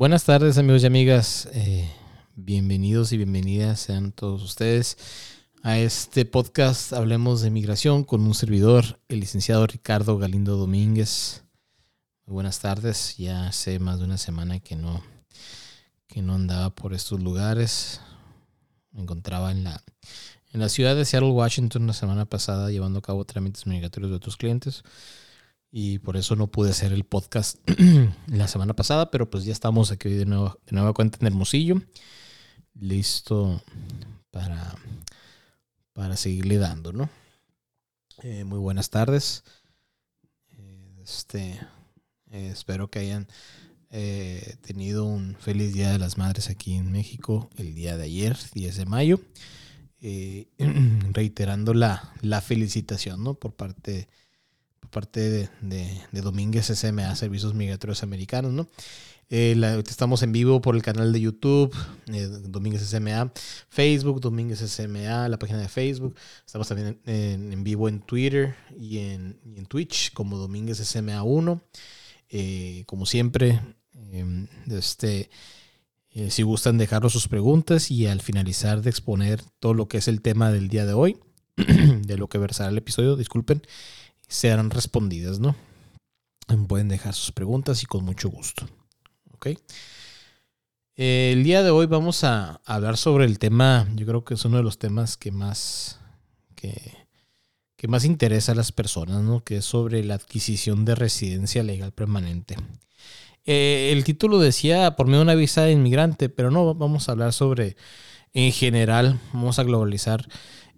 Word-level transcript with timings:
Buenas 0.00 0.24
tardes 0.24 0.56
amigos 0.56 0.82
y 0.82 0.86
amigas, 0.86 1.46
eh, 1.52 1.86
bienvenidos 2.34 3.12
y 3.12 3.18
bienvenidas 3.18 3.80
sean 3.80 4.12
todos 4.12 4.42
ustedes 4.42 4.96
a 5.62 5.78
este 5.78 6.24
podcast 6.24 6.94
Hablemos 6.94 7.42
de 7.42 7.50
Migración 7.50 8.04
con 8.04 8.22
un 8.22 8.34
servidor, 8.34 8.98
el 9.08 9.20
licenciado 9.20 9.66
Ricardo 9.66 10.16
Galindo 10.16 10.56
Domínguez. 10.56 11.44
buenas 12.24 12.60
tardes, 12.60 13.18
ya 13.18 13.48
hace 13.48 13.78
más 13.78 13.98
de 13.98 14.06
una 14.06 14.16
semana 14.16 14.58
que 14.58 14.74
no, 14.74 15.02
que 16.06 16.22
no 16.22 16.32
andaba 16.32 16.70
por 16.70 16.94
estos 16.94 17.22
lugares. 17.22 18.00
Me 18.92 19.02
encontraba 19.02 19.50
en 19.50 19.64
la, 19.64 19.82
en 20.54 20.60
la 20.60 20.70
ciudad 20.70 20.96
de 20.96 21.04
Seattle, 21.04 21.32
Washington, 21.32 21.86
la 21.86 21.92
semana 21.92 22.24
pasada 22.24 22.70
llevando 22.70 23.00
a 23.00 23.02
cabo 23.02 23.26
trámites 23.26 23.66
migratorios 23.66 24.08
de 24.08 24.16
otros 24.16 24.38
clientes 24.38 24.82
y 25.72 25.98
por 26.00 26.16
eso 26.16 26.34
no 26.36 26.48
pude 26.48 26.70
hacer 26.70 26.92
el 26.92 27.04
podcast 27.04 27.58
la 28.26 28.48
semana 28.48 28.74
pasada, 28.74 29.10
pero 29.10 29.30
pues 29.30 29.44
ya 29.44 29.52
estamos 29.52 29.92
aquí 29.92 30.08
de, 30.08 30.26
nuevo, 30.26 30.58
de 30.66 30.72
nueva 30.72 30.92
cuenta 30.92 31.18
en 31.20 31.28
Hermosillo, 31.28 31.80
listo 32.74 33.62
para, 34.30 34.74
para 35.92 36.16
seguirle 36.16 36.58
dando, 36.58 36.92
¿no? 36.92 37.08
Eh, 38.22 38.44
muy 38.44 38.58
buenas 38.58 38.90
tardes. 38.90 39.44
Eh, 40.58 41.00
este, 41.02 41.60
eh, 42.30 42.50
espero 42.52 42.90
que 42.90 42.98
hayan 42.98 43.28
tenido 44.62 45.04
un 45.04 45.34
feliz 45.40 45.74
Día 45.74 45.90
de 45.90 45.98
las 45.98 46.16
Madres 46.16 46.48
aquí 46.48 46.74
en 46.74 46.92
México 46.92 47.50
el 47.56 47.74
día 47.74 47.96
de 47.96 48.04
ayer, 48.04 48.36
10 48.54 48.76
de 48.76 48.86
mayo. 48.86 49.20
reiterando 51.12 51.74
la, 51.74 52.14
la 52.22 52.40
felicitación, 52.40 53.24
¿no? 53.24 53.34
Por 53.34 53.54
parte 53.54 53.90
de 53.92 54.08
parte 54.90 55.20
de, 55.20 55.48
de, 55.62 56.20
Domínguez 56.20 56.66
SMA, 56.66 57.14
Servicios 57.16 57.54
Migratorios 57.54 58.02
Americanos, 58.02 58.52
¿no? 58.52 58.68
Eh, 59.32 59.54
estamos 59.88 60.24
en 60.24 60.32
vivo 60.32 60.60
por 60.60 60.74
el 60.74 60.82
canal 60.82 61.12
de 61.12 61.20
YouTube, 61.20 61.72
eh, 62.12 62.26
Domínguez 62.48 62.82
SMA, 62.82 63.32
Facebook, 63.68 64.20
Domínguez 64.20 64.58
SMA, 64.58 65.28
la 65.28 65.38
página 65.38 65.60
de 65.60 65.68
Facebook. 65.68 66.16
Estamos 66.44 66.66
también 66.66 67.00
en, 67.06 67.62
vivo 67.62 67.88
en 67.88 68.00
Twitter 68.00 68.56
y 68.76 68.98
en, 68.98 69.38
Twitch 69.68 70.12
como 70.12 70.36
Domínguez 70.36 70.78
SMA 70.78 71.22
1. 71.22 71.62
Eh, 72.30 72.82
como 72.86 73.06
siempre, 73.06 73.60
em, 74.10 74.48
este, 74.68 75.30
si 76.28 76.42
gustan 76.42 76.76
dejarnos 76.76 77.12
sus 77.12 77.28
preguntas 77.28 77.92
y 77.92 78.08
al 78.08 78.20
finalizar 78.20 78.82
de 78.82 78.90
exponer 78.90 79.42
todo 79.60 79.74
lo 79.74 79.86
que 79.86 79.98
es 79.98 80.08
el 80.08 80.22
tema 80.22 80.50
del 80.50 80.68
día 80.68 80.86
de 80.86 80.92
hoy, 80.92 81.18
de 81.56 82.16
lo 82.16 82.28
que 82.28 82.38
versará 82.38 82.70
el 82.70 82.78
episodio, 82.78 83.14
disculpen, 83.14 83.62
serán 84.30 84.70
respondidas, 84.70 85.40
¿no? 85.40 85.56
Pueden 86.68 86.88
dejar 86.88 87.14
sus 87.14 87.32
preguntas 87.32 87.82
y 87.82 87.86
con 87.86 88.04
mucho 88.04 88.30
gusto. 88.30 88.66
¿Ok? 89.32 89.48
El 90.96 91.44
día 91.44 91.62
de 91.62 91.70
hoy 91.70 91.86
vamos 91.86 92.24
a 92.24 92.60
hablar 92.64 92.96
sobre 92.96 93.24
el 93.24 93.38
tema, 93.38 93.88
yo 93.94 94.06
creo 94.06 94.24
que 94.24 94.34
es 94.34 94.44
uno 94.44 94.58
de 94.58 94.62
los 94.62 94.78
temas 94.78 95.16
que 95.16 95.30
más, 95.30 95.98
que, 96.54 96.74
que 97.76 97.88
más 97.88 98.04
interesa 98.04 98.52
a 98.52 98.54
las 98.54 98.72
personas, 98.72 99.22
¿no? 99.22 99.42
Que 99.42 99.58
es 99.58 99.64
sobre 99.64 100.04
la 100.04 100.14
adquisición 100.14 100.84
de 100.84 100.94
residencia 100.94 101.62
legal 101.62 101.92
permanente. 101.92 102.56
Eh, 103.46 103.90
el 103.92 104.04
título 104.04 104.38
decía 104.38 104.94
por 104.96 105.06
medio 105.06 105.20
de 105.20 105.24
una 105.24 105.34
visa 105.34 105.62
de 105.62 105.72
inmigrante, 105.72 106.28
pero 106.28 106.50
no, 106.50 106.74
vamos 106.74 107.08
a 107.08 107.12
hablar 107.12 107.32
sobre, 107.32 107.76
en 108.32 108.52
general, 108.52 109.18
vamos 109.32 109.58
a 109.58 109.64
globalizar 109.64 110.28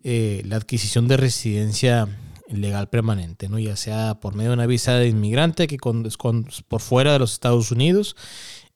eh, 0.04 0.42
la 0.46 0.56
adquisición 0.56 1.08
de 1.08 1.16
residencia 1.16 2.08
legal 2.52 2.88
permanente, 2.88 3.48
¿no? 3.48 3.58
ya 3.58 3.76
sea 3.76 4.20
por 4.20 4.34
medio 4.34 4.50
de 4.50 4.54
una 4.54 4.66
visa 4.66 4.94
de 4.94 5.08
inmigrante 5.08 5.66
que 5.66 5.78
con, 5.78 6.10
por 6.68 6.80
fuera 6.80 7.12
de 7.12 7.18
los 7.18 7.32
Estados 7.32 7.70
Unidos 7.70 8.16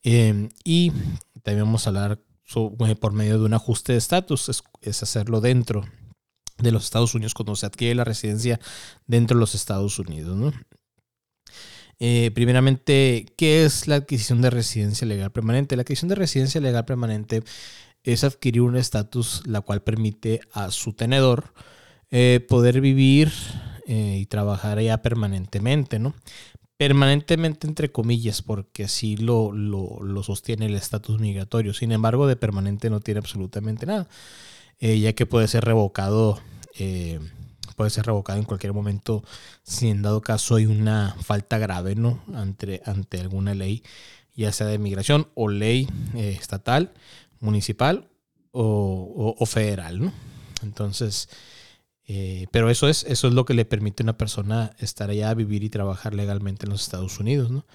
em, 0.02 0.48
y 0.64 0.92
también 1.42 1.66
vamos 1.66 1.86
a 1.86 1.90
hablar 1.90 2.20
eh, 2.54 2.94
por 2.96 3.12
medio 3.12 3.38
de 3.38 3.44
un 3.44 3.54
ajuste 3.54 3.92
de 3.92 3.98
estatus, 3.98 4.62
es, 4.80 5.02
hacerlo 5.02 5.40
dentro 5.40 5.84
de 6.58 6.72
los 6.72 6.84
Estados 6.84 7.14
Unidos 7.14 7.34
cuando 7.34 7.56
se 7.56 7.66
adquiere 7.66 7.94
la 7.94 8.04
residencia 8.04 8.60
dentro 9.06 9.36
de 9.36 9.40
los 9.40 9.54
Estados 9.54 9.98
Unidos. 9.98 10.36
¿no? 10.36 10.52
Eh, 11.98 12.30
primeramente, 12.34 13.26
¿qué 13.36 13.64
es 13.64 13.88
la 13.88 13.96
adquisición 13.96 14.42
de 14.42 14.50
residencia 14.50 15.06
legal 15.06 15.32
permanente? 15.32 15.76
La 15.76 15.82
adquisición 15.82 16.08
de 16.08 16.14
residencia 16.14 16.60
legal 16.60 16.84
permanente 16.84 17.42
es 18.04 18.22
adquirir 18.22 18.62
un 18.62 18.76
estatus 18.76 19.42
la 19.46 19.60
cual 19.60 19.82
permite 19.82 20.40
a 20.52 20.70
su 20.70 20.92
tenedor 20.92 21.52
eh, 22.12 22.44
poder 22.48 22.80
vivir 22.80 23.32
eh, 23.86 24.18
y 24.20 24.26
trabajar 24.26 24.78
allá 24.78 25.02
permanentemente, 25.02 25.98
¿no? 25.98 26.14
Permanentemente 26.76 27.66
entre 27.66 27.90
comillas, 27.90 28.42
porque 28.42 28.84
así 28.84 29.16
lo, 29.16 29.50
lo, 29.50 30.22
sostiene 30.22 30.66
el 30.66 30.76
estatus 30.76 31.18
migratorio. 31.18 31.74
Sin 31.74 31.90
embargo, 31.90 32.28
de 32.28 32.36
permanente 32.36 32.90
no 32.90 33.00
tiene 33.00 33.18
absolutamente 33.18 33.86
nada, 33.86 34.08
eh, 34.78 35.00
ya 35.00 35.14
que 35.14 35.26
puede 35.26 35.48
ser 35.48 35.64
revocado, 35.64 36.40
puede 37.76 37.90
ser 37.90 38.06
revocado 38.06 38.38
en 38.38 38.44
cualquier 38.44 38.72
momento 38.72 39.24
si 39.62 39.88
en 39.88 40.02
dado 40.02 40.20
caso 40.20 40.56
hay 40.56 40.66
una 40.66 41.16
falta 41.22 41.58
grave, 41.58 41.96
¿no? 41.96 42.22
Ante, 42.34 42.82
ante 42.84 43.20
alguna 43.20 43.54
ley, 43.54 43.82
ya 44.34 44.52
sea 44.52 44.66
de 44.68 44.78
migración 44.78 45.28
o 45.34 45.48
ley 45.48 45.88
estatal, 46.14 46.92
municipal 47.40 48.08
o, 48.52 49.34
o 49.38 49.46
federal, 49.46 50.00
¿no? 50.00 50.12
Entonces, 50.62 51.28
eh, 52.06 52.46
pero 52.52 52.70
eso 52.70 52.88
es, 52.88 53.04
eso 53.04 53.28
es 53.28 53.34
lo 53.34 53.44
que 53.44 53.54
le 53.54 53.64
permite 53.64 54.02
a 54.02 54.04
una 54.04 54.18
persona 54.18 54.72
estar 54.78 55.10
allá, 55.10 55.34
vivir 55.34 55.64
y 55.64 55.70
trabajar 55.70 56.14
legalmente 56.14 56.66
en 56.66 56.70
los 56.70 56.82
Estados 56.82 57.18
Unidos, 57.18 57.50
¿no? 57.50 57.66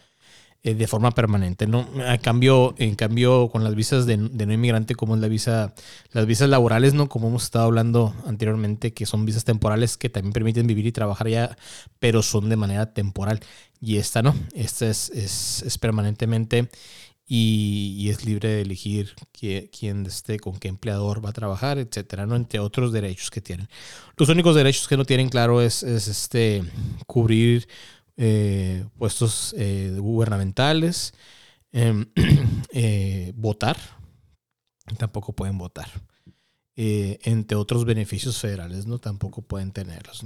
Eh, 0.63 0.75
de 0.75 0.85
forma 0.85 1.09
permanente, 1.09 1.65
¿no? 1.65 1.87
A 2.07 2.19
cambio, 2.19 2.75
en 2.77 2.93
cambio, 2.93 3.49
con 3.49 3.63
las 3.63 3.73
visas 3.73 4.05
de, 4.05 4.17
no 4.17 4.53
inmigrante, 4.53 4.93
como 4.93 5.15
es 5.15 5.21
la 5.21 5.27
visa, 5.27 5.73
las 6.11 6.27
visas 6.27 6.49
laborales, 6.49 6.93
¿no? 6.93 7.09
Como 7.09 7.29
hemos 7.29 7.45
estado 7.45 7.65
hablando 7.65 8.13
anteriormente, 8.27 8.93
que 8.93 9.07
son 9.07 9.25
visas 9.25 9.43
temporales 9.43 9.97
que 9.97 10.09
también 10.09 10.33
permiten 10.33 10.67
vivir 10.67 10.85
y 10.85 10.91
trabajar 10.91 11.25
allá, 11.25 11.57
pero 11.97 12.21
son 12.21 12.47
de 12.47 12.57
manera 12.57 12.93
temporal. 12.93 13.39
Y 13.81 13.97
esta 13.97 14.21
no, 14.21 14.35
esta 14.53 14.87
es, 14.87 15.09
es, 15.09 15.63
es 15.63 15.77
permanentemente 15.79 16.69
y, 17.33 18.09
es 18.09 18.25
libre 18.25 18.49
de 18.49 18.61
elegir 18.61 19.15
quién, 19.31 20.05
esté, 20.05 20.37
con 20.37 20.59
qué 20.59 20.67
empleador 20.67 21.23
va 21.23 21.29
a 21.29 21.33
trabajar, 21.33 21.77
etcétera, 21.77 22.25
¿no? 22.25 22.35
Entre 22.35 22.59
otros 22.59 22.91
derechos 22.91 23.31
que 23.31 23.39
tienen. 23.39 23.69
Los 24.17 24.27
únicos 24.27 24.53
derechos 24.53 24.85
que 24.85 24.97
no 24.97 25.05
tienen, 25.05 25.29
claro, 25.29 25.61
es, 25.61 25.81
este 25.81 26.61
cubrir 27.07 27.69
eh, 28.17 28.83
puestos 28.97 29.55
eh, 29.57 29.95
gubernamentales, 29.97 31.13
em, 31.71 32.05
eh, 32.73 33.31
votar, 33.37 33.77
tampoco 34.97 35.31
pueden 35.33 35.57
votar. 35.57 35.89
entre 36.75 37.55
otros 37.55 37.85
beneficios 37.85 38.39
federales, 38.39 38.87
¿no? 38.87 38.99
Tampoco 38.99 39.41
pueden 39.41 39.71
tenerlos. 39.71 40.25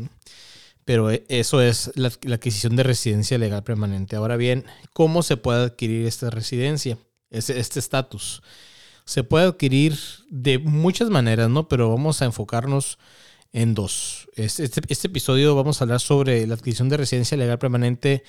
Pero 0.85 1.09
eso 1.09 1.62
es 1.62 1.91
la, 1.96 2.07
adquisición 2.07 2.75
de 2.75 2.84
residencia 2.84 3.38
legal 3.38 3.63
permanente. 3.63 4.16
Ahora 4.16 4.38
bien, 4.38 4.66
¿cómo 4.94 5.23
se 5.23 5.35
puede 5.35 5.66
adquirir 5.66 6.06
esta 6.06 6.29
residencia, 6.29 6.97
este 7.31 7.79
estatus? 7.79 8.41
se 9.06 9.23
puede 9.23 9.46
adquirir 9.46 9.97
de 10.29 10.57
muchas 10.59 11.09
maneras, 11.09 11.50
¿no? 11.50 11.68
Pero 11.68 11.90
vamos 11.90 12.22
a 12.22 12.25
enfocarnos 12.25 12.97
en 13.53 13.73
dos. 13.73 14.28
Este, 14.35 14.63
este, 14.63 14.81
este, 14.90 15.07
episodio 15.07 15.56
vamos 15.56 15.79
a 15.79 15.85
hablar 15.85 16.01
sobre 16.01 16.46
la 16.47 16.56
adquisición 16.56 16.90
de 16.90 16.97
residencia 16.97 17.38
legal 17.38 17.59
permanente 17.59 18.23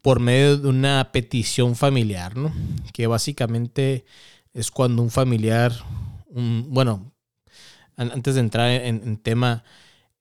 por 0.00 0.20
medio 0.20 0.56
de 0.56 0.68
una 0.68 1.10
petición 1.12 1.76
familiar, 1.76 2.36
¿no? 2.36 2.52
Que 2.92 3.06
básicamente 3.06 4.06
es 4.54 4.70
cuando 4.70 5.02
un 5.02 5.10
familiar, 5.10 5.72
un, 6.30 6.66
bueno, 6.70 7.12
antes 7.96 8.34
de 8.34 8.40
entrar 8.40 8.70
en, 8.70 9.02
en 9.04 9.16
tema, 9.18 9.64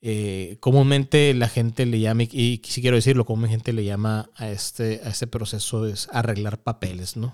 eh, 0.02 0.58
comúnmente 0.60 1.34
la 1.36 1.48
gente 1.48 1.86
le 1.86 2.00
llama, 2.00 2.24
y 2.24 2.62
si 2.66 2.82
quiero 2.82 2.96
decirlo, 2.96 3.26
como 3.26 3.48
gente 3.48 3.72
le 3.72 3.84
llama 3.84 4.30
a 4.36 4.50
este, 4.50 5.02
a 5.04 5.10
este 5.10 5.28
proceso 5.28 5.86
es 5.86 6.08
arreglar 6.12 6.64
papeles, 6.64 7.18
¿no? 7.18 7.34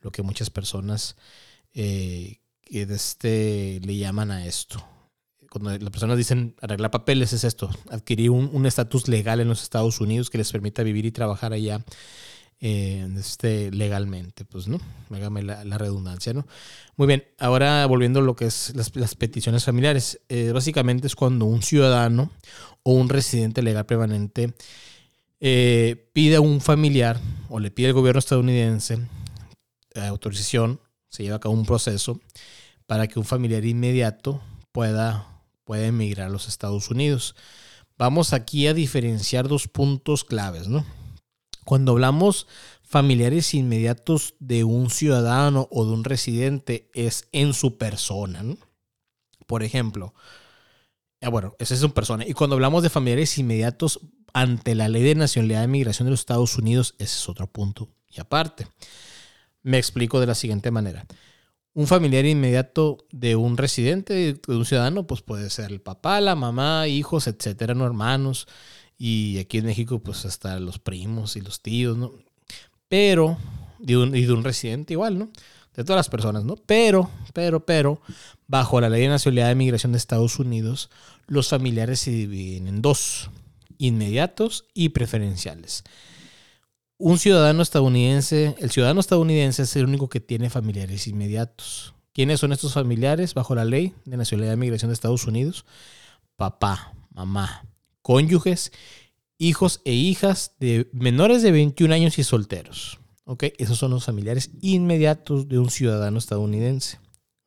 Lo 0.00 0.12
que 0.12 0.22
muchas 0.22 0.48
personas 0.48 1.16
eh, 1.74 2.38
este, 2.66 3.80
le 3.84 3.96
llaman 3.96 4.30
a 4.30 4.46
esto. 4.46 4.84
Cuando 5.50 5.76
las 5.76 5.90
personas 5.90 6.16
dicen 6.16 6.54
arreglar 6.60 6.90
papeles 6.92 7.32
es 7.32 7.42
esto, 7.42 7.70
adquirir 7.90 8.30
un 8.30 8.66
estatus 8.66 9.08
legal 9.08 9.40
en 9.40 9.48
los 9.48 9.62
Estados 9.62 10.00
Unidos 10.00 10.30
que 10.30 10.38
les 10.38 10.52
permita 10.52 10.82
vivir 10.82 11.06
y 11.06 11.10
trabajar 11.10 11.52
allá 11.52 11.84
eh, 12.60 13.08
este, 13.16 13.70
legalmente, 13.70 14.44
pues, 14.44 14.66
¿no? 14.66 14.80
Hágame 15.10 15.42
la, 15.42 15.78
redundancia, 15.78 16.32
¿no? 16.32 16.46
Muy 16.96 17.06
bien, 17.06 17.24
ahora 17.38 17.86
volviendo 17.86 18.20
a 18.20 18.22
lo 18.22 18.34
que 18.34 18.46
es 18.46 18.72
las, 18.74 19.14
peticiones 19.14 19.64
familiares, 19.64 20.20
eh, 20.28 20.50
básicamente 20.52 21.06
es 21.06 21.14
cuando 21.14 21.44
un 21.44 21.62
ciudadano 21.62 22.32
o 22.82 22.92
un 22.92 23.08
residente 23.08 23.62
legal 23.62 23.86
permanente 23.86 24.54
eh, 25.40 26.10
pide 26.12 26.36
a 26.36 26.40
un 26.40 26.60
familiar 26.60 27.20
o 27.48 27.60
le 27.60 27.70
pide 27.70 27.88
al 27.88 27.92
gobierno 27.92 28.18
estadounidense 28.18 28.98
autorización, 29.94 30.80
se 31.08 31.24
lleva 31.24 31.36
a 31.36 31.40
cabo 31.40 31.54
un 31.54 31.66
proceso 31.66 32.20
para 32.86 33.08
que 33.08 33.18
un 33.18 33.24
familiar 33.24 33.64
inmediato 33.64 34.40
pueda, 34.72 35.42
pueda 35.64 35.86
emigrar 35.86 36.28
a 36.28 36.30
los 36.30 36.48
Estados 36.48 36.90
Unidos. 36.90 37.34
Vamos 37.96 38.32
aquí 38.32 38.66
a 38.66 38.74
diferenciar 38.74 39.48
dos 39.48 39.66
puntos 39.66 40.24
claves, 40.24 40.68
¿no? 40.68 40.84
Cuando 41.68 41.92
hablamos 41.92 42.46
familiares 42.80 43.52
inmediatos 43.52 44.36
de 44.38 44.64
un 44.64 44.88
ciudadano 44.88 45.68
o 45.70 45.84
de 45.84 45.92
un 45.92 46.02
residente, 46.02 46.88
es 46.94 47.28
en 47.32 47.52
su 47.52 47.76
persona. 47.76 48.42
Por 49.46 49.62
ejemplo, 49.62 50.14
ah, 51.20 51.28
bueno, 51.28 51.54
esa 51.58 51.74
es 51.74 51.80
su 51.80 51.92
persona. 51.92 52.26
Y 52.26 52.32
cuando 52.32 52.54
hablamos 52.54 52.82
de 52.82 52.88
familiares 52.88 53.36
inmediatos 53.36 54.00
ante 54.32 54.74
la 54.74 54.88
ley 54.88 55.02
de 55.02 55.14
nacionalidad 55.14 55.60
de 55.60 55.68
migración 55.68 56.06
de 56.06 56.12
los 56.12 56.20
Estados 56.20 56.56
Unidos, 56.56 56.94
ese 56.96 57.18
es 57.18 57.28
otro 57.28 57.46
punto. 57.48 57.90
Y 58.08 58.18
aparte, 58.18 58.66
me 59.62 59.76
explico 59.76 60.20
de 60.20 60.26
la 60.26 60.34
siguiente 60.34 60.70
manera. 60.70 61.04
Un 61.74 61.86
familiar 61.86 62.24
inmediato 62.24 62.96
de 63.12 63.36
un 63.36 63.58
residente, 63.58 64.14
de 64.14 64.56
un 64.56 64.64
ciudadano, 64.64 65.06
pues 65.06 65.20
puede 65.20 65.50
ser 65.50 65.70
el 65.70 65.82
papá, 65.82 66.22
la 66.22 66.34
mamá, 66.34 66.88
hijos, 66.88 67.26
etcétera, 67.26 67.74
no 67.74 67.84
hermanos. 67.84 68.48
Y 68.98 69.38
aquí 69.38 69.58
en 69.58 69.66
México, 69.66 70.00
pues 70.00 70.24
hasta 70.24 70.58
los 70.58 70.80
primos 70.80 71.36
y 71.36 71.40
los 71.40 71.62
tíos, 71.62 71.96
¿no? 71.96 72.12
Pero, 72.88 73.38
y 73.80 73.86
de 73.86 74.32
un 74.32 74.44
residente 74.44 74.94
igual, 74.94 75.18
¿no? 75.18 75.30
De 75.74 75.84
todas 75.84 75.98
las 75.98 76.08
personas, 76.08 76.44
¿no? 76.44 76.56
Pero, 76.56 77.08
pero, 77.32 77.64
pero, 77.64 78.02
bajo 78.48 78.80
la 78.80 78.88
Ley 78.88 79.02
de 79.02 79.08
Nacionalidad 79.08 79.48
de 79.48 79.54
Migración 79.54 79.92
de 79.92 79.98
Estados 79.98 80.40
Unidos, 80.40 80.90
los 81.28 81.48
familiares 81.48 82.00
se 82.00 82.10
dividen 82.10 82.66
en 82.66 82.82
dos, 82.82 83.30
inmediatos 83.78 84.64
y 84.74 84.88
preferenciales. 84.88 85.84
Un 86.96 87.20
ciudadano 87.20 87.62
estadounidense, 87.62 88.56
el 88.58 88.72
ciudadano 88.72 88.98
estadounidense 88.98 89.62
es 89.62 89.76
el 89.76 89.84
único 89.84 90.08
que 90.08 90.18
tiene 90.18 90.50
familiares 90.50 91.06
inmediatos. 91.06 91.94
¿Quiénes 92.12 92.40
son 92.40 92.52
estos 92.52 92.74
familiares 92.74 93.34
bajo 93.34 93.54
la 93.54 93.64
ley 93.64 93.94
de 94.04 94.16
nacionalidad 94.16 94.54
de 94.54 94.56
migración 94.56 94.88
de 94.88 94.94
Estados 94.94 95.24
Unidos? 95.28 95.64
Papá, 96.34 96.92
mamá, 97.14 97.62
cónyuges, 98.08 98.72
hijos 99.36 99.82
e 99.84 99.92
hijas 99.92 100.52
de 100.60 100.88
menores 100.94 101.42
de 101.42 101.52
21 101.52 101.92
años 101.92 102.18
y 102.18 102.24
solteros. 102.24 103.00
¿Ok? 103.26 103.44
Esos 103.58 103.76
son 103.76 103.90
los 103.90 104.06
familiares 104.06 104.50
inmediatos 104.62 105.46
de 105.46 105.58
un 105.58 105.68
ciudadano 105.68 106.16
estadounidense. 106.16 107.00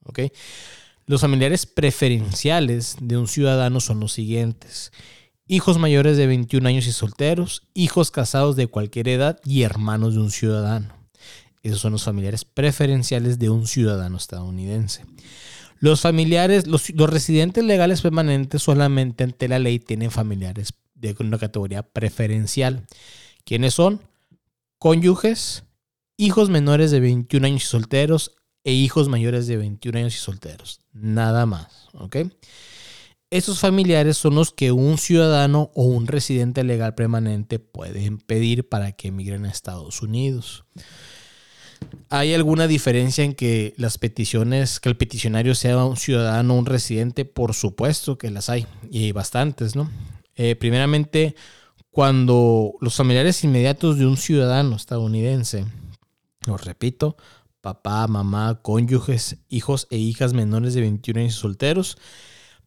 ¿Ok? 0.06 0.20
Los 1.08 1.22
familiares 1.22 1.66
preferenciales 1.66 2.98
de 3.02 3.18
un 3.18 3.28
ciudadano 3.28 3.80
son 3.80 4.00
los 4.00 4.14
siguientes. 4.14 4.92
Hijos 5.48 5.80
mayores 5.80 6.16
de 6.16 6.28
21 6.28 6.70
años 6.70 6.86
y 6.86 6.92
solteros, 6.92 7.64
hijos 7.74 8.12
casados 8.12 8.56
de 8.56 8.68
cualquier 8.68 9.08
edad 9.08 9.40
y 9.44 9.64
hermanos 9.64 10.14
de 10.14 10.20
un 10.20 10.30
ciudadano. 10.30 10.94
Esos 11.64 11.80
son 11.80 11.94
los 11.94 12.04
familiares 12.04 12.46
preferenciales 12.46 13.40
de 13.40 13.50
un 13.50 13.66
ciudadano 13.66 14.16
estadounidense. 14.16 15.06
Los 15.82 16.02
familiares, 16.02 16.68
los, 16.68 16.90
residentes 17.10 17.64
legales 17.64 18.02
permanentes 18.02 18.62
solamente 18.62 19.24
ante 19.24 19.48
la 19.48 19.58
ley 19.58 19.80
tienen 19.80 20.12
familiares 20.12 20.76
de 20.94 21.16
una 21.20 21.40
categoría 21.40 21.82
preferencial. 21.82 22.86
¿Quiénes 23.46 23.74
son? 23.74 24.00
Cónyuges, 24.78 25.64
hijos 26.18 26.52
menores 26.52 26.92
de 26.92 27.00
21 27.00 27.48
años 27.48 27.64
y 27.64 27.66
solteros 27.66 28.36
e 28.64 28.74
hijos 28.74 29.10
mayores 29.10 29.48
de 29.48 29.58
21 29.58 29.98
años 29.98 30.16
y 30.16 30.20
solteros. 30.20 30.82
Nada 30.94 31.48
más, 31.48 31.90
¿ok? 31.94 32.18
Esos 33.32 33.60
familiares 33.60 34.18
son 34.18 34.36
los 34.36 34.52
que 34.52 34.72
un 34.72 35.00
ciudadano 35.00 35.72
o 35.74 35.86
un 35.86 36.06
residente 36.06 36.64
legal 36.64 36.94
permanente 36.94 37.58
pueden 37.58 38.20
pedir 38.20 38.70
para 38.70 38.92
que 38.92 39.08
emigren 39.08 39.46
a 39.46 39.50
Estados 39.50 40.04
Unidos. 40.04 40.64
¿Hay 42.10 42.34
alguna 42.34 42.68
diferencia 42.68 43.24
en 43.24 43.34
que 43.34 43.74
las 43.78 43.98
peticiones, 43.98 44.80
que 44.80 44.90
el 44.90 44.98
peticionario 44.98 45.56
sea 45.56 45.84
un 45.86 45.96
ciudadano 45.96 46.56
o 46.56 46.58
un 46.58 46.66
residente? 46.66 47.24
Por 47.24 47.54
supuesto 47.54 48.18
que 48.18 48.30
las 48.30 48.50
hay, 48.50 48.68
y 48.90 49.06
hay 49.06 49.12
bastantes, 49.14 49.76
¿no? 49.76 49.90
Eh, 50.36 50.56
primeramente, 50.56 51.36
cuando 51.90 52.74
los 52.82 52.96
familiares 52.96 53.44
inmediatos 53.44 53.98
de 53.98 54.06
un 54.06 54.18
ciudadano 54.18 54.76
estadounidense, 54.76 55.66
lo 56.46 56.58
repito, 56.58 57.16
papá, 57.62 58.08
mamá, 58.08 58.60
cónyuges, 58.62 59.38
hijos 59.50 59.88
e 59.90 59.98
hijas 59.98 60.34
menores 60.34 60.74
de 60.74 60.82
21 60.82 61.22
años 61.22 61.36
solteros, 61.36 61.98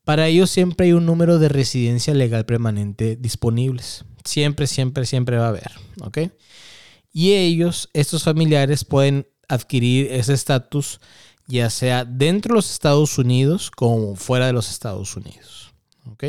para 0.05 0.29
ellos 0.29 0.51
siempre 0.51 0.87
hay 0.87 0.93
un 0.93 1.07
número 1.07 1.39
de 1.39 1.49
residencia 1.49 2.15
legal 2.15 2.47
permanente 2.47 3.17
disponibles. 3.17 4.05
Siempre, 4.25 4.67
siempre, 4.67 5.07
siempre 5.07 5.39
va 5.39 5.47
a 5.47 5.49
haber, 5.49 5.73
¿ok? 6.01 6.19
Y 7.15 7.33
ellos, 7.33 7.89
estos 7.95 8.25
familiares, 8.25 8.85
pueden 8.85 9.27
adquirir 9.49 10.13
ese 10.13 10.35
estatus 10.35 11.01
ya 11.47 11.71
sea 11.71 12.05
dentro 12.05 12.53
de 12.53 12.57
los 12.57 12.71
Estados 12.71 13.19
Unidos 13.19 13.71
como 13.71 14.17
fuera 14.17 14.47
de 14.47 14.53
los 14.53 14.71
Estados 14.71 15.17
Unidos. 15.17 15.73
¿ok? 16.11 16.25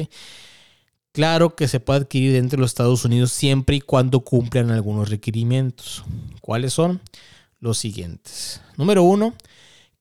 Claro 1.11 1.55
que 1.55 1.67
se 1.67 1.79
puede 1.79 2.01
adquirir 2.01 2.33
dentro 2.33 2.57
de 2.57 2.61
los 2.61 2.71
Estados 2.71 3.05
Unidos 3.05 3.31
siempre 3.31 3.77
y 3.77 3.81
cuando 3.81 4.19
cumplan 4.19 4.71
algunos 4.71 5.09
requerimientos. 5.09 6.03
¿Cuáles 6.41 6.73
son? 6.73 7.01
Los 7.59 7.77
siguientes. 7.77 8.61
Número 8.77 9.03
uno, 9.03 9.33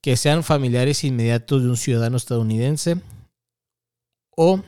que 0.00 0.16
sean 0.16 0.42
familiares 0.42 1.04
inmediatos 1.04 1.62
de 1.62 1.68
un 1.68 1.76
ciudadano 1.76 2.16
estadounidense 2.16 2.96
o 4.36 4.60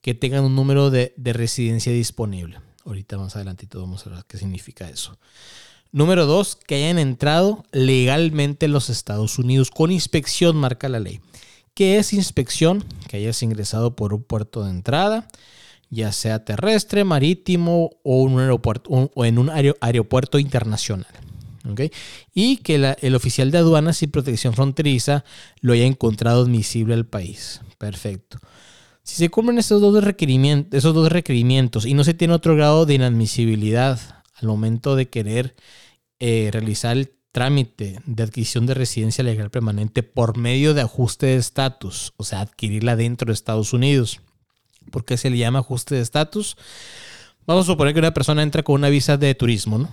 que 0.00 0.14
tengan 0.14 0.44
un 0.44 0.54
número 0.54 0.90
de 0.90 1.12
residencia 1.32 1.92
disponible. 1.92 2.60
Ahorita 2.88 3.18
más 3.18 3.36
adelantito 3.36 3.82
vamos 3.82 4.06
a 4.06 4.10
ver 4.10 4.24
qué 4.26 4.38
significa 4.38 4.88
eso. 4.88 5.18
Número 5.92 6.24
dos, 6.24 6.56
que 6.56 6.76
hayan 6.76 6.98
entrado 6.98 7.66
legalmente 7.70 8.64
en 8.64 8.72
los 8.72 8.88
Estados 8.88 9.38
Unidos 9.38 9.70
con 9.70 9.92
inspección, 9.92 10.56
marca 10.56 10.88
la 10.88 10.98
ley. 10.98 11.20
¿Qué 11.74 11.98
es 11.98 12.14
inspección? 12.14 12.82
Que 13.06 13.18
hayas 13.18 13.42
ingresado 13.42 13.94
por 13.94 14.14
un 14.14 14.22
puerto 14.22 14.64
de 14.64 14.70
entrada, 14.70 15.28
ya 15.90 16.12
sea 16.12 16.46
terrestre, 16.46 17.04
marítimo 17.04 17.90
o, 18.02 18.26
en 19.24 19.38
un 19.38 19.50
aeropuerto 19.80 20.38
internacional. 20.38 21.12
¿okay? 21.70 21.90
Y 22.32 22.56
que 22.56 22.96
el 23.00 23.14
oficial 23.14 23.50
de 23.50 23.58
aduanas 23.58 24.02
y 24.02 24.06
protección 24.06 24.54
fronteriza 24.54 25.24
lo 25.60 25.74
haya 25.74 25.84
encontrado 25.84 26.42
admisible 26.42 26.94
al 26.94 27.04
país. 27.04 27.60
Perfecto. 27.76 28.38
Si 29.08 29.14
se 29.14 29.30
cumplen 29.30 29.56
esos 29.56 29.80
dos, 29.80 30.04
requerimientos, 30.04 31.86
y 31.86 31.94
no 31.94 32.04
se 32.04 32.12
tiene 32.12 32.34
otro 32.34 32.54
grado 32.54 32.84
de 32.84 32.92
inadmisibilidad 32.92 33.98
al 34.34 34.48
momento 34.48 34.96
de 34.96 35.08
querer 35.08 35.56
eh, 36.18 36.50
realizar 36.52 36.94
el 36.94 37.14
trámite 37.32 38.02
de 38.04 38.22
adquisición 38.22 38.66
de 38.66 38.74
residencia 38.74 39.24
legal 39.24 39.48
permanente 39.48 40.02
por 40.02 40.36
medio 40.36 40.74
de 40.74 40.82
ajuste 40.82 41.24
de 41.24 41.36
estatus, 41.36 42.12
o 42.18 42.24
sea, 42.24 42.42
adquirirla 42.42 42.96
dentro 42.96 43.28
de 43.28 43.32
Estados 43.32 43.72
Unidos. 43.72 44.20
¿Por 44.90 45.06
qué 45.06 45.16
se 45.16 45.30
le 45.30 45.38
llama 45.38 45.60
ajuste 45.60 45.94
de 45.94 46.02
estatus? 46.02 46.58
Vamos 47.46 47.64
a 47.64 47.72
suponer 47.72 47.94
que 47.94 48.00
una 48.00 48.12
persona 48.12 48.42
entra 48.42 48.62
con 48.62 48.74
una 48.74 48.90
visa 48.90 49.16
de 49.16 49.34
turismo. 49.34 49.78
¿no? 49.78 49.88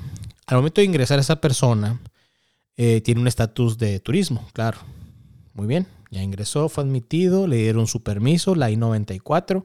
Al 0.45 0.57
momento 0.57 0.81
de 0.81 0.87
ingresar 0.87 1.19
esa 1.19 1.39
persona, 1.39 2.01
eh, 2.75 2.99
tiene 2.99 3.21
un 3.21 3.29
estatus 3.29 3.77
de 3.77 4.01
turismo, 4.01 4.45
claro. 4.51 4.79
Muy 5.53 5.67
bien. 5.67 5.87
Ya 6.11 6.21
ingresó, 6.21 6.69
fue 6.69 6.83
admitido, 6.83 7.47
le 7.47 7.57
dieron 7.57 7.87
su 7.87 8.03
permiso, 8.03 8.55
la 8.55 8.69
I-94. 8.69 9.63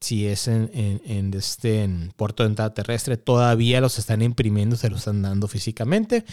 Si 0.00 0.26
es 0.26 0.48
en, 0.48 0.70
en, 0.72 1.34
este, 1.34 1.88
puerto 2.16 2.42
de 2.42 2.50
entrada 2.50 2.72
terrestre, 2.72 3.16
todavía 3.16 3.80
los 3.80 3.98
están 3.98 4.22
imprimiendo, 4.22 4.76
se 4.76 4.88
los 4.88 5.00
están 5.00 5.22
dando 5.22 5.46
físicamente. 5.48 6.24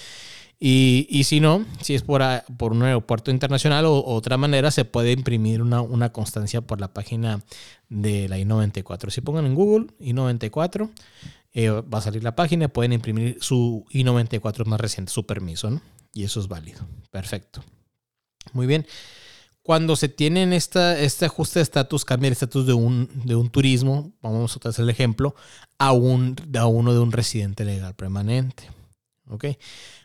Y, 0.60 1.06
y, 1.10 1.25
si 1.25 1.39
no, 1.39 1.66
si 1.82 1.94
es 1.94 2.01
por, 2.01 2.24
por 2.58 2.72
un 2.72 2.84
aeropuerto 2.84 3.30
internacional 3.30 3.86
o, 3.86 4.04
otra 4.06 4.38
manera, 4.38 4.72
se 4.72 4.86
puede 4.86 5.12
imprimir 5.12 5.62
una, 5.62 5.82
una, 5.82 6.12
constancia 6.12 6.62
por 6.62 6.80
la 6.80 6.94
página 6.94 7.44
de 7.89 8.27
la 8.27 8.39
I-94. 8.39 9.12
Si 9.12 9.22
pongan 9.22 9.46
en 9.46 9.54
Google 9.54 9.88
I-94, 10.00 10.89
eh, 11.54 11.70
va 11.70 11.98
a 12.00 12.01
salir 12.01 12.24
la 12.24 12.36
página, 12.36 12.70
pueden 12.70 12.94
imprimir 12.94 13.38
su 13.42 13.86
I-94 13.92 14.66
más 14.66 14.80
reciente, 14.80 15.12
su 15.12 15.25
permiso, 15.25 15.70
¿no? 15.70 15.82
Y 16.13 16.24
eso 16.24 16.39
es 16.39 16.48
válido. 16.48 16.88
Perfecto. 17.12 17.63
Muy 18.54 18.66
bien 18.66 18.88
cuando 19.68 19.98
se 19.98 20.08
tiene 20.08 20.56
esta, 20.56 20.98
este 20.98 21.26
ajuste 21.26 21.60
de 21.60 21.64
estatus, 21.64 22.06
cambia 22.06 22.28
el 22.28 22.32
estatus 22.32 22.66
de 22.66 22.72
un, 22.72 23.10
de 23.26 23.36
un 23.36 23.50
turismo, 23.50 24.14
vamos 24.22 24.58
a 24.64 24.70
hacer 24.70 24.84
el 24.84 24.90
ejemplo, 24.90 25.36
a, 25.78 25.92
un, 25.92 26.38
a 26.58 26.68
uno 26.68 26.94
de 26.94 27.00
un 27.00 27.12
residente 27.12 27.66
legal 27.66 27.94
permanente. 27.94 28.72
¿Ok? 29.28 29.48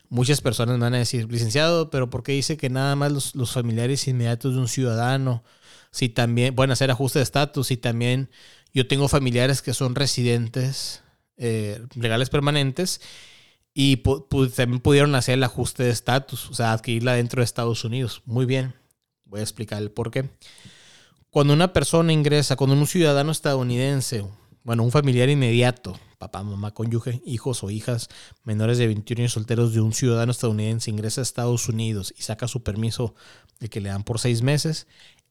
Muchas 0.09 0.41
personas 0.41 0.77
van 0.79 0.93
a 0.95 0.97
decir, 0.97 1.31
licenciado, 1.31 1.89
pero 1.89 2.09
¿por 2.09 2.23
qué 2.23 2.33
dice 2.33 2.57
que 2.57 2.69
nada 2.69 2.97
más 2.97 3.13
los, 3.13 3.35
los 3.35 3.53
familiares 3.53 4.05
inmediatos 4.09 4.53
de 4.53 4.59
un 4.59 4.67
ciudadano, 4.67 5.45
si 5.91 6.09
también 6.09 6.53
pueden 6.55 6.71
hacer 6.71 6.91
ajuste 6.91 7.19
de 7.19 7.23
estatus, 7.23 7.67
si 7.67 7.77
también 7.77 8.29
yo 8.73 8.85
tengo 8.85 9.07
familiares 9.07 9.61
que 9.61 9.73
son 9.73 9.95
residentes 9.95 11.03
eh, 11.37 11.81
legales 11.95 12.29
permanentes 12.29 12.99
y 13.73 14.03
también 14.57 14.81
pudieron 14.81 15.15
hacer 15.15 15.35
el 15.35 15.43
ajuste 15.45 15.83
de 15.83 15.91
estatus, 15.91 16.49
o 16.49 16.53
sea, 16.53 16.73
adquirirla 16.73 17.13
dentro 17.13 17.39
de 17.39 17.45
Estados 17.45 17.85
Unidos. 17.85 18.23
Muy 18.25 18.45
bien 18.45 18.82
Voy 19.33 19.39
a 19.39 19.43
explicar 19.43 19.81
el 19.81 19.89
por 19.89 20.11
qué. 20.11 20.29
Cuando 21.31 21.55
una 21.55 21.73
persona 21.73 22.13
ingresa, 22.13 22.55
cuando 22.55 22.75
un 22.75 22.85
ciudadano 22.85 23.31
estadounidense, 23.31 24.23
bueno, 24.63 24.83
un 24.83 24.91
familiar 24.91 25.27
inmediato, 25.27 25.99
papá, 26.19 26.43
mamá, 26.43 26.71
cónyuge, 26.75 27.19
hijos 27.25 27.63
o 27.63 27.71
hijas 27.71 28.09
menores 28.43 28.77
de 28.77 28.85
21 28.85 29.21
años 29.21 29.31
solteros 29.31 29.73
de 29.73 29.81
un 29.81 29.91
ciudadano 29.91 30.31
estadounidense 30.31 30.91
ingresa 30.91 31.21
a 31.21 31.23
Estados 31.23 31.67
Unidos 31.67 32.13
y 32.15 32.21
saca 32.21 32.47
su 32.47 32.61
permiso 32.61 33.15
de 33.59 33.69
que 33.69 33.81
le 33.81 33.89
dan 33.89 34.03
por 34.03 34.19
seis 34.19 34.43
meses 34.43 34.85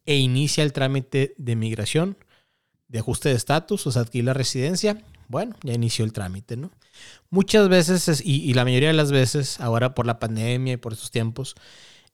e 0.04 0.16
inicia 0.16 0.64
el 0.64 0.72
trámite 0.72 1.36
de 1.38 1.54
migración, 1.54 2.18
de 2.88 2.98
ajuste 2.98 3.28
de 3.28 3.36
estatus, 3.36 3.86
o 3.86 3.92
sea, 3.92 4.02
adquirir 4.02 4.24
la 4.24 4.34
residencia, 4.34 5.00
Bueno, 5.28 5.54
ya 5.62 5.74
inició 5.74 6.04
el 6.04 6.12
trámite, 6.12 6.56
¿no? 6.56 6.72
Muchas 7.30 7.68
veces, 7.68 8.20
y, 8.24 8.52
la 8.52 8.64
mayoría 8.64 8.88
de 8.88 8.94
las 8.94 9.12
veces, 9.12 9.60
ahora 9.60 9.94
por 9.94 10.06
la 10.06 10.18
pandemia 10.18 10.72
y 10.72 10.76
por 10.76 10.92
estos 10.92 11.12
tiempos, 11.12 11.54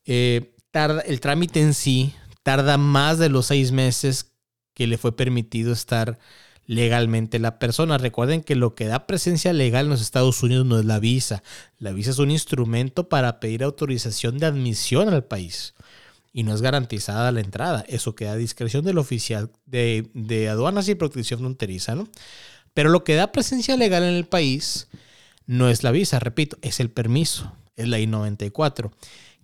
eh, 0.04 0.54
tarda, 0.70 1.00
el 1.02 1.20
trámite 1.20 1.60
en 1.60 1.74
sí 1.74 2.14
tarda 2.42 2.78
más 2.78 3.18
de 3.18 3.28
los 3.28 3.46
seis 3.46 3.72
meses 3.72 4.32
que 4.74 4.86
le 4.86 4.98
fue 4.98 5.16
permitido 5.16 5.72
estar 5.72 6.18
legalmente 6.66 7.38
la 7.38 7.58
persona. 7.58 7.98
Recuerden 7.98 8.42
que 8.42 8.54
lo 8.54 8.74
que 8.74 8.86
da 8.86 9.06
presencia 9.06 9.52
legal 9.52 9.86
en 9.86 9.90
los 9.90 10.00
Estados 10.00 10.42
Unidos 10.42 10.66
no 10.66 10.78
es 10.78 10.84
la 10.84 11.00
visa. 11.00 11.42
La 11.78 11.92
visa 11.92 12.10
es 12.10 12.18
un 12.18 12.30
instrumento 12.30 13.08
para 13.08 13.40
pedir 13.40 13.64
autorización 13.64 14.38
de 14.38 14.46
admisión 14.46 15.08
al 15.08 15.24
país 15.24 15.74
y 16.32 16.44
no 16.44 16.54
es 16.54 16.62
garantizada 16.62 17.32
la 17.32 17.40
entrada. 17.40 17.84
Eso 17.88 18.14
queda 18.14 18.32
a 18.32 18.36
discreción 18.36 18.84
del 18.84 18.98
oficial 18.98 19.50
de, 19.66 20.48
aduanas 20.50 20.88
y 20.88 20.94
protección 20.94 21.40
fronteriza, 21.40 21.94
¿no? 21.94 22.08
Pero 22.74 22.90
lo 22.90 23.02
que 23.02 23.16
da 23.16 23.32
presencia 23.32 23.76
legal 23.76 24.04
en 24.04 24.14
el 24.14 24.26
país 24.26 24.88
no 25.46 25.68
es 25.68 25.82
la 25.82 25.90
visa, 25.90 26.20
repito, 26.20 26.58
es 26.62 26.80
el 26.80 26.90
permiso, 26.90 27.52
es 27.76 27.88
la 27.88 27.98
I-94 27.98 28.92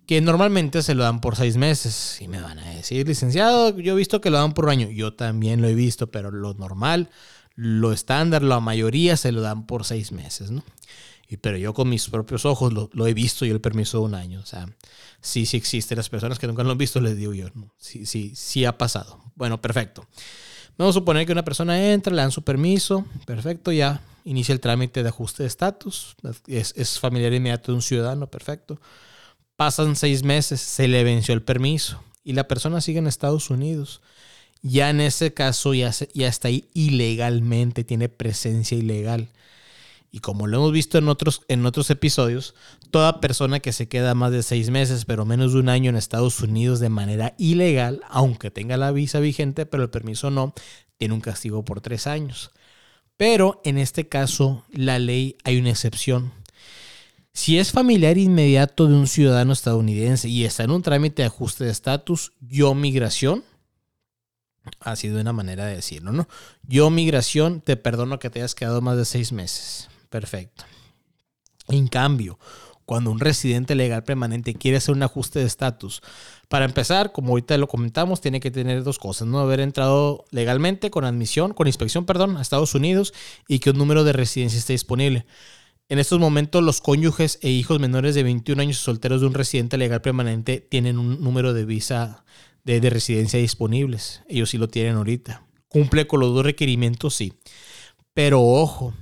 que 0.05 0.21
normalmente 0.21 0.81
se 0.81 0.95
lo 0.95 1.03
dan 1.03 1.21
por 1.21 1.35
seis 1.35 1.57
meses. 1.57 2.17
Y 2.21 2.27
me 2.27 2.41
van 2.41 2.59
a 2.59 2.69
decir, 2.69 3.07
licenciado, 3.07 3.77
yo 3.77 3.93
he 3.93 3.97
visto 3.97 4.21
que 4.21 4.29
lo 4.29 4.37
dan 4.37 4.53
por 4.53 4.65
un 4.65 4.71
año. 4.71 4.89
Yo 4.89 5.13
también 5.13 5.61
lo 5.61 5.67
he 5.67 5.75
visto, 5.75 6.11
pero 6.11 6.31
lo 6.31 6.53
normal, 6.53 7.09
lo 7.55 7.91
estándar, 7.91 8.43
la 8.43 8.59
mayoría 8.59 9.17
se 9.17 9.31
lo 9.31 9.41
dan 9.41 9.65
por 9.65 9.85
seis 9.85 10.11
meses, 10.11 10.51
¿no? 10.51 10.63
Pero 11.41 11.57
yo 11.57 11.73
con 11.73 11.89
mis 11.89 12.07
propios 12.09 12.45
ojos 12.45 12.71
lo, 12.71 13.07
he 13.07 13.13
visto 13.13 13.45
y 13.45 13.49
el 13.49 13.59
permiso 13.59 13.97
de 13.99 14.03
un 14.05 14.15
año. 14.15 14.39
O 14.39 14.45
sea, 14.45 14.69
sí, 15.21 15.45
sí 15.45 15.57
existe. 15.57 15.95
Las 15.95 16.09
personas 16.09 16.37
que 16.37 16.47
nunca 16.47 16.63
lo 16.63 16.71
han 16.71 16.77
visto 16.77 17.01
les 17.01 17.17
digo 17.17 17.33
yo. 17.33 17.47
Sí, 17.77 18.05
sí, 18.05 18.33
sí 18.35 18.63
ha 18.63 18.77
pasado. 18.77 19.19
Bueno, 19.35 19.59
perfecto. 19.59 20.07
Vamos 20.77 20.95
a 20.95 20.99
suponer 20.99 21.25
que 21.25 21.31
una 21.31 21.43
persona 21.43 21.91
entra, 21.91 22.13
le 22.13 22.21
dan 22.21 22.31
su 22.31 22.43
permiso, 22.43 23.05
perfecto, 23.25 23.71
ya 23.71 24.01
inicia 24.25 24.51
el 24.51 24.59
trámite 24.59 25.03
de 25.03 25.09
ajuste 25.09 25.43
de 25.43 25.47
estatus, 25.47 26.15
es, 26.47 26.73
es 26.75 26.99
familiar 26.99 27.31
inmediato 27.31 27.71
de 27.71 27.77
un 27.77 27.81
ciudadano, 27.81 28.27
perfecto. 28.27 28.79
Pasan 29.55 29.95
seis 29.95 30.23
meses, 30.23 30.59
se 30.59 30.87
le 30.87 31.03
venció 31.03 31.33
el 31.33 31.41
permiso 31.41 32.03
y 32.23 32.33
la 32.33 32.47
persona 32.47 32.81
sigue 32.81 32.99
en 32.99 33.07
Estados 33.07 33.49
Unidos. 33.49 34.01
Ya 34.61 34.89
en 34.89 34.99
ese 34.99 35.33
caso 35.33 35.73
ya, 35.73 35.91
ya 36.13 36.27
está 36.27 36.47
ahí 36.47 36.69
ilegalmente, 36.73 37.83
tiene 37.83 38.09
presencia 38.09 38.77
ilegal. 38.77 39.29
Y 40.11 40.19
como 40.19 40.47
lo 40.47 40.57
hemos 40.57 40.71
visto 40.71 40.97
en 40.97 41.09
otros, 41.09 41.41
en 41.49 41.65
otros 41.65 41.89
episodios, 41.89 42.55
toda 42.89 43.19
persona 43.19 43.59
que 43.59 43.73
se 43.73 43.87
queda 43.87 44.15
más 44.15 44.31
de 44.31 44.43
seis 44.43 44.69
meses, 44.69 45.05
pero 45.05 45.25
menos 45.25 45.53
de 45.53 45.59
un 45.59 45.69
año 45.69 45.89
en 45.89 45.97
Estados 45.97 46.39
Unidos 46.39 46.79
de 46.79 46.89
manera 46.89 47.35
ilegal, 47.37 48.01
aunque 48.09 48.49
tenga 48.49 48.77
la 48.77 48.91
visa 48.91 49.19
vigente, 49.19 49.65
pero 49.65 49.83
el 49.83 49.89
permiso 49.89 50.31
no, 50.31 50.53
tiene 50.97 51.13
un 51.13 51.21
castigo 51.21 51.65
por 51.65 51.81
tres 51.81 52.07
años. 52.07 52.51
Pero 53.17 53.61
en 53.63 53.77
este 53.77 54.07
caso, 54.07 54.65
la 54.71 54.99
ley 54.99 55.37
hay 55.43 55.59
una 55.59 55.69
excepción. 55.69 56.31
Si 57.35 57.59
es 57.59 57.73
familiar 57.73 58.17
inmediato 58.17 58.87
de 58.87 58.93
un 58.93 59.07
ciudadano 59.07 59.51
estadounidense 59.51 60.29
y 60.29 60.45
está 60.45 60.63
en 60.63 60.71
un 60.71 60.81
trámite 60.81 61.21
de 61.21 61.27
ajuste 61.27 61.65
de 61.65 61.69
estatus, 61.69 62.31
yo 62.39 62.73
migración, 62.73 63.43
ha 64.79 64.95
sido 64.95 65.19
una 65.19 65.33
manera 65.33 65.65
de 65.65 65.75
decirlo, 65.75 66.13
¿no? 66.13 66.29
Yo 66.63 66.89
migración, 66.89 67.59
te 67.59 67.75
perdono 67.75 68.19
que 68.19 68.29
te 68.29 68.39
hayas 68.39 68.55
quedado 68.55 68.81
más 68.81 68.95
de 68.95 69.03
seis 69.03 69.33
meses. 69.33 69.89
Perfecto. 70.09 70.63
En 71.67 71.89
cambio, 71.89 72.39
cuando 72.85 73.11
un 73.11 73.19
residente 73.19 73.75
legal 73.75 74.05
permanente 74.05 74.53
quiere 74.53 74.77
hacer 74.77 74.95
un 74.95 75.03
ajuste 75.03 75.39
de 75.39 75.45
estatus, 75.45 76.01
para 76.47 76.63
empezar, 76.63 77.11
como 77.11 77.31
ahorita 77.31 77.57
lo 77.57 77.67
comentamos, 77.67 78.21
tiene 78.21 78.39
que 78.39 78.49
tener 78.49 78.81
dos 78.85 78.97
cosas, 78.97 79.27
¿no? 79.27 79.41
Haber 79.41 79.59
entrado 79.59 80.23
legalmente 80.31 80.89
con 80.89 81.03
admisión, 81.03 81.53
con 81.53 81.67
inspección, 81.67 82.05
perdón, 82.05 82.37
a 82.37 82.41
Estados 82.41 82.75
Unidos 82.75 83.13
y 83.49 83.59
que 83.59 83.71
un 83.71 83.77
número 83.77 84.05
de 84.05 84.13
residencia 84.13 84.57
esté 84.57 84.71
disponible. 84.71 85.25
En 85.87 85.99
estos 85.99 86.19
momentos, 86.19 86.63
los 86.63 86.81
cónyuges 86.81 87.37
e 87.43 87.49
hijos 87.49 87.79
menores 87.79 88.15
de 88.15 88.23
21 88.23 88.59
años 88.59 88.77
solteros 88.77 89.21
de 89.21 89.27
un 89.27 89.35
residente 89.35 89.77
legal 89.77 90.01
permanente 90.01 90.59
tienen 90.59 90.97
un 90.97 91.21
número 91.21 91.53
de 91.53 91.63
visa 91.63 92.25
de, 92.63 92.79
residencia 92.89 93.39
disponibles. 93.39 94.23
Ellos 94.27 94.49
sí 94.49 94.57
lo 94.57 94.67
tienen 94.67 94.95
ahorita. 94.95 95.45
Cumple 95.67 96.07
con 96.07 96.21
los 96.21 96.33
dos 96.33 96.43
requerimientos, 96.43 97.13
sí. 97.13 97.33
Pero 98.15 98.41
ojo, 98.41 98.95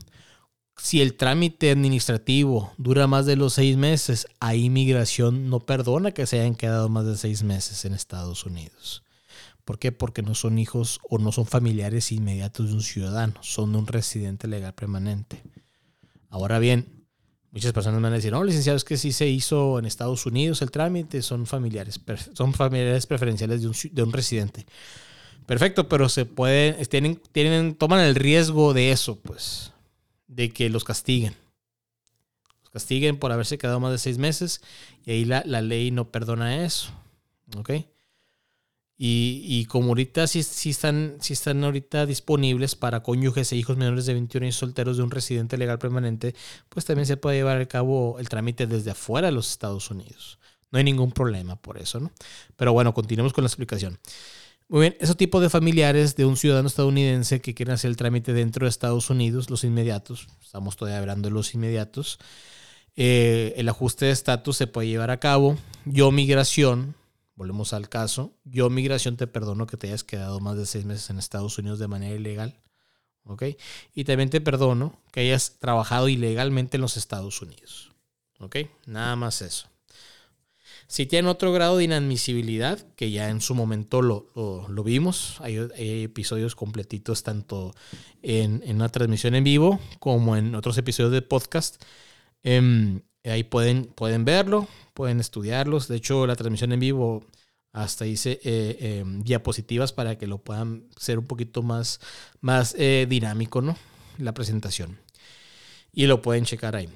si 0.75 1.01
el 1.01 1.15
trámite 1.15 1.71
administrativo 1.71 2.73
dura 2.77 3.07
más 3.07 3.25
de 3.25 3.37
los 3.37 3.53
seis 3.53 3.77
meses, 3.77 4.27
ahí 4.41 4.65
inmigración 4.65 5.49
no 5.49 5.61
perdona 5.61 6.11
que 6.11 6.25
se 6.25 6.41
hayan 6.41 6.55
quedado 6.55 6.89
más 6.89 7.05
de 7.05 7.15
seis 7.15 7.43
meses 7.43 7.85
en 7.85 7.93
Estados 7.93 8.45
Unidos. 8.45 9.03
¿Por 9.63 9.79
qué? 9.79 9.93
Porque 9.93 10.21
no 10.21 10.35
son 10.35 10.59
hijos 10.59 10.99
o 11.09 11.17
no 11.17 11.31
son 11.31 11.45
familiares 11.45 12.11
inmediatos 12.11 12.67
de 12.67 12.73
un 12.73 12.81
ciudadano, 12.81 13.35
son 13.39 13.71
de 13.71 13.77
un 13.77 13.87
residente 13.87 14.49
legal 14.49 14.73
permanente. 14.73 15.41
Ahora 16.33 16.57
bien, 16.57 17.05
muchas 17.51 17.73
personas 17.73 17.99
me 17.99 18.05
van 18.05 18.13
a 18.13 18.15
decir, 18.15 18.31
no, 18.31 18.43
licenciado, 18.43 18.75
es 18.75 18.83
que 18.83 18.97
sí 18.97 19.11
se 19.11 19.27
hizo 19.27 19.77
en 19.77 19.85
Estados 19.85 20.25
Unidos 20.25 20.63
el 20.63 20.71
trámite, 20.71 21.21
son 21.21 21.45
familiares, 21.45 22.01
son 22.33 22.55
familiares 22.55 23.05
preferenciales 23.05 23.61
de 23.61 23.67
un, 23.67 23.75
de 23.91 24.01
un 24.01 24.11
residente. 24.11 24.65
Perfecto, 25.45 25.87
pero 25.87 26.09
se 26.09 26.25
pueden, 26.25 26.83
tienen, 26.87 27.21
tienen, 27.31 27.75
toman 27.75 27.99
el 27.99 28.15
riesgo 28.15 28.73
de 28.73 28.91
eso, 28.91 29.19
pues, 29.19 29.73
de 30.25 30.49
que 30.49 30.71
los 30.71 30.83
castiguen. 30.83 31.35
Los 32.61 32.71
castiguen 32.71 33.19
por 33.19 33.31
haberse 33.31 33.59
quedado 33.59 33.79
más 33.79 33.91
de 33.91 33.99
seis 33.99 34.17
meses 34.17 34.61
y 35.05 35.11
ahí 35.11 35.25
la, 35.25 35.43
la 35.45 35.61
ley 35.61 35.91
no 35.91 36.09
perdona 36.09 36.65
eso. 36.65 36.89
¿Ok? 37.55 37.69
Y, 38.97 39.65
como 39.65 39.89
ahorita 39.89 40.27
sí, 40.27 40.39
están, 40.69 41.17
sí 41.19 41.33
están 41.33 41.63
ahorita 41.63 42.05
disponibles 42.05 42.75
para 42.75 43.03
cónyuges 43.03 43.51
e 43.51 43.57
hijos 43.57 43.75
menores 43.75 44.05
de 44.05 44.13
21 44.13 44.45
años 44.45 44.55
solteros 44.55 44.97
de 44.97 45.03
un 45.03 45.11
residente 45.11 45.57
legal 45.57 45.79
permanente, 45.79 46.35
pues 46.69 46.85
también 46.85 47.05
se 47.05 47.17
puede 47.17 47.37
llevar 47.37 47.59
a 47.59 47.65
cabo 47.65 48.17
el 48.19 48.29
trámite 48.29 48.67
desde 48.67 48.91
afuera 48.91 49.27
de 49.27 49.33
los 49.33 49.49
Estados 49.49 49.91
Unidos. 49.91 50.39
No 50.71 50.77
hay 50.77 50.85
ningún 50.85 51.11
problema 51.11 51.55
por 51.55 51.77
eso, 51.77 51.99
¿no? 51.99 52.11
Pero 52.55 52.71
bueno, 52.71 52.93
continuemos 52.93 53.33
con 53.33 53.43
la 53.43 53.47
explicación. 53.47 53.99
Muy 54.69 54.81
bien, 54.81 54.97
ese 54.99 55.15
tipo 55.15 55.41
de 55.41 55.49
familiares 55.49 56.15
de 56.15 56.25
un 56.25 56.37
ciudadano 56.37 56.67
estadounidense 56.67 57.41
que 57.41 57.53
quieren 57.53 57.73
hacer 57.73 57.89
el 57.89 57.97
trámite 57.97 58.33
dentro 58.33 58.65
de 58.65 58.69
Estados 58.69 59.09
Unidos, 59.09 59.49
los 59.49 59.63
inmediatos, 59.63 60.27
estamos 60.41 60.77
todavía 60.77 60.99
hablando 60.99 61.29
de 61.29 61.33
los 61.33 61.53
inmediatos, 61.53 62.19
eh, 62.95 63.53
el 63.57 63.69
ajuste 63.69 64.05
de 64.05 64.11
estatus 64.11 64.57
se 64.57 64.67
puede 64.67 64.87
llevar 64.87 65.11
a 65.11 65.19
cabo. 65.19 65.57
Yo, 65.85 66.11
migración, 66.11 66.95
Volvemos 67.35 67.73
al 67.73 67.89
caso. 67.89 68.33
Yo, 68.43 68.69
migración, 68.69 69.17
te 69.17 69.27
perdono 69.27 69.65
que 69.65 69.77
te 69.77 69.87
hayas 69.87 70.03
quedado 70.03 70.39
más 70.39 70.57
de 70.57 70.65
seis 70.65 70.85
meses 70.85 71.09
en 71.09 71.17
Estados 71.17 71.57
Unidos 71.57 71.79
de 71.79 71.87
manera 71.87 72.15
ilegal. 72.15 72.59
¿Ok? 73.25 73.43
Y 73.93 74.03
también 74.03 74.29
te 74.29 74.41
perdono 74.41 74.99
que 75.11 75.21
hayas 75.21 75.57
trabajado 75.59 76.09
ilegalmente 76.09 76.77
en 76.77 76.81
los 76.81 76.97
Estados 76.97 77.41
Unidos. 77.41 77.91
¿Ok? 78.39 78.57
Nada 78.85 79.15
más 79.15 79.41
eso. 79.41 79.67
Si 80.87 81.05
tienen 81.05 81.29
otro 81.29 81.51
grado 81.51 81.77
de 81.77 81.85
inadmisibilidad, 81.85 82.79
que 82.95 83.09
ya 83.09 83.29
en 83.29 83.41
su 83.41 83.55
momento 83.55 84.01
lo, 84.01 84.27
lo, 84.67 84.83
vimos, 84.83 85.37
hay, 85.39 85.57
episodios 85.75 86.55
completitos 86.55 87.23
tanto 87.23 87.73
en, 88.21 88.61
una 88.67 88.89
transmisión 88.89 89.33
en 89.35 89.43
vivo 89.43 89.79
como 89.99 90.35
en 90.35 90.53
otros 90.55 90.77
episodios 90.77 91.11
de 91.11 91.21
podcast. 91.21 91.81
Em, 92.43 93.01
ahí 93.23 93.43
pueden, 93.43 93.85
pueden 93.85 94.25
verlo, 94.25 94.67
pueden 94.93 95.19
estudiarlos. 95.19 95.87
De 95.87 95.97
hecho, 95.97 96.25
la 96.27 96.35
transmisión 96.35 96.71
en 96.71 96.79
vivo 96.79 97.25
hasta 97.73 98.05
hice 98.05 98.39
eh, 98.43 98.99
em, 98.99 99.23
diapositivas 99.23 99.91
para 99.91 100.17
que 100.17 100.27
lo 100.27 100.37
puedan 100.37 100.85
ser 100.95 101.17
un 101.17 101.25
poquito 101.25 101.63
más, 101.63 101.99
más 102.39 102.75
eh, 102.77 103.07
dinámico, 103.09 103.61
¿no? 103.61 103.75
La 104.19 104.33
presentación. 104.33 104.99
Y 105.91 106.05
lo 106.05 106.21
pueden 106.21 106.45
checar 106.45 106.75
ahí. 106.75 106.87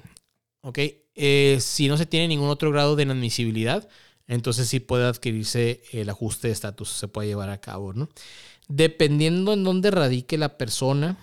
¿Ok? 0.62 0.78
Eh, 1.14 1.58
si 1.60 1.88
no 1.88 1.96
se 1.96 2.06
tiene 2.06 2.28
ningún 2.28 2.48
otro 2.48 2.70
grado 2.70 2.94
de 2.94 3.02
inadmisibilidad, 3.02 3.88
entonces 4.28 4.68
sí 4.68 4.78
puede 4.78 5.06
adquirirse 5.06 5.82
el 5.92 6.08
ajuste 6.10 6.48
de 6.48 6.52
estatus, 6.52 6.90
se 6.90 7.08
puede 7.08 7.28
llevar 7.28 7.50
a 7.50 7.60
cabo, 7.60 7.92
¿no? 7.92 8.08
Dependiendo 8.68 9.52
en 9.52 9.64
dónde 9.64 9.90
radique 9.90 10.38
la 10.38 10.58
persona, 10.58 11.16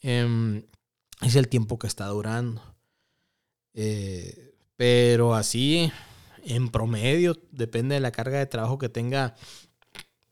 em, 0.00 0.62
es 1.20 1.36
el 1.36 1.48
tiempo 1.48 1.78
que 1.78 1.86
está 1.86 2.06
durando. 2.06 2.62
pero 4.76 5.34
así, 5.34 5.92
en 6.44 6.68
promedio, 6.68 7.38
depende 7.50 7.94
de 7.94 8.00
la 8.00 8.12
carga 8.12 8.38
de 8.38 8.46
trabajo 8.46 8.78
que 8.78 8.88
tenga 8.88 9.34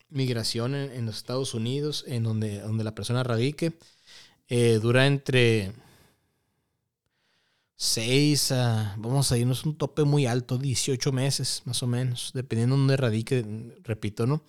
migración 0.09 0.75
en, 0.75 1.05
los 1.05 1.17
Estados 1.17 1.53
Unidos, 1.53 2.03
en 2.07 2.23
donde, 2.23 2.59
donde 2.59 2.83
la 2.83 2.93
persona 2.93 3.23
radique, 3.23 3.73
eh, 4.49 4.79
dura 4.81 5.07
entre 5.07 5.71
6 7.77 8.51
a, 8.51 8.95
vamos 8.99 9.31
a 9.31 9.37
irnos 9.37 9.65
un 9.65 9.75
tope 9.75 10.03
muy 10.03 10.25
alto, 10.25 10.57
18 10.57 11.11
meses 11.11 11.63
más 11.65 11.81
o 11.81 11.87
menos, 11.87 12.31
dependiendo 12.33 12.75
de 12.75 12.79
dónde 12.79 12.97
radique, 12.97 13.45
repito, 13.83 14.27
¿no? 14.27 14.43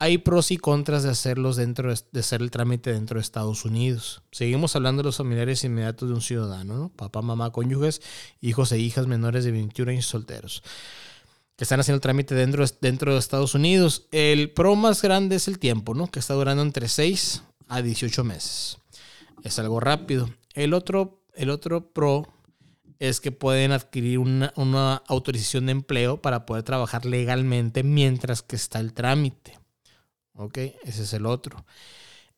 Hay 0.00 0.18
pros 0.18 0.50
y 0.52 0.58
contras 0.58 1.02
de 1.02 1.10
hacerlos 1.10 1.56
dentro 1.56 1.92
de, 1.92 2.20
hacer 2.20 2.40
el 2.40 2.50
trámite 2.50 2.92
dentro 2.92 3.18
de 3.18 3.22
Estados 3.22 3.64
Unidos. 3.64 4.22
Seguimos 4.30 4.76
hablando 4.76 5.02
de 5.02 5.06
los 5.06 5.16
familiares 5.16 5.64
inmediatos 5.64 6.08
de 6.08 6.14
un 6.14 6.20
ciudadano, 6.20 6.76
¿no? 6.76 6.88
Papá, 6.90 7.20
mamá, 7.20 7.50
cónyuges, 7.50 8.00
hijos 8.40 8.70
e 8.70 8.78
hijas 8.78 9.08
menores 9.08 9.44
de 9.44 9.50
21 9.50 9.90
años 9.90 10.06
solteros. 10.06 10.62
Que 11.56 11.64
están 11.64 11.80
haciendo 11.80 11.96
el 11.96 12.00
trámite 12.00 12.36
dentro, 12.36 12.64
dentro 12.80 13.12
de 13.12 13.18
Estados 13.18 13.56
Unidos. 13.56 14.06
El 14.12 14.52
pro 14.52 14.76
más 14.76 15.02
grande 15.02 15.34
es 15.34 15.48
el 15.48 15.58
tiempo, 15.58 15.94
¿no? 15.94 16.06
Que 16.06 16.20
está 16.20 16.34
durando 16.34 16.62
entre 16.62 16.88
6 16.88 17.42
a 17.66 17.82
18 17.82 18.22
meses. 18.22 18.78
Es 19.42 19.58
algo 19.58 19.80
rápido. 19.80 20.30
El 20.54 20.74
otro, 20.74 21.24
el 21.34 21.50
otro 21.50 21.92
pro 21.92 22.32
es 23.00 23.20
que 23.20 23.32
pueden 23.32 23.72
adquirir 23.72 24.20
una, 24.20 24.52
una, 24.54 25.02
autorización 25.08 25.66
de 25.66 25.72
empleo 25.72 26.22
para 26.22 26.46
poder 26.46 26.62
trabajar 26.62 27.04
legalmente 27.04 27.82
mientras 27.82 28.42
que 28.42 28.54
está 28.54 28.78
el 28.78 28.92
trámite. 28.92 29.57
¿Ok? 30.38 30.58
Ese 30.84 31.02
es 31.02 31.12
el 31.12 31.26
otro. 31.26 31.64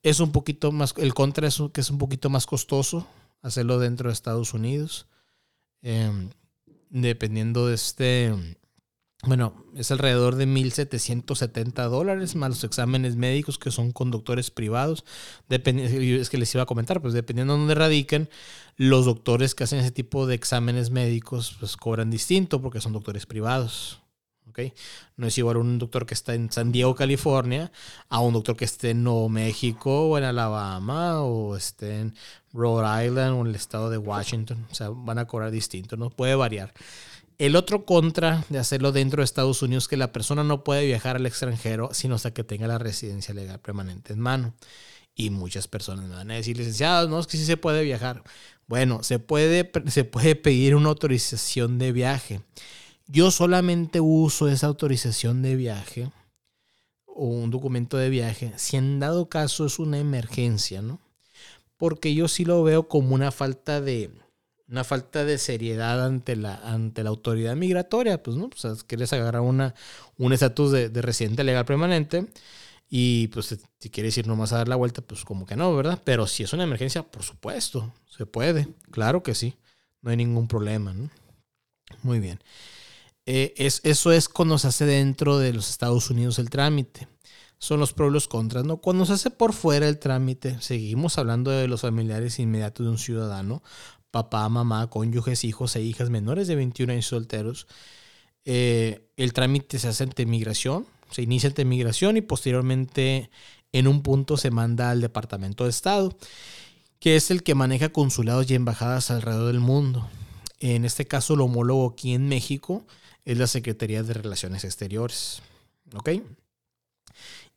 Es 0.02 0.20
un 0.20 0.32
poquito 0.32 0.72
más, 0.72 0.94
el 0.96 1.12
contra 1.12 1.46
es 1.46 1.62
que 1.72 1.82
es 1.82 1.90
un 1.90 1.98
poquito 1.98 2.30
más 2.30 2.46
costoso 2.46 3.06
hacerlo 3.42 3.78
dentro 3.78 4.08
de 4.08 4.14
Estados 4.14 4.54
Unidos. 4.54 5.06
Em, 5.82 6.30
dependiendo 6.88 7.66
de 7.66 7.74
este, 7.74 8.56
bueno, 9.24 9.52
es 9.76 9.90
alrededor 9.90 10.36
de 10.36 10.46
1.770 10.46 11.88
dólares 11.88 12.34
más 12.36 12.50
los 12.50 12.64
exámenes 12.64 13.16
médicos 13.16 13.58
que 13.58 13.70
son 13.70 13.92
conductores 13.92 14.50
privados. 14.50 15.04
es 15.50 16.30
que 16.30 16.38
les 16.38 16.54
iba 16.54 16.62
a 16.62 16.66
comentar, 16.66 17.02
pues 17.02 17.12
dependiendo 17.12 17.52
de 17.52 17.58
dónde 17.58 17.74
radiquen, 17.74 18.30
los 18.76 19.04
doctores 19.04 19.54
que 19.54 19.64
hacen 19.64 19.80
ese 19.80 19.90
tipo 19.90 20.26
de 20.26 20.36
exámenes 20.36 20.90
médicos 20.90 21.56
pues 21.60 21.76
cobran 21.76 22.10
distinto 22.10 22.62
porque 22.62 22.80
son 22.80 22.94
doctores 22.94 23.26
privados. 23.26 24.00
No 25.16 25.26
es 25.26 25.36
igual 25.38 25.56
un 25.56 25.78
doctor 25.78 26.06
que 26.06 26.14
está 26.14 26.34
en 26.34 26.50
San 26.50 26.72
Diego, 26.72 26.94
California, 26.94 27.70
a 28.08 28.20
un 28.20 28.32
doctor 28.32 28.56
que 28.56 28.64
esté 28.64 28.90
en 28.90 29.04
Nuevo 29.04 29.28
México 29.28 30.08
o 30.08 30.18
en 30.18 30.24
Alabama 30.24 31.22
o 31.22 31.56
esté 31.56 32.00
en 32.00 32.14
Rhode 32.52 33.06
Island 33.06 33.36
o 33.36 33.40
en 33.42 33.48
el 33.48 33.54
estado 33.54 33.90
de 33.90 33.98
Washington. 33.98 34.66
O 34.70 34.74
sea, 34.74 34.90
van 34.90 35.18
a 35.18 35.26
cobrar 35.26 35.50
distinto, 35.50 35.96
¿no? 35.96 36.10
Puede 36.10 36.34
variar. 36.34 36.72
El 37.40 37.56
otro 37.56 37.86
contra 37.86 38.44
de 38.50 38.58
hacerlo 38.58 38.92
dentro 38.92 39.22
de 39.22 39.24
Estados 39.24 39.62
Unidos 39.62 39.84
es 39.84 39.88
que 39.88 39.96
la 39.96 40.12
persona 40.12 40.44
no 40.44 40.62
puede 40.62 40.84
viajar 40.84 41.16
al 41.16 41.24
extranjero 41.24 41.88
sino 41.92 42.16
hasta 42.16 42.34
que 42.34 42.44
tenga 42.44 42.66
la 42.66 42.76
residencia 42.76 43.32
legal 43.32 43.58
permanente 43.60 44.12
en 44.12 44.20
mano. 44.20 44.54
Y 45.14 45.30
muchas 45.30 45.66
personas 45.66 46.06
me 46.06 46.14
van 46.14 46.30
a 46.30 46.34
decir, 46.34 46.56
licenciados, 46.56 47.08
no, 47.08 47.18
es 47.18 47.26
que 47.26 47.36
sí 47.36 47.46
se 47.46 47.56
puede 47.56 47.82
viajar. 47.82 48.22
Bueno, 48.66 49.02
se 49.02 49.18
puede, 49.18 49.70
se 49.88 50.04
puede 50.04 50.36
pedir 50.36 50.74
una 50.74 50.90
autorización 50.90 51.78
de 51.78 51.92
viaje. 51.92 52.42
Yo 53.12 53.32
solamente 53.32 54.00
uso 54.00 54.48
esa 54.48 54.68
autorización 54.68 55.42
de 55.42 55.56
viaje 55.56 56.12
o 57.06 57.26
un 57.26 57.50
documento 57.50 57.96
de 57.96 58.08
viaje 58.08 58.52
si 58.56 58.76
en 58.76 59.00
dado 59.00 59.28
caso 59.28 59.66
es 59.66 59.80
una 59.80 59.98
emergencia, 59.98 60.80
¿no? 60.80 61.00
Porque 61.76 62.14
yo 62.14 62.28
sí 62.28 62.44
lo 62.44 62.62
veo 62.62 62.86
como 62.86 63.16
una 63.16 63.32
falta 63.32 63.80
de, 63.80 64.12
una 64.68 64.84
falta 64.84 65.24
de 65.24 65.38
seriedad 65.38 66.04
ante 66.04 66.36
la, 66.36 66.54
ante 66.54 67.02
la 67.02 67.10
autoridad 67.10 67.56
migratoria, 67.56 68.22
pues, 68.22 68.36
¿no? 68.36 68.48
Pues, 68.48 68.84
quieres 68.84 69.12
agarrar 69.12 69.42
una, 69.42 69.74
un 70.16 70.32
estatus 70.32 70.70
de, 70.70 71.02
residente 71.02 71.42
legal 71.42 71.64
permanente 71.64 72.28
y, 72.88 73.26
pues, 73.28 73.58
si 73.80 73.90
quieres 73.90 74.16
ir 74.18 74.28
nomás 74.28 74.52
a 74.52 74.58
dar 74.58 74.68
la 74.68 74.76
vuelta, 74.76 75.02
pues, 75.02 75.24
como 75.24 75.46
que 75.46 75.56
no, 75.56 75.74
¿verdad? 75.74 76.00
Pero 76.04 76.28
si 76.28 76.44
es 76.44 76.52
una 76.52 76.62
emergencia, 76.62 77.02
por 77.02 77.24
supuesto, 77.24 77.92
se 78.08 78.24
puede, 78.24 78.68
claro 78.92 79.24
que 79.24 79.34
sí, 79.34 79.56
no 80.00 80.10
hay 80.10 80.16
ningún 80.16 80.46
problema, 80.46 80.92
¿no? 80.92 81.10
Muy 82.04 82.20
bien. 82.20 82.38
Eh, 83.26 83.54
es, 83.56 83.80
eso 83.84 84.12
es 84.12 84.28
cuando 84.28 84.58
se 84.58 84.68
hace 84.68 84.86
dentro 84.86 85.38
de 85.38 85.52
los 85.52 85.70
Estados 85.70 86.10
Unidos 86.10 86.38
el 86.38 86.50
trámite. 86.50 87.08
Son 87.58 87.78
los 87.78 87.92
pros 87.92 88.10
y 88.10 88.14
los 88.14 88.28
contras, 88.28 88.64
¿no? 88.64 88.78
Cuando 88.78 89.04
se 89.04 89.12
hace 89.12 89.30
por 89.30 89.52
fuera 89.52 89.86
el 89.86 89.98
trámite, 89.98 90.56
seguimos 90.60 91.18
hablando 91.18 91.50
de 91.50 91.68
los 91.68 91.82
familiares 91.82 92.38
inmediatos 92.38 92.86
de 92.86 92.90
un 92.90 92.98
ciudadano, 92.98 93.62
papá, 94.10 94.48
mamá, 94.48 94.88
cónyuges, 94.88 95.44
hijos 95.44 95.76
e 95.76 95.82
hijas 95.82 96.08
menores 96.08 96.48
de 96.48 96.56
21 96.56 96.94
años 96.94 97.06
solteros. 97.06 97.66
Eh, 98.46 99.10
el 99.16 99.32
trámite 99.34 99.78
se 99.78 99.88
hace 99.88 100.04
ante 100.04 100.24
migración, 100.24 100.86
se 101.10 101.22
inicia 101.22 101.48
ante 101.48 101.66
migración 101.66 102.16
y 102.16 102.22
posteriormente 102.22 103.30
en 103.72 103.86
un 103.86 104.02
punto 104.02 104.36
se 104.36 104.50
manda 104.50 104.90
al 104.90 105.00
Departamento 105.00 105.64
de 105.64 105.70
Estado, 105.70 106.16
que 106.98 107.16
es 107.16 107.30
el 107.30 107.42
que 107.42 107.54
maneja 107.54 107.90
consulados 107.90 108.50
y 108.50 108.54
embajadas 108.54 109.10
alrededor 109.10 109.48
del 109.48 109.60
mundo. 109.60 110.08
En 110.60 110.84
este 110.84 111.06
caso, 111.06 111.34
el 111.34 111.40
homólogo 111.42 111.90
aquí 111.90 112.14
en 112.14 112.28
México 112.28 112.84
es 113.30 113.38
la 113.38 113.46
Secretaría 113.46 114.02
de 114.02 114.12
Relaciones 114.12 114.64
Exteriores. 114.64 115.40
¿Ok? 115.94 116.10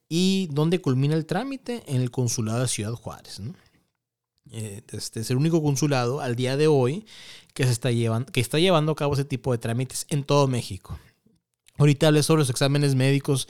¿Y 0.07 0.47
dónde 0.51 0.79
culmina 0.79 1.15
el 1.15 1.25
trámite? 1.25 1.83
En 1.87 2.01
el 2.01 2.11
consulado 2.11 2.61
de 2.61 2.67
Ciudad 2.67 2.93
Juárez. 2.93 3.41
Eh, 4.51 4.83
este 4.91 5.21
es 5.21 5.31
el 5.31 5.37
único 5.37 5.63
consulado 5.63 6.21
al 6.21 6.35
día 6.35 6.57
de 6.57 6.67
hoy 6.67 7.07
que, 7.55 7.63
se 7.63 7.71
está 7.71 7.89
llevando, 7.89 8.31
que 8.31 8.39
está 8.39 8.59
llevando 8.59 8.91
a 8.91 8.95
cabo 8.95 9.15
ese 9.15 9.25
tipo 9.25 9.51
de 9.51 9.57
trámites 9.57 10.05
en 10.09 10.23
todo 10.23 10.47
México. 10.47 10.99
Ahorita 11.79 12.07
hablé 12.07 12.21
sobre 12.21 12.41
los 12.41 12.51
exámenes 12.51 12.93
médicos. 12.93 13.47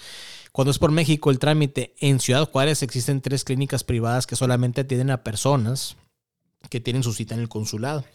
Cuando 0.54 0.72
es 0.72 0.80
por 0.80 0.92
México 0.92 1.30
el 1.30 1.40
trámite, 1.40 1.94
en 2.00 2.22
Ciudad 2.22 2.50
Juárez 2.50 2.84
existen 2.84 3.20
tres 3.20 3.44
clínicas 3.44 3.84
privadas 3.84 4.28
que 4.28 4.38
solamente 4.38 4.82
atienden 4.82 5.10
a 5.10 5.24
personas 5.24 5.98
que 6.70 6.80
tienen 6.80 7.04
su 7.04 7.12
cita 7.12 7.36
en 7.36 7.42
el 7.42 7.50
consulado. 7.50 8.06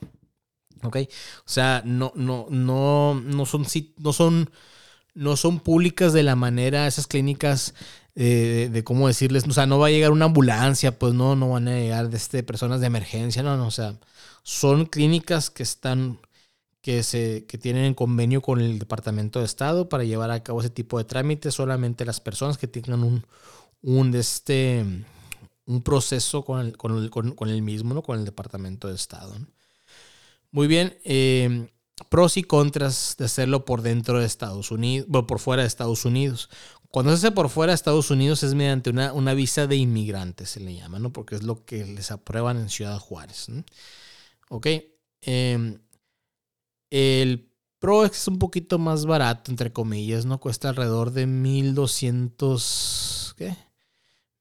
O 0.83 1.01
sea, 1.45 1.83
no, 1.85 2.13
no, 2.15 2.47
no, 2.51 3.15
no 3.15 3.47
son, 3.47 3.67
no 3.99 4.13
son, 4.13 4.51
no 5.15 5.37
son 5.37 5.61
públicas 5.61 6.13
de 6.13 6.23
la 6.23 6.37
manera, 6.37 6.87
esas 6.87 7.07
clínicas 7.07 7.75
eh, 8.15 8.69
de 8.73 8.85
cómo 8.85 9.07
decirles, 9.09 9.45
o 9.49 9.53
sea, 9.53 9.67
no 9.67 9.79
va 9.79 9.89
a 9.89 9.91
llegar 9.91 10.11
una 10.11 10.27
ambulancia, 10.27 10.99
pues 10.99 11.15
no, 11.15 11.37
no 11.37 11.51
van 11.51 11.69
a 11.69 11.79
llegar 11.79 12.13
este, 12.13 12.43
personas 12.43 12.81
de 12.81 12.89
emergencia, 12.89 13.43
no, 13.43 13.57
no, 13.57 13.67
o 13.67 13.71
sea, 13.71 13.97
son 14.43 14.87
clínicas 14.87 15.51
que 15.51 15.63
están, 15.63 16.19
que, 16.83 17.03
se, 17.03 17.47
que 17.47 17.59
tienen 17.59 17.95
convenio 17.95 18.43
con 18.43 18.61
el 18.61 18.79
Departamento 18.79 19.39
de 19.41 19.45
Estado 19.47 19.89
para 19.89 20.05
llevar 20.05 20.31
a 20.31 20.43
cabo 20.43 20.61
ese 20.61 20.71
tipo 20.71 20.99
de 20.99 21.05
trámites, 21.05 21.55
solamente 21.55 22.05
las 22.05 22.21
personas 22.21 22.59
que 22.59 22.67
tengan 22.67 23.05
un, 23.05 23.25
un, 23.83 24.15
este, 24.15 24.85
un 25.67 25.83
proceso 25.83 26.45
con 26.45 26.61
el, 26.61 26.77
con, 26.77 26.97
el, 26.97 27.11
con, 27.11 27.49
el 27.49 27.63
mismo, 27.63 27.95
¿no? 27.95 28.03
Con 28.03 28.19
el 28.19 28.25
Departamento 28.25 28.89
de 28.89 28.95
Estado. 28.95 29.37
Muy 30.51 30.67
bien, 30.67 30.99
eh, 31.05 31.69
pros 32.09 32.37
y 32.37 32.43
contras 32.43 33.17
de 33.19 33.27
hacerlo 33.27 33.65
por 33.65 33.83
dentro 33.83 34.21
de 34.21 34.27
Estados 34.27 34.71
Unidos, 34.71 35.09
o 35.13 35.27
por 35.27 35.41
fuera 35.41 35.63
de 35.63 35.69
Estados 35.69 36.05
Unidos. 36.05 36.49
Cuando 36.91 37.13
se 37.13 37.27
hace 37.27 37.35
por 37.35 37.51
fuera 37.51 37.73
de 37.73 37.75
Estados 37.75 38.11
Unidos 38.11 38.43
es 38.43 38.55
mediante 38.55 38.91
una, 38.91 39.13
una 39.13 39.35
visa 39.35 39.67
de 39.67 39.77
inmigrante, 39.77 40.47
se 40.47 40.61
le 40.61 40.75
llama, 40.75 40.99
¿no? 40.99 41.13
Porque 41.13 41.35
es 41.35 41.43
lo 41.43 41.65
que 41.65 41.85
les 41.85 42.11
aprueban 42.11 42.57
en 42.57 42.71
Ciudad 42.71 42.99
Juárez. 42.99 43.49
Ok. 44.49 44.67
Em, 45.21 45.79
el 46.91 47.53
Pro 47.79 48.05
es 48.05 48.27
un 48.27 48.39
poquito 48.39 48.79
más 48.79 49.05
barato, 49.07 49.51
entre 49.51 49.73
comillas, 49.73 50.27
¿no? 50.27 50.41
Cuesta 50.41 50.71
alrededor 50.71 51.13
de 51.13 51.27
1200. 51.27 53.35
¿Qué? 53.37 53.57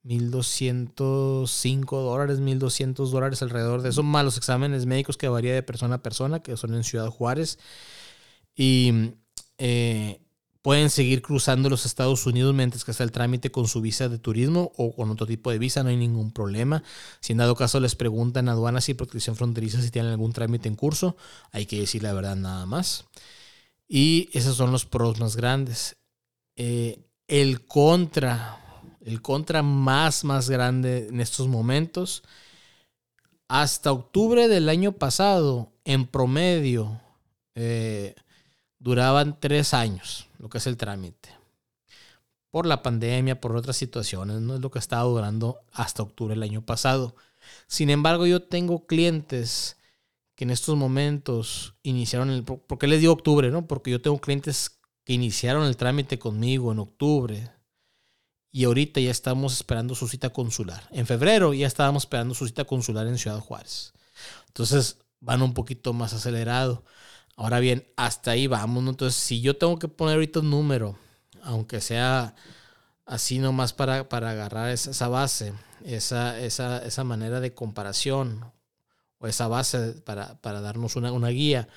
1205 0.08 2.02
dólares, 2.02 2.40
1200 2.40 3.12
dólares 3.12 3.42
alrededor 3.42 3.82
de 3.82 3.90
eso, 3.90 4.04
más 4.04 4.24
los 4.24 4.38
exámenes 4.38 4.86
médicos 4.86 5.18
que 5.18 5.28
varía 5.28 5.54
de 5.54 5.64
persona 5.64 5.96
a 5.96 6.04
persona, 6.04 6.40
que 6.42 6.56
son 6.56 6.74
en 6.74 6.84
Ciudad 6.84 7.10
Juárez. 7.10 7.60
Y 8.56 9.12
eh, 9.58 10.22
pueden 10.62 10.90
seguir 10.90 11.22
cruzando 11.22 11.70
los 11.70 11.86
Estados 11.86 12.26
Unidos 12.26 12.54
mientras 12.54 12.84
que 12.84 12.92
está 12.92 13.04
el 13.04 13.12
trámite 13.12 13.52
con 13.52 13.68
su 13.68 13.82
visa 13.82 14.10
de 14.10 14.20
turismo 14.20 14.72
o 14.78 14.96
con 14.96 15.10
otro 15.10 15.26
tipo 15.26 15.52
de 15.52 15.60
visa, 15.60 15.84
no 15.84 15.90
hay 15.90 15.98
ningún 15.98 16.32
problema. 16.32 16.84
Si 17.20 17.34
en 17.34 17.38
dado 17.40 17.56
caso 17.56 17.80
les 17.80 17.96
preguntan 17.96 18.50
a 18.50 18.54
aduanas 18.54 18.90
y 18.90 18.94
protección 18.94 19.36
fronteriza 19.36 19.82
si 19.82 19.92
tienen 19.92 20.12
algún 20.12 20.34
trámite 20.34 20.68
en 20.68 20.76
curso, 20.76 21.16
hay 21.52 21.66
que 21.66 21.80
decir 21.80 22.04
la 22.04 22.14
verdad 22.14 22.36
nada 22.36 22.66
más. 22.66 23.06
Y 23.88 24.30
esos 24.34 24.58
son 24.58 24.72
los 24.72 24.86
pros 24.86 25.20
más 25.20 25.36
grandes. 25.36 25.98
Eh, 26.56 27.00
el 27.28 27.66
contra, 27.66 28.67
el 29.08 29.22
contra 29.22 29.64
más, 29.64 30.26
más 30.26 30.50
grande 30.50 31.08
en 31.08 31.22
estos 31.22 31.48
momentos, 31.48 32.24
hasta 33.48 33.94
octubre 33.94 34.50
del 34.50 34.68
año 34.68 34.92
pasado, 34.92 35.72
en 35.86 36.06
promedio, 36.06 37.00
eh, 37.56 38.16
duraban 38.80 39.40
tres 39.40 39.74
años 39.74 40.28
lo 40.40 40.50
que 40.50 40.58
es 40.58 40.68
el 40.68 40.76
trámite. 40.76 41.30
Por 42.52 42.66
la 42.66 42.84
pandemia, 42.84 43.40
por 43.40 43.56
otras 43.56 43.78
situaciones, 43.78 44.42
no 44.42 44.56
es 44.56 44.60
lo 44.60 44.72
que 44.72 44.80
estaba 44.80 45.04
durando 45.04 45.62
hasta 45.72 46.04
octubre 46.04 46.36
del 46.36 46.44
año 46.44 46.62
pasado. 46.62 47.16
Sin 47.68 47.90
embargo, 47.90 48.28
yo 48.28 48.44
tengo 48.44 48.88
clientes 48.88 49.78
que 50.36 50.44
en 50.44 50.50
estos 50.50 50.76
momentos 50.76 51.76
iniciaron 51.82 52.30
el... 52.30 52.44
¿Por 52.44 52.78
qué 52.78 52.88
les 52.88 53.00
digo 53.00 53.14
octubre? 53.14 53.52
No? 53.52 53.68
Porque 53.68 53.90
yo 53.90 54.02
tengo 54.02 54.20
clientes 54.20 54.80
que 55.06 55.14
iniciaron 55.14 55.64
el 55.64 55.78
trámite 55.78 56.20
conmigo 56.20 56.74
en 56.74 56.80
octubre 56.80 57.57
y 58.58 58.64
ahorita 58.64 59.00
ya 59.00 59.12
estamos 59.12 59.54
esperando 59.54 59.94
su 59.94 60.08
cita 60.08 60.32
consular. 60.32 60.82
En 60.90 61.06
febrero 61.06 61.54
ya 61.54 61.68
estábamos 61.68 62.06
esperando 62.06 62.34
su 62.34 62.48
cita 62.48 62.66
consular 62.66 63.06
en 63.06 63.20
Ciudad 63.20 63.40
Juárez. 63.40 63.94
Entonces 64.48 64.98
van 65.20 65.44
un 65.44 65.54
poquito 65.54 65.94
más 65.94 66.14
acelerado. 66.14 66.84
Ahora 67.36 67.60
bien, 67.60 67.86
hasta 67.98 68.32
ahí 68.32 68.48
vamos. 68.48 68.84
Entonces, 68.88 69.14
si 69.14 69.42
yo 69.42 69.58
tengo 69.58 69.78
que 69.78 69.88
poner 69.88 70.16
ahorita 70.16 70.40
un 70.40 70.50
número, 70.50 70.98
aunque 71.44 71.82
sea 71.82 72.34
así 73.06 73.38
nomás 73.38 73.74
para, 73.74 74.10
para 74.10 74.32
agarrar 74.32 74.72
esa, 74.72 75.08
base, 75.08 75.54
esa, 75.86 76.40
esa, 76.40 76.84
esa, 76.84 77.04
manera 77.04 77.40
de 77.40 77.54
comparación 77.54 78.52
o 79.20 79.28
esa 79.28 79.48
base 79.48 80.02
para, 80.02 80.40
darnos 80.42 80.96
una, 80.96 81.30
guía. 81.30 81.68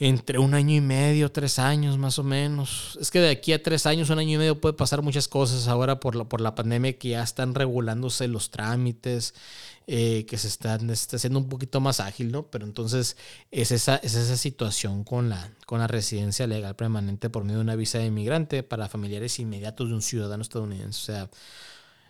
Entre 0.00 0.38
un 0.38 0.54
año 0.54 0.74
y 0.74 0.80
medio, 0.80 1.30
tres 1.30 1.58
años 1.58 1.98
más 1.98 2.18
o 2.18 2.24
menos. 2.24 2.96
Es 3.02 3.10
que 3.10 3.20
de 3.20 3.28
aquí 3.28 3.52
a 3.52 3.62
tres 3.62 3.84
años, 3.84 4.08
un 4.08 4.18
año 4.18 4.36
y 4.36 4.38
medio 4.38 4.58
puede 4.58 4.72
pasar 4.72 5.02
muchas 5.02 5.28
cosas 5.28 5.68
ahora 5.68 6.00
por 6.00 6.16
la, 6.16 6.24
por 6.24 6.40
la 6.40 6.54
pandemia 6.54 6.98
que 6.98 7.10
ya 7.10 7.22
están 7.22 7.54
regulándose 7.54 8.26
los 8.26 8.50
trámites, 8.50 9.34
eh, 9.86 10.24
que 10.26 10.38
se 10.38 10.48
están 10.48 10.88
está 10.88 11.16
haciendo 11.16 11.38
un 11.38 11.50
poquito 11.50 11.82
más 11.82 12.00
ágil, 12.00 12.32
¿no? 12.32 12.44
Pero 12.46 12.64
entonces 12.64 13.18
es 13.50 13.72
esa, 13.72 13.96
es 13.96 14.14
esa 14.14 14.38
situación 14.38 15.04
con 15.04 15.28
la, 15.28 15.52
con 15.66 15.80
la 15.80 15.86
residencia 15.86 16.46
legal 16.46 16.74
permanente 16.76 17.28
por 17.28 17.44
medio 17.44 17.58
de 17.58 17.64
una 17.64 17.76
visa 17.76 17.98
de 17.98 18.06
inmigrante 18.06 18.62
para 18.62 18.88
familiares 18.88 19.38
inmediatos 19.38 19.90
de 19.90 19.94
un 19.94 20.02
ciudadano 20.02 20.42
estadounidense. 20.42 20.98
O 20.98 21.14
sea, 21.14 21.30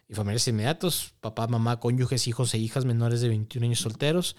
y 0.08 0.14
familiares 0.14 0.46
inmediatos, 0.46 1.14
papá, 1.20 1.48
mamá, 1.48 1.80
cónyuges, 1.80 2.28
hijos 2.28 2.54
e 2.54 2.58
hijas 2.58 2.84
menores 2.84 3.20
de 3.20 3.28
21 3.30 3.66
años 3.66 3.80
solteros, 3.80 4.36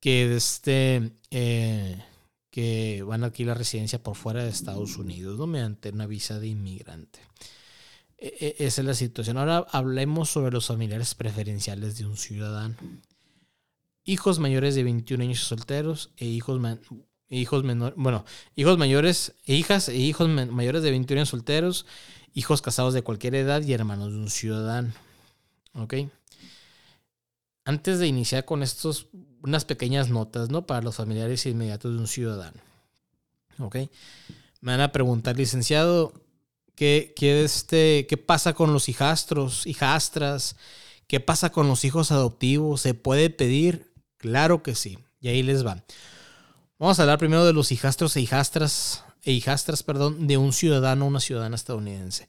que 0.00 0.34
este... 0.34 1.12
Eh, 1.30 2.02
que 2.50 3.02
van 3.06 3.22
a 3.22 3.28
adquirir 3.28 3.48
la 3.48 3.54
residencia 3.54 4.02
por 4.02 4.16
fuera 4.16 4.42
de 4.42 4.50
Estados 4.50 4.96
Unidos, 4.96 5.38
¿no? 5.38 5.46
Mediante 5.46 5.90
una 5.90 6.06
visa 6.06 6.40
de 6.40 6.48
inmigrante. 6.48 7.20
E, 8.18 8.56
e, 8.58 8.66
esa 8.66 8.82
es 8.82 8.86
la 8.86 8.94
situación. 8.94 9.38
Ahora 9.38 9.66
hablemos 9.70 10.30
sobre 10.30 10.52
los 10.52 10.66
familiares 10.66 11.14
preferenciales 11.14 11.96
de 11.96 12.06
un 12.06 12.16
ciudadano. 12.16 12.76
Hijos 14.04 14.38
mayores 14.38 14.74
de 14.74 14.84
21 14.84 15.24
años 15.24 15.40
solteros 15.40 16.10
e 16.16 16.26
hijos, 16.26 16.60
hijos 17.28 17.64
menores, 17.64 17.94
bueno, 17.96 18.24
hijos 18.56 18.76
mayores, 18.78 19.34
e 19.46 19.54
hijas 19.54 19.88
e 19.88 19.96
hijos 19.96 20.28
mayores 20.28 20.82
de 20.82 20.90
21 20.90 21.20
años 21.20 21.28
solteros, 21.28 21.86
hijos 22.34 22.62
casados 22.62 22.94
de 22.94 23.02
cualquier 23.02 23.36
edad 23.36 23.62
y 23.62 23.72
hermanos 23.72 24.12
de 24.12 24.18
un 24.18 24.30
ciudadano. 24.30 24.92
¿Ok? 25.74 25.94
Antes 27.64 27.98
de 28.00 28.08
iniciar 28.08 28.44
con 28.44 28.62
estos, 28.62 29.08
unas 29.42 29.64
pequeñas 29.64 30.10
notas, 30.10 30.50
¿no? 30.50 30.66
Para 30.66 30.82
los 30.82 30.96
familiares 30.96 31.46
inmediatos 31.46 31.92
de 31.94 31.98
un 31.98 32.06
ciudadano. 32.08 32.60
¿Ok? 33.58 33.76
Me 34.60 34.72
van 34.72 34.80
a 34.80 34.92
preguntar, 34.92 35.36
licenciado, 35.36 36.12
¿qué, 36.74 37.12
qué, 37.16 37.44
este, 37.44 38.06
¿qué 38.08 38.16
pasa 38.16 38.54
con 38.54 38.72
los 38.72 38.88
hijastros, 38.88 39.66
hijastras? 39.66 40.56
¿Qué 41.06 41.20
pasa 41.20 41.50
con 41.50 41.68
los 41.68 41.84
hijos 41.84 42.12
adoptivos? 42.12 42.82
¿Se 42.82 42.94
puede 42.94 43.30
pedir? 43.30 43.92
Claro 44.16 44.62
que 44.62 44.74
sí. 44.74 44.98
Y 45.20 45.28
ahí 45.28 45.42
les 45.42 45.66
va. 45.66 45.82
Vamos 46.78 46.98
a 46.98 47.02
hablar 47.02 47.18
primero 47.18 47.44
de 47.44 47.52
los 47.52 47.72
hijastros 47.72 48.16
e 48.16 48.20
hijastras, 48.20 49.04
e 49.22 49.32
hijastras, 49.32 49.82
perdón, 49.82 50.26
de 50.26 50.36
un 50.36 50.52
ciudadano 50.52 51.04
o 51.04 51.08
una 51.08 51.20
ciudadana 51.20 51.56
estadounidense. 51.56 52.28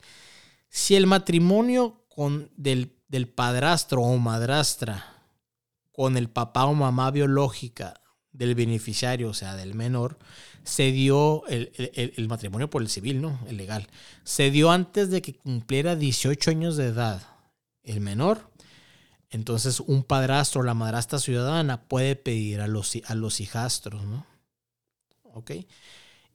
Si 0.69 0.95
el 0.95 1.07
matrimonio 1.07 2.05
con, 2.09 2.49
del, 2.57 2.93
del 3.07 3.27
padrastro 3.27 4.01
o 4.01 4.17
madrastra 4.17 5.10
con 5.91 6.17
el 6.17 6.29
papá 6.29 6.65
o 6.65 6.73
mamá 6.73 7.11
biológica 7.11 8.01
del 8.31 8.55
beneficiario, 8.55 9.29
o 9.29 9.33
sea, 9.33 9.55
del 9.55 9.75
menor, 9.75 10.17
se 10.63 10.91
dio 10.91 11.43
el, 11.47 12.27
matrimonio 12.27 12.69
por 12.69 12.81
el 12.81 12.89
civil, 12.89 13.21
¿no? 13.21 13.39
El 13.47 13.57
legal. 13.57 13.87
Se 14.23 14.51
dio 14.51 14.71
antes 14.71 15.09
de 15.09 15.21
que 15.21 15.35
cumpliera 15.35 15.95
18 15.95 16.51
años 16.51 16.77
de 16.77 16.87
edad 16.87 17.21
el 17.83 17.99
menor. 17.99 18.49
Entonces, 19.29 19.79
un 19.79 20.03
padrastro 20.03 20.61
o 20.61 20.63
la 20.63 20.73
madrastra 20.73 21.19
ciudadana 21.19 21.83
puede 21.83 22.15
pedir 22.15 22.61
a 22.61 22.67
los, 22.67 22.93
a 23.05 23.15
los 23.15 23.39
hijastros, 23.41 24.03
¿no? 24.03 24.25
¿Ok? 25.23 25.51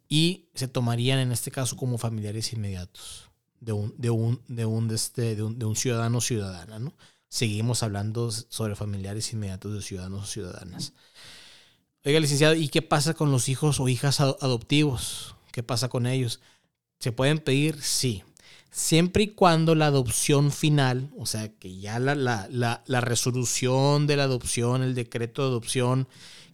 Y 0.08 0.48
se 0.54 0.68
tomarían 0.68 1.18
en 1.18 1.32
este 1.32 1.50
caso 1.50 1.76
como 1.76 1.98
familiares 1.98 2.52
inmediatos 2.52 3.30
de 3.60 3.72
un, 3.72 3.94
de 3.98 4.10
un, 4.10 4.40
de 4.48 4.64
un, 4.64 4.88
de 4.88 4.94
este, 4.94 5.36
de 5.36 5.42
un, 5.42 5.58
de 5.58 5.66
un 5.66 5.76
ciudadano 5.76 6.20
ciudadana, 6.20 6.78
¿no? 6.78 6.94
Seguimos 7.28 7.82
hablando 7.82 8.30
sobre 8.30 8.76
familiares 8.76 9.32
inmediatos 9.32 9.74
de 9.74 9.82
ciudadanos 9.82 10.24
o 10.24 10.26
ciudadanas. 10.26 10.92
Oiga, 12.04 12.20
licenciado, 12.20 12.54
¿y 12.54 12.68
qué 12.68 12.82
pasa 12.82 13.14
con 13.14 13.32
los 13.32 13.48
hijos 13.48 13.80
o 13.80 13.88
hijas 13.88 14.20
adoptivos? 14.20 15.34
¿Qué 15.50 15.62
pasa 15.62 15.88
con 15.88 16.06
ellos? 16.06 16.40
¿Se 17.00 17.12
pueden 17.12 17.38
pedir? 17.38 17.82
Sí. 17.82 18.22
Siempre 18.70 19.24
y 19.24 19.28
cuando 19.28 19.74
la 19.74 19.86
adopción 19.86 20.52
final, 20.52 21.10
o 21.18 21.26
sea, 21.26 21.48
que 21.48 21.78
ya 21.78 21.98
la, 21.98 22.14
la, 22.14 23.00
resolución 23.00 24.06
de 24.06 24.16
la 24.16 24.24
adopción, 24.24 24.82
el 24.82 24.94
decreto 24.94 25.42
de 25.42 25.48
adopción, 25.48 26.08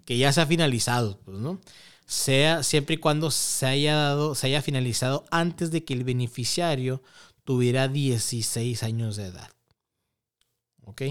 que 0.04 0.18
ya 0.18 0.32
se 0.32 0.40
ha 0.40 0.46
finalizado, 0.46 1.18
pues, 1.24 1.38
¿no? 1.38 1.60
Sea 2.06 2.62
siempre 2.62 2.94
y 2.94 2.98
cuando 2.98 3.30
se 3.30 3.66
haya 3.66 3.96
dado, 3.96 4.34
se 4.34 4.46
haya 4.46 4.62
finalizado 4.62 5.24
antes 5.30 5.70
de 5.70 5.84
que 5.84 5.94
el 5.94 6.04
beneficiario 6.04 7.02
tuviera 7.44 7.88
16 7.88 8.82
años 8.82 9.16
de 9.16 9.26
edad. 9.26 9.50
¿Ok? 10.84 11.02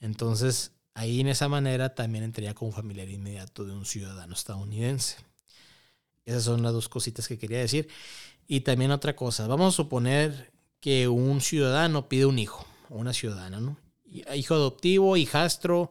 Entonces, 0.00 0.72
ahí 0.94 1.20
en 1.20 1.28
esa 1.28 1.48
manera 1.48 1.94
también 1.94 2.24
entraría 2.24 2.54
como 2.54 2.72
familiar 2.72 3.08
inmediato 3.08 3.64
de 3.64 3.72
un 3.72 3.84
ciudadano 3.84 4.34
estadounidense. 4.34 5.16
Esas 6.24 6.44
son 6.44 6.62
las 6.62 6.72
dos 6.72 6.88
cositas 6.88 7.28
que 7.28 7.38
quería 7.38 7.58
decir. 7.58 7.88
Y 8.46 8.60
también 8.60 8.90
otra 8.90 9.16
cosa, 9.16 9.46
vamos 9.46 9.74
a 9.74 9.76
suponer 9.76 10.52
que 10.80 11.08
un 11.08 11.40
ciudadano 11.40 12.08
pide 12.08 12.26
un 12.26 12.38
hijo, 12.38 12.66
o 12.90 12.96
una 12.96 13.12
ciudadana, 13.12 13.60
¿no? 13.60 13.76
Hijo 14.34 14.54
adoptivo, 14.54 15.16
hijastro, 15.16 15.90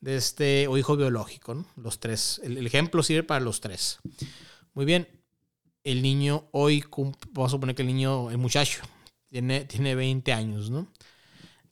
de 0.00 0.16
este, 0.16 0.68
o 0.68 0.78
hijo 0.78 0.96
biológico, 0.96 1.54
¿no? 1.54 1.66
Los 1.76 1.98
tres. 1.98 2.40
El, 2.44 2.64
ejemplo 2.66 3.02
sirve 3.02 3.24
para 3.24 3.40
los 3.40 3.60
tres. 3.60 3.98
Muy 4.74 4.84
bien. 4.84 5.08
El 5.84 6.02
niño 6.02 6.48
hoy, 6.52 6.84
vamos 7.32 7.50
a 7.50 7.56
suponer 7.56 7.74
que 7.74 7.82
el 7.82 7.88
niño, 7.88 8.30
el 8.30 8.38
muchacho, 8.38 8.82
tiene, 9.28 9.64
tiene 9.64 9.94
20 9.94 10.32
años, 10.32 10.70
¿no? 10.70 10.86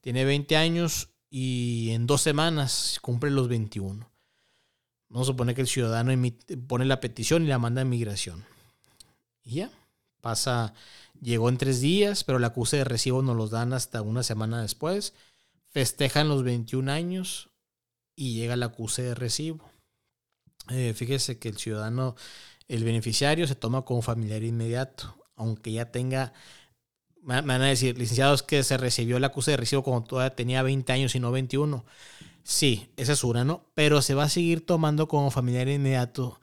Tiene 0.06 0.24
20 0.24 0.56
años 0.56 1.08
y 1.30 1.90
en 1.90 2.06
dos 2.06 2.22
semanas 2.22 3.00
cumple 3.02 3.28
los 3.32 3.48
21. 3.48 4.08
Vamos 5.08 5.28
a 5.28 5.32
suponer 5.32 5.56
que 5.56 5.62
el 5.62 5.66
ciudadano 5.66 6.12
pone 6.68 6.84
la 6.84 7.00
petición 7.00 7.42
y 7.42 7.48
la 7.48 7.58
manda 7.58 7.82
a 7.82 7.84
migración. 7.84 8.44
Y 9.42 9.56
ya, 9.56 9.70
pasa, 10.20 10.74
llegó 11.20 11.48
en 11.48 11.58
tres 11.58 11.80
días, 11.80 12.22
pero 12.22 12.38
la 12.38 12.46
acuse 12.46 12.76
de 12.76 12.84
recibo 12.84 13.20
nos 13.20 13.36
los 13.36 13.50
dan 13.50 13.72
hasta 13.72 14.00
una 14.00 14.22
semana 14.22 14.62
después. 14.62 15.12
Festejan 15.70 16.28
los 16.28 16.44
21 16.44 16.88
años 16.92 17.50
y 18.14 18.34
llega 18.34 18.54
la 18.54 18.66
acuse 18.66 19.02
de 19.02 19.16
recibo. 19.16 19.68
Eh, 20.70 20.94
fíjese 20.94 21.40
que 21.40 21.48
el 21.48 21.56
ciudadano, 21.56 22.14
el 22.68 22.84
beneficiario 22.84 23.48
se 23.48 23.56
toma 23.56 23.82
como 23.82 24.02
familiar 24.02 24.44
inmediato, 24.44 25.16
aunque 25.34 25.72
ya 25.72 25.90
tenga 25.90 26.32
me 27.26 27.42
van 27.42 27.62
a 27.62 27.66
decir, 27.66 27.98
licenciados, 27.98 28.42
que 28.44 28.62
se 28.62 28.76
recibió 28.76 29.18
la 29.18 29.28
acusa 29.28 29.50
de 29.50 29.56
recibo 29.56 29.82
cuando 29.82 30.06
todavía 30.06 30.36
tenía 30.36 30.62
20 30.62 30.92
años 30.92 31.14
y 31.16 31.20
no 31.20 31.32
21. 31.32 31.84
Sí, 32.44 32.88
esa 32.96 33.14
es 33.14 33.24
una, 33.24 33.44
¿no? 33.44 33.66
Pero 33.74 34.00
se 34.00 34.14
va 34.14 34.24
a 34.24 34.28
seguir 34.28 34.64
tomando 34.64 35.08
como 35.08 35.32
familiar 35.32 35.68
inmediato 35.68 36.40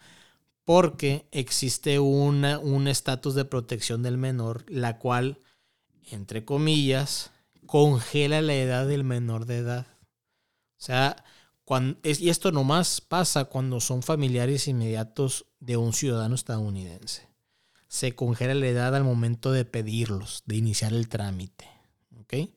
porque 0.65 1.26
existe 1.32 2.00
una, 2.00 2.60
un 2.60 2.88
estatus 2.88 3.34
de 3.36 3.46
protección 3.46 4.04
del 4.04 4.17
menor, 4.17 4.65
la 4.69 4.98
cual, 5.00 5.39
entre 6.12 6.43
comillas, 6.43 7.32
congela 7.65 8.41
la 8.41 8.56
edad 8.56 8.86
del 8.86 9.06
menor 9.06 9.46
de 9.46 9.58
edad. 9.60 9.88
O 10.78 10.86
sea, 10.86 11.24
cuando, 11.63 11.98
y 12.04 12.30
esto 12.30 12.52
nomás 12.52 13.00
pasa 13.00 13.46
cuando 13.46 13.80
son 13.80 14.04
familiares 14.04 14.67
inmediatos 14.67 15.46
de 15.60 15.78
un 15.78 15.93
ciudadano 15.93 16.36
estadounidense 16.36 17.33
se 17.93 18.15
congela 18.15 18.56
la 18.56 18.65
edad 18.65 18.95
al 18.95 19.03
momento 19.03 19.51
de 19.51 19.65
pedirlos, 19.65 20.41
de 20.47 20.56
iniciar 20.56 20.93
el 20.93 21.08
trámite. 21.08 21.67
¿Ok? 22.19 22.49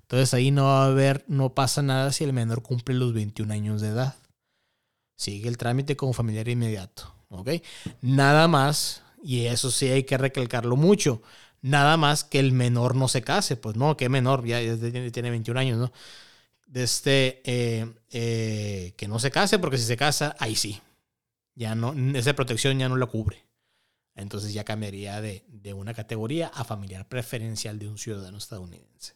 Entonces 0.00 0.34
ahí 0.34 0.50
no 0.50 0.64
va 0.64 0.82
a 0.82 0.86
haber, 0.86 1.24
no 1.28 1.54
pasa 1.54 1.80
nada 1.80 2.10
si 2.10 2.24
el 2.24 2.32
menor 2.32 2.60
cumple 2.60 2.96
los 2.96 3.12
21 3.14 3.54
años 3.54 3.80
de 3.80 3.90
edad. 3.90 4.16
Sigue 5.14 5.48
el 5.48 5.58
trámite 5.58 5.94
como 5.94 6.12
familiar 6.12 6.48
inmediato. 6.48 7.14
¿Ok? 7.28 7.50
Nada 8.00 8.48
más, 8.48 9.04
y 9.22 9.46
eso 9.46 9.70
sí 9.70 9.86
hay 9.86 10.02
que 10.02 10.18
recalcarlo 10.18 10.74
mucho, 10.74 11.22
nada 11.62 11.96
más 11.96 12.24
que 12.24 12.40
el 12.40 12.50
menor 12.50 12.96
no 12.96 13.06
se 13.06 13.22
case. 13.22 13.56
Pues 13.56 13.76
no, 13.76 13.96
que 13.96 14.08
menor, 14.08 14.44
ya, 14.44 14.58
tiene 15.12 15.30
21 15.30 15.60
años, 15.60 15.78
¿no? 15.78 15.92
De 16.66 16.82
este, 16.82 17.42
eh, 17.44 17.86
eh, 18.10 18.94
que 18.96 19.06
no 19.06 19.20
se 19.20 19.30
case, 19.30 19.60
porque 19.60 19.78
si 19.78 19.84
se 19.84 19.96
casa, 19.96 20.34
ahí 20.40 20.56
sí. 20.56 20.80
Ya 21.54 21.76
no, 21.76 21.94
esa 22.18 22.34
protección 22.34 22.76
ya 22.80 22.88
no 22.88 22.96
la 22.96 23.06
cubre 23.06 23.49
entonces 24.20 24.52
ya 24.52 24.64
cambiaría 24.64 25.20
de, 25.20 25.42
una 25.74 25.94
categoría 25.94 26.48
a 26.48 26.64
familiar 26.64 27.08
preferencial 27.08 27.78
de 27.78 27.88
un 27.88 27.98
ciudadano 27.98 28.38
estadounidense. 28.38 29.14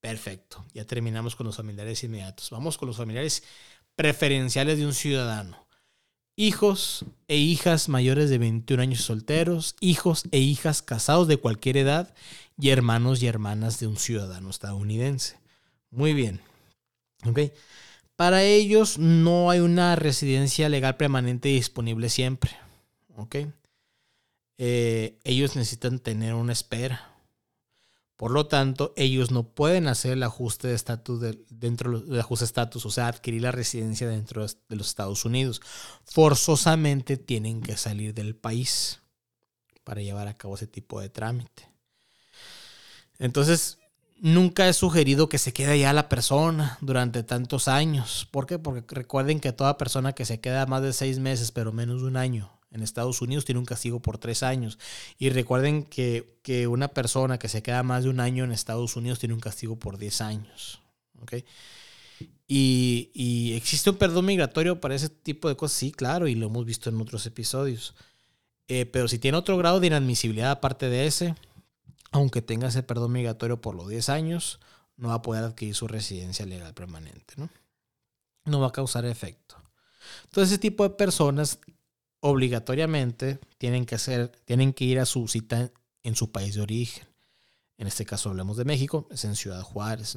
Perfecto, 0.00 0.64
ya 0.72 0.84
terminamos 0.84 1.36
con 1.36 1.46
los 1.46 1.56
familiares 1.56 2.04
inmediatos. 2.04 2.50
Vamos 2.50 2.78
con 2.78 2.88
los 2.88 2.96
familiares 2.96 3.42
preferenciales 3.94 4.78
de 4.78 4.86
un 4.86 4.94
ciudadano. 4.94 5.66
Hijos 6.36 7.06
e 7.28 7.36
hijas 7.36 7.88
mayores 7.88 8.28
de 8.28 8.38
21 8.38 8.82
años 8.82 9.00
solteros, 9.00 9.74
hijos 9.80 10.24
e 10.32 10.38
hijas 10.38 10.82
casados 10.82 11.28
de 11.28 11.38
cualquier 11.38 11.78
edad 11.78 12.14
y 12.58 12.68
hermanos 12.70 13.22
y 13.22 13.26
hermanas 13.26 13.80
de 13.80 13.86
un 13.86 13.96
ciudadano 13.96 14.50
estadounidense. 14.50 15.38
Muy 15.90 16.12
bien. 16.12 16.40
Para 18.16 18.42
ellos 18.42 18.98
no 18.98 19.50
hay 19.50 19.60
una 19.60 19.96
residencia 19.96 20.68
legal 20.68 20.96
permanente 20.96 21.48
disponible 21.48 22.10
siempre. 22.10 22.52
¿ok? 23.16 23.36
Eh, 24.58 25.18
ellos 25.24 25.56
necesitan 25.56 25.98
tener 25.98 26.34
una 26.34 26.52
espera. 26.52 27.12
Por 28.16 28.30
lo 28.30 28.46
tanto, 28.46 28.94
ellos 28.96 29.30
no 29.30 29.42
pueden 29.42 29.88
hacer 29.88 30.12
el 30.12 30.22
ajuste 30.22 30.68
de 30.68 30.74
estatus 30.74 31.20
dentro 31.50 32.00
del 32.00 32.18
ajuste 32.18 32.44
de 32.44 32.46
estatus, 32.46 32.86
o 32.86 32.90
sea, 32.90 33.08
adquirir 33.08 33.42
la 33.42 33.52
residencia 33.52 34.08
dentro 34.08 34.46
de 34.46 34.76
los 34.76 34.88
Estados 34.88 35.26
Unidos. 35.26 35.60
Forzosamente 36.04 37.18
tienen 37.18 37.60
que 37.60 37.76
salir 37.76 38.14
del 38.14 38.34
país 38.34 39.00
para 39.84 40.00
llevar 40.00 40.28
a 40.28 40.34
cabo 40.34 40.54
ese 40.54 40.66
tipo 40.66 40.98
de 40.98 41.10
trámite. 41.10 41.68
Entonces, 43.18 43.78
nunca 44.18 44.66
he 44.66 44.72
sugerido 44.72 45.28
que 45.28 45.36
se 45.36 45.52
quede 45.52 45.78
ya 45.78 45.92
la 45.92 46.08
persona 46.08 46.78
durante 46.80 47.22
tantos 47.22 47.68
años. 47.68 48.26
¿Por 48.30 48.46
qué? 48.46 48.58
Porque 48.58 48.82
recuerden 48.94 49.40
que 49.40 49.52
toda 49.52 49.76
persona 49.76 50.14
que 50.14 50.24
se 50.24 50.40
queda 50.40 50.64
más 50.64 50.80
de 50.80 50.94
seis 50.94 51.18
meses, 51.18 51.52
pero 51.52 51.70
menos 51.70 52.00
de 52.00 52.08
un 52.08 52.16
año 52.16 52.55
en 52.76 52.82
Estados 52.82 53.20
Unidos, 53.20 53.44
tiene 53.44 53.58
un 53.58 53.64
castigo 53.64 54.00
por 54.00 54.18
tres 54.18 54.42
años. 54.42 54.78
Y 55.18 55.30
recuerden 55.30 55.82
que, 55.84 56.36
una 56.68 56.88
persona 56.88 57.38
que 57.38 57.48
se 57.48 57.62
queda 57.62 57.82
más 57.82 58.04
de 58.04 58.10
un 58.10 58.20
año 58.20 58.44
en 58.44 58.52
Estados 58.52 58.96
Unidos 58.96 59.18
tiene 59.18 59.34
un 59.34 59.40
castigo 59.40 59.76
por 59.76 59.98
diez 59.98 60.20
años. 60.20 60.80
Y, 62.46 63.52
existe 63.56 63.90
un 63.90 63.96
perdón 63.96 64.26
migratorio 64.26 64.80
para 64.80 64.94
ese 64.94 65.08
tipo 65.08 65.48
de 65.48 65.56
cosas, 65.56 65.78
sí, 65.78 65.90
claro, 65.90 66.28
y 66.28 66.34
lo 66.34 66.46
hemos 66.46 66.64
visto 66.64 66.90
en 66.90 67.00
otros 67.00 67.26
episodios. 67.26 67.94
Eh, 68.68 68.86
pero 68.86 69.08
si 69.08 69.18
tiene 69.18 69.38
otro 69.38 69.56
grado 69.56 69.80
de 69.80 69.88
inadmisibilidad 69.88 70.50
aparte 70.50 70.88
de 70.88 71.06
ese, 71.06 71.34
aunque 72.10 72.42
tenga 72.42 72.68
ese 72.68 72.82
perdón 72.82 73.12
migratorio 73.12 73.60
por 73.60 73.74
los 73.74 73.88
10 73.88 74.08
años, 74.08 74.60
no 74.96 75.08
va 75.08 75.14
a 75.14 75.22
poder 75.22 75.44
adquirir 75.44 75.74
su 75.74 75.86
residencia 75.86 76.46
legal 76.46 76.74
permanente, 76.74 77.34
¿no? 77.36 77.48
No 78.44 78.60
va 78.60 78.68
a 78.68 78.72
causar 78.72 79.04
efecto. 79.04 79.56
Entonces, 80.24 80.52
ese 80.52 80.60
tipo 80.60 80.84
de 80.84 80.90
personas 80.90 81.58
obligatoriamente 82.26 83.38
tienen 83.58 83.86
que 83.86 83.94
hacer, 83.94 84.28
tienen 84.44 84.72
que 84.72 84.84
ir 84.84 84.98
a 84.98 85.06
su 85.06 85.28
cita 85.28 85.70
en 86.02 86.16
su 86.16 86.30
país 86.30 86.54
de 86.54 86.62
origen. 86.62 87.06
En 87.78 87.86
este 87.86 88.04
caso 88.04 88.30
hablemos 88.30 88.56
de 88.56 88.64
México, 88.64 89.06
es 89.10 89.24
en 89.24 89.36
Ciudad 89.36 89.62
Juárez. 89.62 90.16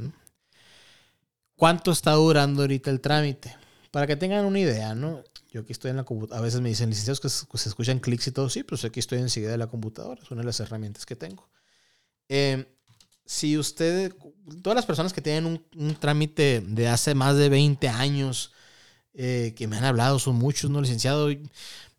¿Cuánto 1.55 1.91
está 1.91 2.13
durando 2.13 2.61
ahorita 2.61 2.89
el 2.89 3.01
trámite? 3.01 3.55
Para 3.91 4.07
que 4.07 4.15
tengan 4.15 4.45
una 4.45 4.59
idea, 4.59 4.95
¿no? 4.95 5.23
Yo 5.51 5.61
aquí 5.61 5.71
estoy 5.71 5.91
en 5.91 5.97
la 5.97 6.03
computadora. 6.03 6.39
A 6.39 6.43
veces 6.43 6.61
me 6.61 6.69
dicen 6.69 6.89
licenciados 6.89 7.19
que 7.19 7.57
se 7.57 7.69
escuchan 7.69 7.99
clics 7.99 8.27
y 8.27 8.31
todo. 8.31 8.49
Sí, 8.49 8.63
pero 8.63 8.79
aquí 8.87 8.99
estoy 8.99 9.19
enseguida 9.19 9.51
de 9.51 9.57
la 9.57 9.67
computadora. 9.67 10.21
Es 10.21 10.31
una 10.31 10.41
de 10.41 10.45
las 10.45 10.59
herramientas 10.59 11.05
que 11.05 11.15
tengo. 11.15 11.49
Eh, 12.29 12.65
si 13.25 13.57
usted, 13.57 14.15
todas 14.61 14.75
las 14.75 14.85
personas 14.85 15.11
que 15.11 15.21
tienen 15.21 15.63
un, 15.75 15.95
trámite 15.95 16.61
de 16.65 16.87
hace 16.87 17.13
más 17.13 17.35
de 17.35 17.49
20 17.49 17.87
años, 17.89 18.53
eh, 19.13 19.53
que 19.57 19.67
me 19.67 19.77
han 19.77 19.83
hablado, 19.83 20.19
son 20.19 20.35
muchos, 20.35 20.69
¿no? 20.69 20.81
Licenciado, 20.81 21.29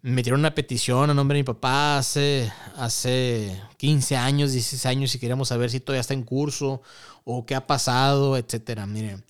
metieron 0.02 0.40
una 0.40 0.54
petición 0.54 1.10
a 1.10 1.14
nombre 1.14 1.36
de 1.36 1.42
mi 1.42 1.46
papá 1.46 1.98
hace, 1.98 2.52
hace 2.76 3.60
15 3.76 4.16
años, 4.16 4.52
16 4.52 4.86
años, 4.86 5.14
y 5.14 5.18
queríamos 5.18 5.48
saber 5.48 5.70
si 5.70 5.80
todavía 5.80 6.00
está 6.00 6.14
en 6.14 6.22
curso 6.22 6.82
o 7.24 7.44
qué 7.44 7.54
ha 7.54 7.66
pasado, 7.66 8.36
etcétera. 8.36 8.86
Miren, 8.86 9.24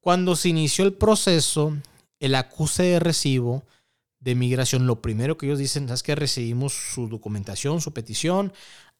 cuando 0.00 0.36
se 0.36 0.48
inició 0.48 0.84
el 0.84 0.94
proceso, 0.94 1.76
el 2.20 2.34
acuse 2.34 2.84
de 2.84 3.00
recibo 3.00 3.64
de 4.20 4.34
migración, 4.34 4.86
lo 4.86 5.00
primero 5.00 5.38
que 5.38 5.46
ellos 5.46 5.60
dicen 5.60 5.88
es 5.88 6.02
que 6.02 6.14
recibimos 6.14 6.72
su 6.72 7.08
documentación, 7.08 7.80
su 7.80 7.92
petición, 7.92 8.52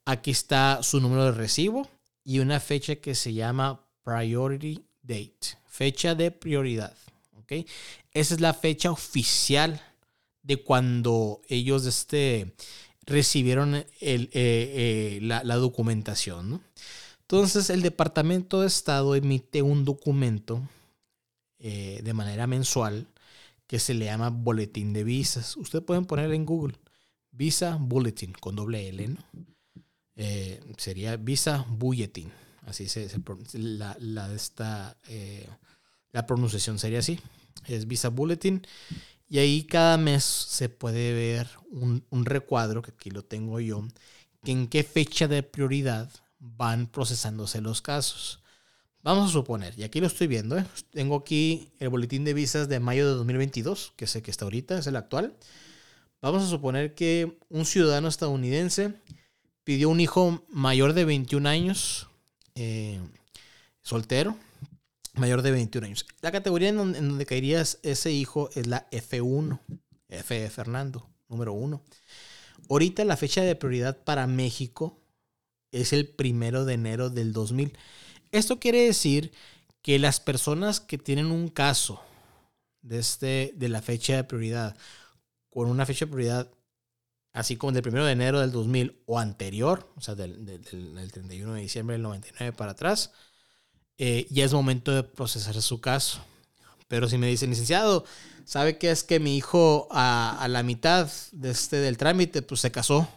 Aquí 0.08 0.30
está 0.30 0.82
su 0.82 1.02
número 1.02 1.26
de 1.26 1.32
recibo 1.32 1.86
y 2.24 2.38
una 2.38 2.60
fecha 2.60 2.96
que 2.96 3.14
se 3.14 3.34
llama 3.34 3.84
Priority 4.04 4.82
Date, 5.02 5.58
fecha 5.66 6.14
de 6.14 6.30
prioridad. 6.30 6.96
¿okay? 7.36 7.66
Esa 8.12 8.32
es 8.32 8.40
la 8.40 8.54
fecha 8.54 8.90
oficial 8.90 9.82
de 10.42 10.62
cuando 10.62 11.42
ellos 11.48 11.86
este, 11.86 12.54
recibieron 13.08 13.74
el, 13.74 13.86
eh, 14.00 14.28
eh, 14.32 15.18
la, 15.22 15.56
documentación. 15.56 16.62
Entonces 17.22 17.70
el 17.70 17.82
Departamento 17.82 18.60
de 18.60 18.66
Estado 18.66 19.14
emite 19.14 19.62
un 19.62 19.84
documento 19.84 20.62
eh, 21.58 22.00
de 22.04 22.14
manera 22.14 22.46
mensual 22.46 23.06
que 23.66 23.78
se 23.78 23.94
le 23.94 24.06
llama 24.06 24.30
Boletín 24.30 24.92
de 24.92 25.04
Visas. 25.04 25.56
Ustedes 25.56 25.84
pueden 25.84 26.04
poner 26.04 26.32
en 26.32 26.46
Google 26.46 26.76
Visa 27.30 27.76
Bulletin 27.80 28.32
con 28.32 28.56
doble 28.56 28.88
L, 28.88 29.16
sería 30.76 31.16
Visa 31.16 31.64
Bulletin. 31.68 32.30
Así 32.66 32.88
se, 32.88 33.08
la, 33.54 33.96
la, 34.00 34.34
esta, 34.34 34.96
la 36.12 36.26
pronunciación 36.26 36.78
sería 36.78 36.98
así. 36.98 37.20
Es 37.66 37.86
Visa 37.86 38.08
Bulletin. 38.08 38.62
Y 39.28 39.38
ahí 39.38 39.64
cada 39.64 39.96
mes 39.98 40.24
se 40.24 40.68
puede 40.68 41.12
ver 41.12 41.48
un, 41.70 42.04
un 42.10 42.24
recuadro, 42.24 42.82
que 42.82 42.92
aquí 42.92 43.10
lo 43.10 43.24
tengo 43.24 43.60
yo, 43.60 43.86
que 44.42 44.52
en 44.52 44.68
qué 44.68 44.82
fecha 44.84 45.28
de 45.28 45.42
prioridad 45.42 46.10
van 46.38 46.86
procesándose 46.86 47.60
los 47.60 47.82
casos. 47.82 48.42
Vamos 49.02 49.30
a 49.30 49.32
suponer, 49.32 49.74
y 49.78 49.84
aquí 49.84 50.00
lo 50.00 50.06
estoy 50.06 50.26
viendo, 50.26 50.58
¿eh? 50.58 50.64
tengo 50.90 51.16
aquí 51.16 51.70
el 51.78 51.88
boletín 51.88 52.24
de 52.24 52.34
visas 52.34 52.68
de 52.68 52.80
mayo 52.80 53.08
de 53.08 53.14
2022, 53.14 53.92
que 53.96 54.06
sé 54.06 54.22
que 54.22 54.30
está 54.30 54.44
ahorita, 54.44 54.78
es 54.78 54.86
el 54.86 54.96
actual. 54.96 55.34
Vamos 56.20 56.42
a 56.42 56.48
suponer 56.48 56.94
que 56.94 57.38
un 57.48 57.64
ciudadano 57.64 58.08
estadounidense 58.08 58.94
pidió 59.62 59.88
un 59.88 60.00
hijo 60.00 60.42
mayor 60.48 60.94
de 60.94 61.04
21 61.04 61.48
años, 61.48 62.08
eh, 62.56 63.00
soltero, 63.82 64.36
mayor 65.18 65.42
de 65.42 65.50
21 65.50 65.86
años. 65.86 66.06
La 66.20 66.32
categoría 66.32 66.68
en 66.68 66.76
donde, 66.76 67.26
caería 67.26 67.60
ese 67.60 68.12
hijo 68.12 68.50
es 68.54 68.66
la 68.66 68.88
F1, 68.90 69.60
F 70.08 70.40
de 70.40 70.50
Fernando, 70.50 71.08
número 71.28 71.52
1. 71.52 71.82
Ahorita 72.70 73.04
la 73.04 73.16
fecha 73.16 73.42
de 73.42 73.54
prioridad 73.56 74.02
para 74.04 74.26
México 74.26 75.00
es 75.70 75.92
el 75.92 76.08
primero 76.08 76.64
de 76.64 76.74
enero 76.74 77.10
del 77.10 77.32
2000. 77.32 77.76
Esto 78.32 78.58
quiere 78.58 78.84
decir 78.84 79.32
que 79.82 79.98
las 79.98 80.20
personas 80.20 80.80
que 80.80 80.98
tienen 80.98 81.26
un 81.26 81.48
caso 81.48 82.02
de, 82.82 82.98
este, 82.98 83.52
de 83.56 83.68
la 83.68 83.82
fecha 83.82 84.16
de 84.16 84.24
prioridad 84.24 84.76
con 85.50 85.68
una 85.68 85.86
fecha 85.86 86.04
de 86.04 86.12
prioridad 86.12 86.50
así 87.32 87.56
como 87.56 87.72
del 87.72 87.86
1 87.86 88.04
de 88.04 88.12
enero 88.12 88.40
del 88.40 88.50
2000 88.50 89.02
o 89.06 89.18
anterior, 89.18 89.88
o 89.96 90.00
sea, 90.00 90.14
del, 90.14 90.60
31 91.12 91.54
de 91.54 91.60
diciembre 91.60 91.94
del 91.94 92.02
99 92.02 92.52
para 92.56 92.72
atrás, 92.72 93.12
eh, 93.98 94.26
ya 94.30 94.44
es 94.44 94.52
momento 94.52 94.94
de 94.94 95.02
procesar 95.02 95.60
su 95.60 95.80
caso. 95.80 96.20
Pero 96.86 97.08
si 97.08 97.18
me 97.18 97.26
dicen, 97.26 97.50
licenciado, 97.50 98.04
¿sabe 98.44 98.78
qué 98.78 98.90
es 98.90 99.04
que 99.04 99.20
mi 99.20 99.36
hijo 99.36 99.88
a, 99.90 100.46
la 100.48 100.62
mitad 100.62 101.10
de 101.32 101.50
este, 101.50 101.76
del 101.76 101.98
trámite, 101.98 102.40
pues 102.42 102.60
se 102.60 102.70
casó? 102.70 103.08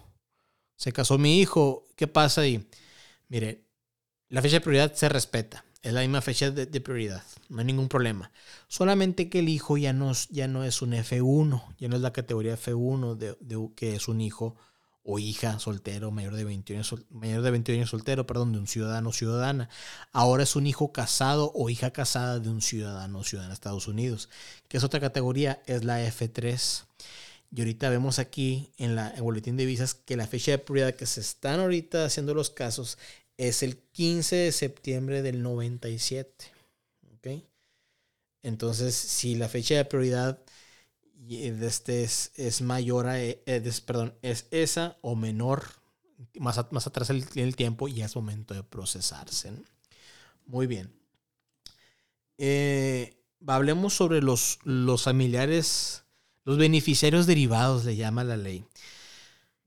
Se 0.76 0.91
casó 0.91 1.17
mi 1.17 1.39
hijo, 1.39 1.88
¿qué 1.96 2.08
pasa 2.08 2.41
ahí? 2.41 2.67
Mire, 3.30 3.63
la 4.30 4.41
fecha 4.41 4.56
de 4.56 4.62
prioridad 4.62 4.94
se 4.94 5.08
respeta. 5.08 5.63
Es 5.84 5.94
la 5.94 6.02
misma 6.02 6.22
fecha 6.22 6.52
de, 6.52 6.82
prioridad, 6.82 7.24
no 7.50 7.60
hay 7.60 7.65
ningún 7.65 7.88
problema. 7.88 8.32
Solamente 8.67 9.30
que 9.30 9.39
el 9.39 9.50
hijo 9.50 9.78
ya 9.78 9.94
no, 9.94 10.12
ya 10.30 10.48
no 10.48 10.63
es 10.63 10.84
un 10.84 10.91
F1, 10.94 11.76
ya 11.80 11.88
no 11.88 11.96
es 11.96 12.04
la 12.04 12.13
categoría 12.13 12.56
F1 12.56 13.15
de, 13.15 13.70
que 13.76 13.96
es 13.96 14.08
un 14.08 14.22
hijo 14.22 14.56
o 15.04 15.20
hija 15.20 15.60
soltero, 15.60 16.12
mayor 16.12 16.36
de 16.36 16.44
21 16.44 16.80
años, 16.80 16.96
mayor 17.10 17.42
de 17.42 17.52
21 17.52 17.80
años 17.80 17.90
soltero, 17.90 18.28
perdón, 18.28 18.52
de 18.52 18.60
un 18.60 18.68
ciudadano 18.68 19.10
o 19.10 19.14
ciudadana. 19.14 19.70
Ahora 20.12 20.44
es 20.44 20.56
un 20.56 20.68
hijo 20.68 20.92
casado 20.92 21.52
o 21.56 21.70
hija 21.70 21.92
casada 21.92 22.40
de 22.40 22.50
un 22.50 22.62
ciudadano 22.62 23.20
o 23.20 23.24
ciudadana 23.24 23.50
de 23.50 23.56
Estados 23.56 23.88
Unidos, 23.88 24.30
que 24.68 24.78
es 24.78 24.84
otra 24.84 25.00
categoría, 25.00 25.62
es 25.66 25.84
la 25.84 26.06
F3. 26.06 26.86
Y 27.54 27.62
ahorita 27.62 27.90
vemos 27.90 28.20
aquí 28.20 28.72
en, 28.78 28.96
la, 28.96 29.12
en 29.12 29.24
boletín 29.24 29.58
de 29.58 29.66
visas 29.66 29.94
que 29.94 30.16
la 30.16 30.28
fecha 30.28 30.52
de 30.52 30.60
prioridad 30.60 30.96
que 30.96 31.06
se 31.06 31.20
están 31.20 31.60
ahorita 31.60 32.06
haciendo 32.06 32.34
los 32.34 32.50
casos 32.50 32.98
es 33.38 33.64
el 33.64 33.78
15 33.78 34.36
de 34.36 34.52
septiembre 34.52 35.22
del 35.22 35.42
97. 35.42 36.46
¿Ok? 37.16 37.44
Entonces, 38.44 38.96
si 38.96 39.36
la 39.36 39.50
fecha 39.50 39.76
de 39.76 39.86
prioridad 39.86 40.40
de 41.38 41.67
este 41.67 42.04
es, 42.04 42.62
mayor 42.62 43.08
a, 43.08 43.22
eh, 43.22 43.41
perdón, 43.86 44.13
es 44.22 44.48
esa 44.52 44.98
o 45.02 45.15
menor, 45.15 45.63
más, 46.39 46.60
más 46.72 46.88
atrás 46.88 47.10
en 47.10 47.26
el, 47.36 47.56
tiempo, 47.56 47.88
ya 47.88 48.06
es 48.06 48.15
momento 48.15 48.54
de 48.54 48.63
procesarse. 48.63 49.54
Muy 50.46 50.67
bien. 50.67 50.91
Eh, 52.38 53.15
hablemos 53.48 53.94
sobre 53.94 54.22
los, 54.22 54.60
los 54.63 55.04
familiares, 55.04 56.04
los 56.44 56.58
beneficiarios 56.58 57.28
derivados, 57.28 57.86
le 57.86 57.96
llama 57.96 58.24
la 58.24 58.36
ley. 58.38 58.65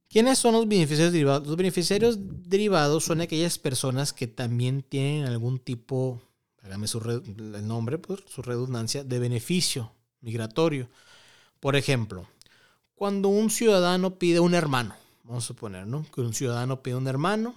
¿Quiénes 0.08 0.38
son 0.38 0.52
los 0.52 0.68
beneficiarios 0.68 1.12
derivados? 1.12 1.46
Los 1.46 1.56
beneficiarios 1.56 2.18
derivados 2.20 3.04
son 3.04 3.20
aquellas 3.20 3.58
personas 3.58 4.12
que 4.12 4.26
también 4.26 4.82
tienen 4.82 5.24
algún 5.24 5.58
tipo, 5.58 6.22
hágame 6.62 6.86
su 6.86 6.98
el 6.98 7.66
nombre, 7.66 7.98
por 7.98 8.22
su 8.28 8.42
redundancia, 8.42 9.02
de 9.02 9.18
beneficio 9.18 9.92
migratorio. 10.24 10.88
Por 11.64 11.76
ejemplo, 11.76 12.28
cuando 12.94 13.30
un 13.30 13.48
ciudadano 13.48 14.18
pide 14.18 14.38
un 14.38 14.52
hermano, 14.52 14.94
vamos 15.22 15.44
a 15.44 15.46
suponer, 15.46 15.86
¿no? 15.86 16.04
Que 16.14 16.20
un 16.20 16.34
ciudadano 16.34 16.82
pide 16.82 16.96
un 16.96 17.08
hermano 17.08 17.54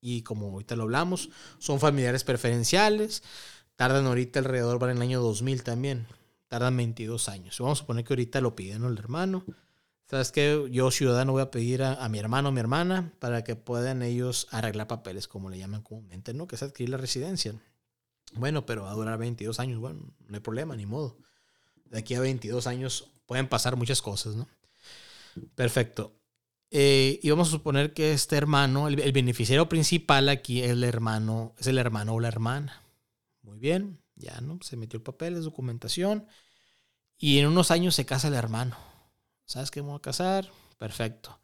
y 0.00 0.22
como 0.22 0.48
ahorita 0.48 0.74
lo 0.74 0.84
hablamos, 0.84 1.28
son 1.58 1.78
familiares 1.78 2.24
preferenciales, 2.24 3.22
tardan 3.76 4.06
ahorita 4.06 4.38
alrededor 4.38 4.78
para 4.78 4.92
el 4.92 5.02
año 5.02 5.20
2000 5.20 5.64
también, 5.64 6.06
tardan 6.48 6.78
22 6.78 7.28
años. 7.28 7.58
Vamos 7.60 7.78
a 7.78 7.82
suponer 7.82 8.06
que 8.06 8.14
ahorita 8.14 8.40
lo 8.40 8.56
piden. 8.56 8.84
El 8.84 8.96
hermano 8.96 9.44
¿Sabes 10.06 10.32
qué? 10.32 10.66
Yo, 10.70 10.90
ciudadano, 10.90 11.32
voy 11.32 11.42
a 11.42 11.50
pedir 11.50 11.82
a, 11.82 12.08
mi 12.08 12.18
hermano 12.18 12.48
o 12.48 12.52
mi 12.52 12.60
hermana 12.60 13.12
para 13.18 13.44
que 13.44 13.54
puedan 13.54 14.00
ellos 14.00 14.48
arreglar 14.50 14.86
papeles, 14.86 15.28
como 15.28 15.50
le 15.50 15.58
llaman 15.58 15.82
comúnmente, 15.82 16.32
¿no? 16.32 16.46
Que 16.46 16.56
es 16.56 16.62
adquirir 16.62 16.88
la 16.88 16.96
residencia. 16.96 17.54
Bueno, 18.32 18.64
pero 18.64 18.84
va 18.84 18.92
a 18.92 18.94
durar 18.94 19.18
22 19.18 19.60
años. 19.60 19.78
Bueno, 19.78 20.00
no 20.26 20.34
hay 20.34 20.40
problema, 20.40 20.74
ni 20.74 20.86
modo. 20.86 21.18
De 21.84 21.98
aquí 21.98 22.14
a 22.14 22.20
22 22.20 22.66
años 22.66 23.11
pueden 23.26 23.48
pasar 23.48 23.76
muchas 23.76 24.02
cosas, 24.02 24.34
¿no? 24.34 24.48
Perfecto. 25.54 26.14
Eh, 26.70 27.20
y 27.22 27.30
vamos 27.30 27.48
a 27.48 27.52
suponer 27.52 27.92
que 27.92 28.12
este 28.12 28.36
hermano, 28.36 28.88
el, 28.88 28.98
el, 29.00 29.12
beneficiario 29.12 29.68
principal 29.68 30.28
aquí 30.28 30.62
es 30.62 30.70
el 30.70 30.84
hermano, 30.84 31.54
es 31.58 31.66
el 31.66 31.78
hermano 31.78 32.14
o 32.14 32.20
la 32.20 32.28
hermana. 32.28 32.82
Muy 33.42 33.58
bien, 33.58 34.00
ya 34.14 34.40
no, 34.40 34.58
se 34.62 34.76
metió 34.76 34.96
el 34.96 35.02
papel, 35.02 35.36
es 35.36 35.44
documentación. 35.44 36.26
Y 37.18 37.38
en 37.38 37.46
unos 37.46 37.70
años 37.70 37.94
se 37.94 38.06
casa 38.06 38.28
el 38.28 38.34
hermano. 38.34 38.76
¿Sabes 39.44 39.70
qué 39.70 39.82
me 39.82 39.94
a 39.94 39.98
casar? 39.98 40.50
Perfecto. 40.78 41.38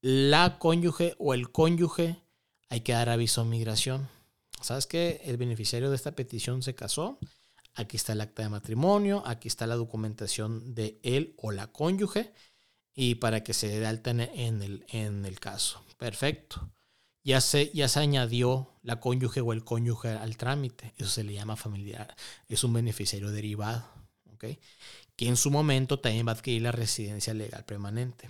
La 0.00 0.58
cónyuge 0.58 1.16
o 1.18 1.34
el 1.34 1.50
cónyuge 1.50 2.22
hay 2.68 2.82
que 2.82 2.92
dar 2.92 3.08
aviso 3.08 3.40
a 3.40 3.44
migración. 3.44 4.08
¿Sabes 4.60 4.86
qué? 4.86 5.20
El 5.24 5.36
beneficiario 5.36 5.90
de 5.90 5.96
esta 5.96 6.12
petición 6.12 6.62
se 6.62 6.74
casó. 6.74 7.18
Aquí 7.78 7.96
está 7.96 8.12
el 8.12 8.20
acta 8.20 8.42
de 8.42 8.48
matrimonio, 8.48 9.22
aquí 9.24 9.46
está 9.46 9.64
la 9.68 9.76
documentación 9.76 10.74
de 10.74 10.98
él 11.04 11.36
o 11.36 11.52
la 11.52 11.68
cónyuge 11.68 12.32
y 12.92 13.14
para 13.14 13.44
que 13.44 13.54
se 13.54 13.68
dé 13.68 13.86
alta 13.86 14.10
en 14.10 14.20
el, 14.62 14.84
en 14.88 15.24
el 15.24 15.38
caso. 15.38 15.84
Perfecto. 15.96 16.72
Ya 17.22 17.40
se, 17.40 17.70
ya 17.72 17.86
se 17.86 18.00
añadió 18.00 18.72
la 18.82 18.98
cónyuge 18.98 19.40
o 19.42 19.52
el 19.52 19.62
cónyuge 19.62 20.08
al 20.08 20.36
trámite. 20.36 20.92
Eso 20.96 21.08
se 21.08 21.22
le 21.22 21.34
llama 21.34 21.54
familiar. 21.54 22.16
Es 22.48 22.64
un 22.64 22.72
beneficiario 22.72 23.30
derivado. 23.30 23.84
¿okay? 24.34 24.58
Que 25.14 25.28
en 25.28 25.36
su 25.36 25.52
momento 25.52 26.00
también 26.00 26.26
va 26.26 26.32
a 26.32 26.34
adquirir 26.34 26.62
la 26.62 26.72
residencia 26.72 27.32
legal 27.32 27.64
permanente. 27.64 28.28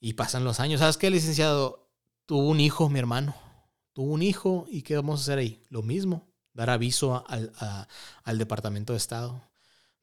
Y 0.00 0.14
pasan 0.14 0.44
los 0.44 0.60
años. 0.60 0.80
¿Sabes 0.80 0.96
qué, 0.96 1.10
licenciado? 1.10 1.90
Tuvo 2.24 2.48
un 2.48 2.60
hijo, 2.60 2.88
mi 2.88 2.98
hermano. 2.98 3.34
Tuvo 3.92 4.14
un 4.14 4.22
hijo. 4.22 4.66
¿Y 4.70 4.80
qué 4.80 4.96
vamos 4.96 5.20
a 5.20 5.22
hacer 5.24 5.38
ahí? 5.38 5.62
Lo 5.68 5.82
mismo. 5.82 6.29
Dar 6.52 6.70
aviso 6.70 7.24
al, 7.28 7.52
al 8.24 8.38
Departamento 8.38 8.92
de 8.92 8.98
Estado. 8.98 9.42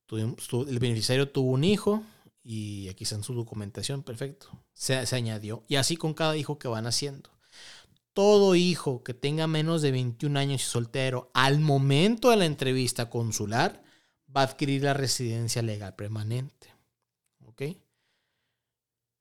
El 0.09 0.79
beneficiario 0.79 1.29
tuvo 1.29 1.51
un 1.51 1.63
hijo 1.63 2.03
y 2.43 2.87
aquí 2.87 3.03
está 3.03 3.15
en 3.15 3.23
su 3.23 3.33
documentación, 3.33 4.03
perfecto. 4.03 4.47
Se, 4.73 5.05
se, 5.05 5.15
añadió. 5.17 5.65
Y 5.67 5.75
así 5.75 5.97
con 5.97 6.13
cada 6.13 6.37
hijo 6.37 6.57
que 6.57 6.69
van 6.69 6.87
haciendo. 6.87 7.29
Todo 8.13 8.55
hijo 8.55 9.03
que 9.03 9.13
tenga 9.13 9.47
menos 9.47 9.81
de 9.81 9.91
21 9.91 10.39
años 10.39 10.61
y 10.61 10.65
soltero 10.65 11.29
al 11.33 11.59
momento 11.59 12.29
de 12.29 12.37
la 12.37 12.45
entrevista 12.45 13.09
consular 13.09 13.83
va 14.35 14.41
a 14.41 14.45
adquirir 14.45 14.83
la 14.83 14.93
residencia 14.93 15.61
legal 15.61 15.95
permanente. 15.95 16.76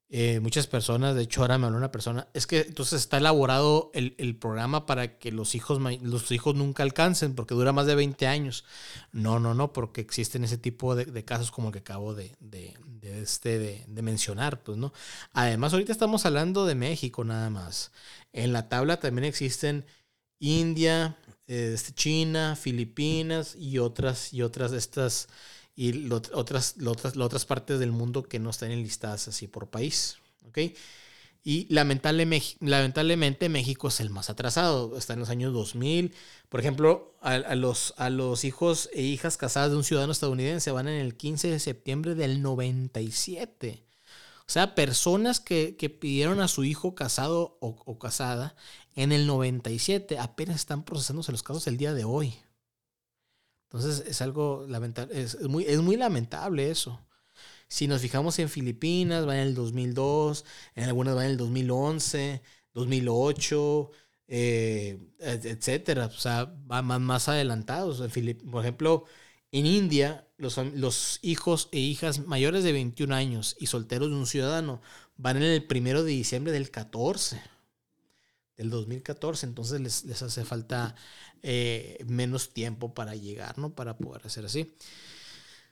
Eh, 0.09 0.39
muchas 0.39 0.69
personas, 0.69 1.17
de 1.17 1.23
hecho 1.23 1.41
ahora 1.41 1.59
me 1.59 1.67
habló 1.67 1.79
una 1.79 1.91
persona, 1.91 2.29
es 2.33 2.47
que 2.47 2.61
entonces 2.61 3.01
está 3.01 3.17
elaborado 3.17 3.91
el, 3.93 4.37
programa 4.37 4.87
para 4.87 5.19
que 5.19 5.33
los 5.33 5.57
hijos, 5.57 5.81
los 6.01 6.31
hijos 6.31 6.55
nunca 6.55 6.85
alcancen, 6.85 7.35
porque 7.35 7.55
dura 7.55 7.73
más 7.73 7.87
de 7.87 7.97
20 7.97 8.27
años. 8.29 8.65
No, 9.11 9.41
no, 9.41 9.55
no, 9.55 9.73
porque 9.73 10.01
existen 10.01 10.45
ese 10.45 10.59
tipo 10.59 10.95
de, 10.95 11.25
casos 11.25 11.51
como 11.51 11.69
el 11.69 11.73
que 11.73 11.81
acabo 11.81 12.15
de, 12.15 12.37
este, 13.03 13.59
de, 13.59 14.03
mencionar, 14.03 14.63
pues, 14.63 14.79
¿no? 14.79 14.93
Además, 15.33 15.73
ahorita 15.73 15.91
estamos 15.91 16.25
hablando 16.25 16.67
de 16.67 16.77
México 16.77 17.25
nada 17.25 17.51
más. 17.51 17.91
En 18.33 18.53
la 18.53 18.69
tabla 18.69 19.01
también 19.01 19.25
existen 19.25 19.87
India, 20.39 21.17
este, 21.49 21.93
China, 21.95 22.55
Filipinas 22.55 23.57
y 23.57 23.79
otras, 23.79 24.33
y 24.33 24.43
otras 24.43 24.71
de 24.71 24.79
estas 24.79 25.29
y 25.77 26.11
otras, 26.11 26.75
otras, 26.85 27.17
otras 27.17 27.45
partes 27.45 27.79
del 27.79 27.93
mundo 27.93 28.23
que 28.23 28.39
no 28.39 28.51
están 28.51 28.73
enlistadas 28.73 29.29
así 29.29 29.47
por 29.47 29.69
país. 29.69 30.17
¿ok? 30.49 30.59
Y 31.45 31.73
lamentablemente 31.73 33.49
México 33.49 33.87
es 33.87 34.01
el 34.01 34.11
más 34.11 34.31
atrasado, 34.31 34.99
está 34.99 35.13
en 35.13 35.21
los 35.21 35.29
años 35.29 35.53
2000. 35.53 36.13
Por 36.49 36.59
ejemplo, 36.59 37.15
a, 37.21 37.55
los, 37.55 37.95
a 37.99 38.11
los 38.11 38.45
hijos 38.45 38.91
e 38.93 39.03
hijas 39.03 39.37
casadas 39.37 39.71
de 39.71 39.77
un 39.77 39.85
ciudadano 39.85 40.11
estadounidense 40.11 40.73
van 40.73 40.89
en 40.89 41.01
el 41.01 41.17
15 41.17 41.49
de 41.49 41.61
septiembre 41.61 42.17
del 42.17 42.43
97. 42.43 43.85
O 44.41 44.51
sea, 44.51 44.75
personas 44.75 45.39
que, 45.39 45.77
pidieron 46.01 46.41
a 46.41 46.49
su 46.49 46.65
hijo 46.65 46.97
casado 46.97 47.59
o, 47.61 47.77
o, 47.85 47.99
casada 47.99 48.57
en 48.97 49.13
el 49.13 49.29
97 49.29 50.19
apenas 50.19 50.57
están 50.57 50.85
procesándose 50.85 51.31
los 51.31 51.45
casos 51.45 51.69
el 51.69 51.77
día 51.77 51.95
de 51.95 52.03
hoy. 52.03 52.35
Entonces 53.67 54.05
es 54.07 54.23
algo 54.23 54.65
lamentable, 54.69 55.21
es, 55.21 55.41
muy, 55.43 55.65
es 55.65 55.81
muy 55.81 55.97
lamentable 55.97 56.71
eso. 56.71 57.01
Si 57.69 57.89
nos 57.89 58.01
fijamos 58.01 58.39
en 58.39 58.49
Filipinas, 58.49 59.27
van 59.27 59.39
en 59.39 59.49
el 59.49 59.55
2002, 59.55 60.45
en 60.77 60.85
algunas 60.85 61.15
van 61.17 61.27
en 61.27 61.31
el 61.33 61.37
2011, 61.37 62.43
2008, 62.75 63.91
eh, 64.29 64.99
etcétera. 65.19 66.07
O 66.07 66.11
sea, 66.13 66.55
van 66.65 66.87
más, 66.87 67.01
más 67.01 67.29
adelantados. 67.29 68.03
Por 68.51 68.63
ejemplo, 68.63 69.05
en 69.51 69.67
India, 69.67 70.29
los, 70.37 70.59
los, 70.75 71.19
hijos 71.23 71.69
e 71.73 71.79
hijas 71.79 72.21
mayores 72.27 72.63
de 72.63 72.73
21 72.73 73.15
años 73.15 73.57
y 73.59 73.67
solteros 73.67 74.11
de 74.11 74.17
un 74.17 74.27
ciudadano 74.27 74.81
van 75.17 75.39
en 75.39 75.45
el 75.45 75.67
primero 75.67 76.05
de 76.05 76.13
diciembre 76.13 76.53
del 76.53 76.71
14 76.71 77.41
del 78.57 78.71
2014, 78.71 79.47
entonces 79.47 79.81
les, 79.81 80.05
les 80.05 80.23
hace 80.23 80.45
falta 80.45 80.95
eh, 81.43 82.05
menos 82.07 82.53
tiempo 82.53 82.95
para 82.95 83.15
llegar, 83.15 83.59
¿no? 83.59 83.75
Para 83.75 83.97
poder 83.97 84.27
hacer 84.27 84.45
así, 84.45 84.75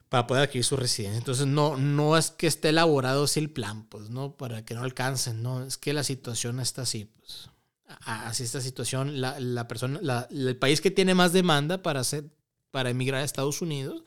para 0.09 0.27
poder 0.27 0.45
adquirir 0.45 0.65
su 0.65 0.77
residencia. 0.77 1.19
Entonces 1.19 1.47
no, 1.47 1.77
no 1.77 2.17
es 2.17 2.31
que 2.31 2.47
esté 2.47 2.71
elaborado 2.71 3.25
así 3.25 3.41
el 3.41 3.51
plan, 3.51 3.87
pues, 3.89 4.11
¿no? 4.11 4.37
Para 4.37 4.65
que 4.65 4.75
no 4.75 4.83
alcancen, 4.83 5.43
¿no? 5.43 5.65
Es 5.65 5.77
que 5.77 5.93
la 5.93 6.05
situación 6.05 6.61
está 6.61 6.83
así, 6.83 7.07
pues. 7.07 7.49
Así 8.07 8.45
esta 8.45 8.61
situación, 8.61 9.21
la, 9.21 9.39
la 9.41 9.69
persona, 9.69 9.99
la, 10.03 10.27
el 10.31 10.57
país 10.57 10.81
que 10.81 10.91
tiene 10.91 11.15
más 11.15 11.33
demanda 11.33 11.83
para 11.83 12.01
hacer, 12.01 12.25
para 12.71 12.91
emigrar 12.91 13.21
a 13.21 13.25
Estados 13.25 13.61
Unidos, 13.61 14.03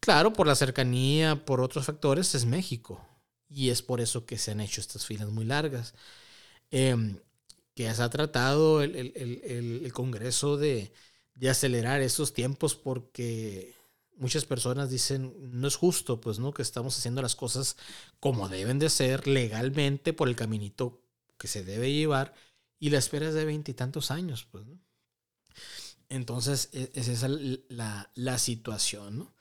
claro, 0.00 0.32
por 0.32 0.46
la 0.46 0.54
cercanía, 0.54 1.44
por 1.44 1.60
otros 1.60 1.86
factores, 1.86 2.34
es 2.34 2.46
México. 2.46 3.06
Y 3.48 3.70
es 3.70 3.82
por 3.82 4.00
eso 4.00 4.26
que 4.26 4.38
se 4.38 4.52
han 4.52 4.60
hecho 4.60 4.80
estas 4.80 5.04
filas 5.04 5.28
muy 5.28 5.44
largas. 5.44 5.94
Eh, 6.70 6.96
que 7.80 7.94
se 7.94 8.02
ha 8.02 8.10
tratado 8.10 8.82
el, 8.82 9.90
Congreso 9.94 10.58
de, 10.58 10.92
acelerar 11.48 12.02
esos 12.02 12.34
tiempos 12.34 12.74
porque 12.74 13.74
muchas 14.16 14.44
personas 14.44 14.90
dicen, 14.90 15.34
no 15.58 15.66
es 15.66 15.76
justo, 15.76 16.20
pues, 16.20 16.38
¿no? 16.38 16.52
Que 16.52 16.60
estamos 16.60 16.98
haciendo 16.98 17.22
las 17.22 17.36
cosas 17.36 17.78
como 18.18 18.50
deben 18.50 18.78
de 18.78 18.90
ser, 18.90 19.26
legalmente, 19.26 20.12
por 20.12 20.28
el 20.28 20.36
caminito 20.36 21.02
que 21.38 21.48
se 21.48 21.64
debe 21.64 21.90
llevar, 21.90 22.34
y 22.78 22.90
la 22.90 22.98
espera 22.98 23.28
es 23.28 23.34
de 23.34 23.46
veintitantos 23.46 24.10
años, 24.10 24.46
pues, 24.50 24.66
¿no? 24.66 24.78
Entonces, 26.10 26.68
e, 26.72 26.90
es 26.92 27.08
esa 27.08 27.28
la, 27.28 28.10
la 28.14 28.38
situación, 28.38 29.20
¿no? 29.20 29.34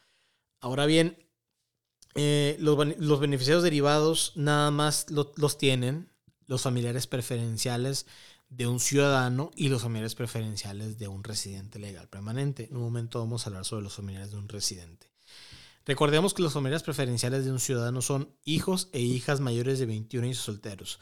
Ahora 0.61 0.85
bien, 0.85 1.27
eh, 2.15 2.55
los, 2.61 2.77
los, 2.99 3.19
beneficiarios 3.19 3.63
derivados 3.63 4.31
nada 4.35 4.71
más 4.71 5.07
los 5.09 5.57
tienen 5.57 6.09
los 6.49 6.63
familiares 6.63 7.05
preferenciales 7.05 8.07
de 8.49 8.65
un 8.65 8.79
ciudadano 8.79 9.51
y 9.55 9.69
los 9.69 9.83
familiares 9.83 10.15
preferenciales 10.15 10.97
de 10.97 11.07
un 11.07 11.23
residente 11.23 11.77
legal 11.77 12.09
permanente. 12.09 12.67
En 12.69 12.77
un 12.77 12.81
momento 12.81 13.19
vamos 13.19 13.45
a 13.45 13.49
hablar 13.49 13.65
sobre 13.65 13.83
los 13.83 13.93
familiares 13.93 14.31
de 14.31 14.37
un 14.37 14.49
residente. 14.49 15.11
Recordemos 15.85 16.33
que 16.33 16.41
los 16.41 16.53
familiares 16.53 16.81
preferenciales 16.81 17.45
de 17.45 17.51
un 17.51 17.59
ciudadano 17.59 18.01
son 18.01 18.35
hijos 18.45 18.89
e 18.93 18.99
hijas 18.99 19.39
mayores 19.39 19.77
de 19.77 19.85
21 19.85 20.25
años 20.25 20.39
solteros, 20.39 20.99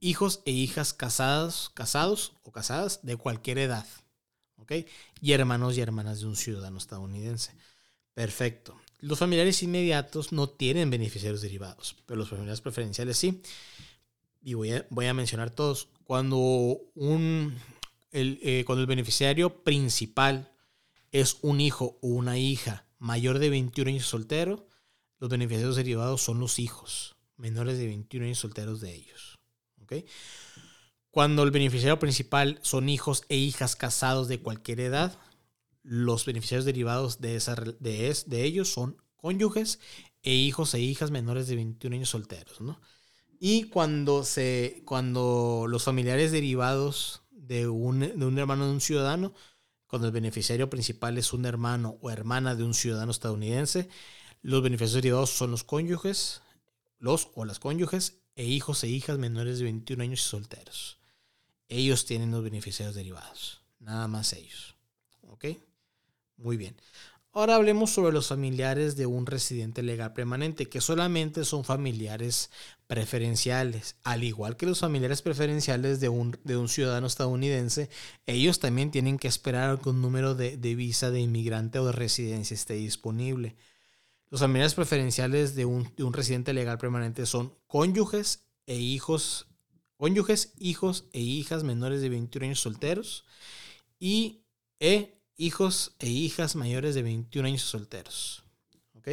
hijos 0.00 0.42
e 0.46 0.50
hijas 0.50 0.92
casados, 0.92 1.70
casados 1.74 2.32
o 2.42 2.50
casadas 2.50 3.00
de 3.04 3.16
cualquier 3.16 3.58
edad. 3.58 3.86
Y 5.20 5.32
hermanos 5.32 5.76
y 5.76 5.80
hermanas 5.80 6.20
de 6.20 6.26
un 6.26 6.36
ciudadano 6.36 6.78
estadounidense. 6.78 7.54
Perfecto. 8.14 8.76
Los 9.00 9.18
familiares 9.18 9.62
inmediatos 9.62 10.32
no 10.32 10.48
tienen 10.48 10.90
beneficiarios 10.90 11.42
derivados, 11.42 11.96
pero 12.06 12.18
los 12.18 12.28
familiares 12.28 12.60
preferenciales 12.60 13.16
sí 13.16 13.42
y 14.42 14.54
voy 14.54 14.72
a, 14.72 15.14
mencionar 15.14 15.50
todos, 15.50 15.88
cuando, 16.04 16.36
un, 16.94 17.56
el, 18.10 18.38
eh, 18.42 18.64
cuando 18.66 18.80
el 18.80 18.86
beneficiario 18.86 19.62
principal 19.62 20.52
es 21.12 21.38
un 21.42 21.60
hijo 21.60 21.98
o 22.02 22.08
una 22.08 22.38
hija 22.38 22.86
mayor 22.98 23.38
de 23.38 23.50
21 23.50 23.90
años 23.90 24.06
soltero, 24.06 24.66
los 25.18 25.30
beneficiarios 25.30 25.76
derivados 25.76 26.22
son 26.22 26.40
los 26.40 26.58
hijos 26.58 27.16
menores 27.36 27.78
de 27.78 27.86
21 27.86 28.26
años 28.26 28.38
solteros 28.38 28.80
de 28.80 28.94
ellos. 28.94 29.38
¿okay? 29.82 30.04
Cuando 31.10 31.42
el 31.42 31.50
beneficiario 31.50 31.98
principal 31.98 32.58
son 32.62 32.88
hijos 32.88 33.22
e 33.28 33.36
hijas 33.36 33.76
casados 33.76 34.28
de 34.28 34.40
cualquier 34.40 34.80
edad, 34.80 35.18
los 35.82 36.24
beneficiarios 36.24 36.64
derivados 36.64 37.20
de, 37.20 37.38
de, 37.80 38.16
de 38.26 38.44
ellos 38.44 38.72
son 38.72 38.96
cónyuges 39.16 39.78
e 40.22 40.32
hijos 40.32 40.74
e 40.74 40.80
hijas 40.80 41.10
menores 41.10 41.46
de 41.48 41.56
21 41.56 41.96
años 41.96 42.10
solteros. 42.10 42.60
¿no? 42.60 42.80
Y 43.44 43.64
cuando, 43.64 44.22
se, 44.22 44.84
cuando 44.84 45.66
los 45.68 45.82
familiares 45.82 46.30
derivados 46.30 47.22
de 47.32 47.66
un, 47.66 47.98
de 47.98 48.24
un 48.24 48.38
hermano 48.38 48.66
de 48.66 48.70
un 48.70 48.80
ciudadano, 48.80 49.34
cuando 49.88 50.06
el 50.06 50.12
beneficiario 50.12 50.70
principal 50.70 51.18
es 51.18 51.32
un 51.32 51.44
hermano 51.44 51.98
o 52.02 52.12
hermana 52.12 52.54
de 52.54 52.62
un 52.62 52.72
ciudadano 52.72 53.10
estadounidense, 53.10 53.88
los 54.42 54.62
beneficiarios 54.62 55.02
derivados 55.02 55.30
son 55.30 55.50
los 55.50 55.64
cónyuges, 55.64 56.40
los 57.00 57.30
o 57.34 57.44
las 57.44 57.58
cónyuges 57.58 58.20
e 58.36 58.44
hijos 58.44 58.84
e 58.84 58.88
hijas 58.88 59.18
menores 59.18 59.58
de 59.58 59.64
21 59.64 60.04
años 60.04 60.20
y 60.20 60.28
solteros. 60.28 60.98
Ellos 61.68 62.06
tienen 62.06 62.30
los 62.30 62.44
beneficiarios 62.44 62.94
derivados. 62.94 63.62
Nada 63.80 64.06
más 64.06 64.34
ellos. 64.34 64.76
¿Ok? 65.22 65.46
Muy 66.36 66.56
bien. 66.56 66.76
Ahora 67.34 67.54
hablemos 67.54 67.90
sobre 67.90 68.12
los 68.12 68.28
familiares 68.28 68.94
de 68.94 69.06
un 69.06 69.24
residente 69.24 69.82
legal 69.82 70.12
permanente, 70.12 70.68
que 70.68 70.82
solamente 70.82 71.46
son 71.46 71.64
familiares 71.64 72.50
preferenciales. 72.86 73.96
Al 74.04 74.22
igual 74.22 74.58
que 74.58 74.66
los 74.66 74.80
familiares 74.80 75.22
preferenciales 75.22 75.98
de 75.98 76.10
un, 76.10 76.38
de 76.44 76.58
un 76.58 76.68
ciudadano 76.68 77.06
estadounidense, 77.06 77.88
ellos 78.26 78.60
también 78.60 78.90
tienen 78.90 79.18
que 79.18 79.28
esperar 79.28 79.80
que 79.80 79.88
un 79.88 80.02
número 80.02 80.34
de, 80.34 80.58
de 80.58 80.74
visa 80.74 81.10
de 81.10 81.20
inmigrante 81.20 81.78
o 81.78 81.86
de 81.86 81.92
residencia 81.92 82.54
esté 82.54 82.74
disponible. 82.74 83.56
Los 84.28 84.42
familiares 84.42 84.74
preferenciales 84.74 85.54
de 85.54 85.64
un, 85.64 85.90
de 85.96 86.04
un 86.04 86.12
residente 86.12 86.52
legal 86.52 86.76
permanente 86.76 87.24
son 87.24 87.54
cónyuges 87.66 88.46
e 88.66 88.76
hijos, 88.76 89.46
cónyuges, 89.96 90.52
hijos 90.58 91.06
e 91.14 91.20
hijas 91.20 91.64
menores 91.64 92.02
de 92.02 92.10
21 92.10 92.44
años 92.44 92.60
solteros 92.60 93.24
y 93.98 94.44
e 94.80 95.21
hijos 95.42 95.92
e 95.98 96.08
hijas 96.08 96.54
mayores 96.54 96.94
de 96.94 97.02
21 97.02 97.48
años 97.48 97.62
solteros. 97.62 98.44
¿Ok? 98.96 99.08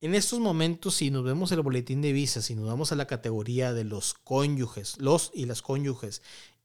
En 0.00 0.14
estos 0.14 0.40
momentos, 0.40 0.96
si 0.96 1.10
nos 1.10 1.24
vemos 1.24 1.52
el 1.52 1.62
boletín 1.62 2.02
de 2.02 2.12
visas, 2.12 2.46
si 2.46 2.56
nos 2.56 2.66
vamos 2.66 2.90
a 2.90 2.96
la 2.96 3.06
categoría 3.06 3.72
de 3.72 3.84
los 3.84 4.14
cónyuges, 4.14 4.98
los 4.98 5.30
y 5.32 5.46
las 5.46 5.62
cónyuges, 5.62 6.22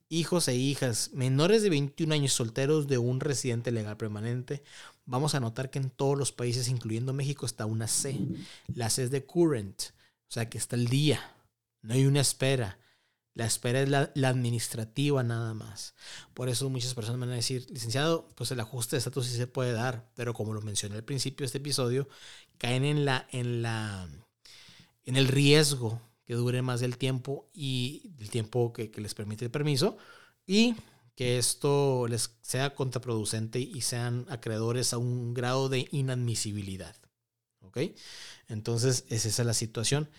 hijos 0.09 0.47
e 0.47 0.55
hijas 0.55 1.11
menores 1.13 1.61
de 1.61 1.69
21 1.69 2.15
años 2.15 2.33
solteros 2.33 2.87
de 2.87 2.97
un 2.97 3.19
residente 3.19 3.71
legal 3.71 3.95
permanente, 3.95 4.63
vamos 5.05 5.35
a 5.35 5.39
notar 5.39 5.69
que 5.69 5.79
en 5.79 5.91
todos 5.91 6.17
los 6.17 6.31
países, 6.31 6.67
incluyendo 6.67 7.13
México, 7.13 7.45
está 7.45 7.67
una 7.67 7.87
C. 7.87 8.17
La 8.73 8.89
C 8.89 9.03
es 9.03 9.11
de 9.11 9.23
current, 9.23 9.81
o 10.27 10.31
sea 10.31 10.49
que 10.49 10.57
está 10.57 10.75
el 10.75 10.87
día, 10.87 11.35
no 11.83 11.93
hay 11.93 12.05
una 12.07 12.21
espera. 12.21 12.79
La 13.39 13.45
espera 13.45 13.81
es 13.81 13.87
la, 13.87 14.11
administrativa 14.27 15.23
nada 15.23 15.53
más. 15.53 15.95
Por 16.33 16.49
eso 16.49 16.69
muchas 16.69 16.93
personas 16.93 17.21
van 17.21 17.29
a 17.29 17.35
decir, 17.35 17.65
licenciado, 17.69 18.27
pues 18.35 18.51
el 18.51 18.59
ajuste 18.59 18.97
de 18.97 18.97
estatus 18.97 19.27
sí 19.27 19.37
se 19.37 19.47
puede 19.47 19.71
dar, 19.71 20.11
pero 20.13 20.33
como 20.33 20.51
lo 20.53 20.61
mencioné 20.61 20.95
al 20.95 21.05
principio 21.05 21.43
de 21.43 21.45
este 21.45 21.59
episodio, 21.59 22.09
caen 22.57 22.83
en 22.83 23.05
la, 23.05 23.29
en 23.31 23.61
la, 23.61 24.09
en 25.05 25.15
el 25.15 25.29
riesgo 25.29 26.01
que 26.25 26.33
dure 26.33 26.61
más 26.61 26.81
del 26.81 26.97
tiempo 26.97 27.49
y 27.53 28.11
el 28.19 28.29
tiempo 28.29 28.73
que, 28.73 28.91
que 28.91 28.99
les 28.99 29.13
permite 29.13 29.45
el 29.45 29.51
permiso 29.51 29.95
y 30.45 30.75
que 31.15 31.37
esto 31.37 32.07
les 32.09 32.35
sea 32.41 32.75
contraproducente 32.75 33.61
y 33.61 33.79
sean 33.79 34.25
acreedores 34.27 34.91
a 34.91 34.97
un 34.97 35.33
grado 35.33 35.69
de 35.69 35.87
inadmisibilidad. 35.91 36.93
¿Ok? 37.61 37.77
Entonces, 38.49 39.05
esa 39.07 39.29
es 39.29 39.39
la 39.39 39.53
situación. 39.53 40.09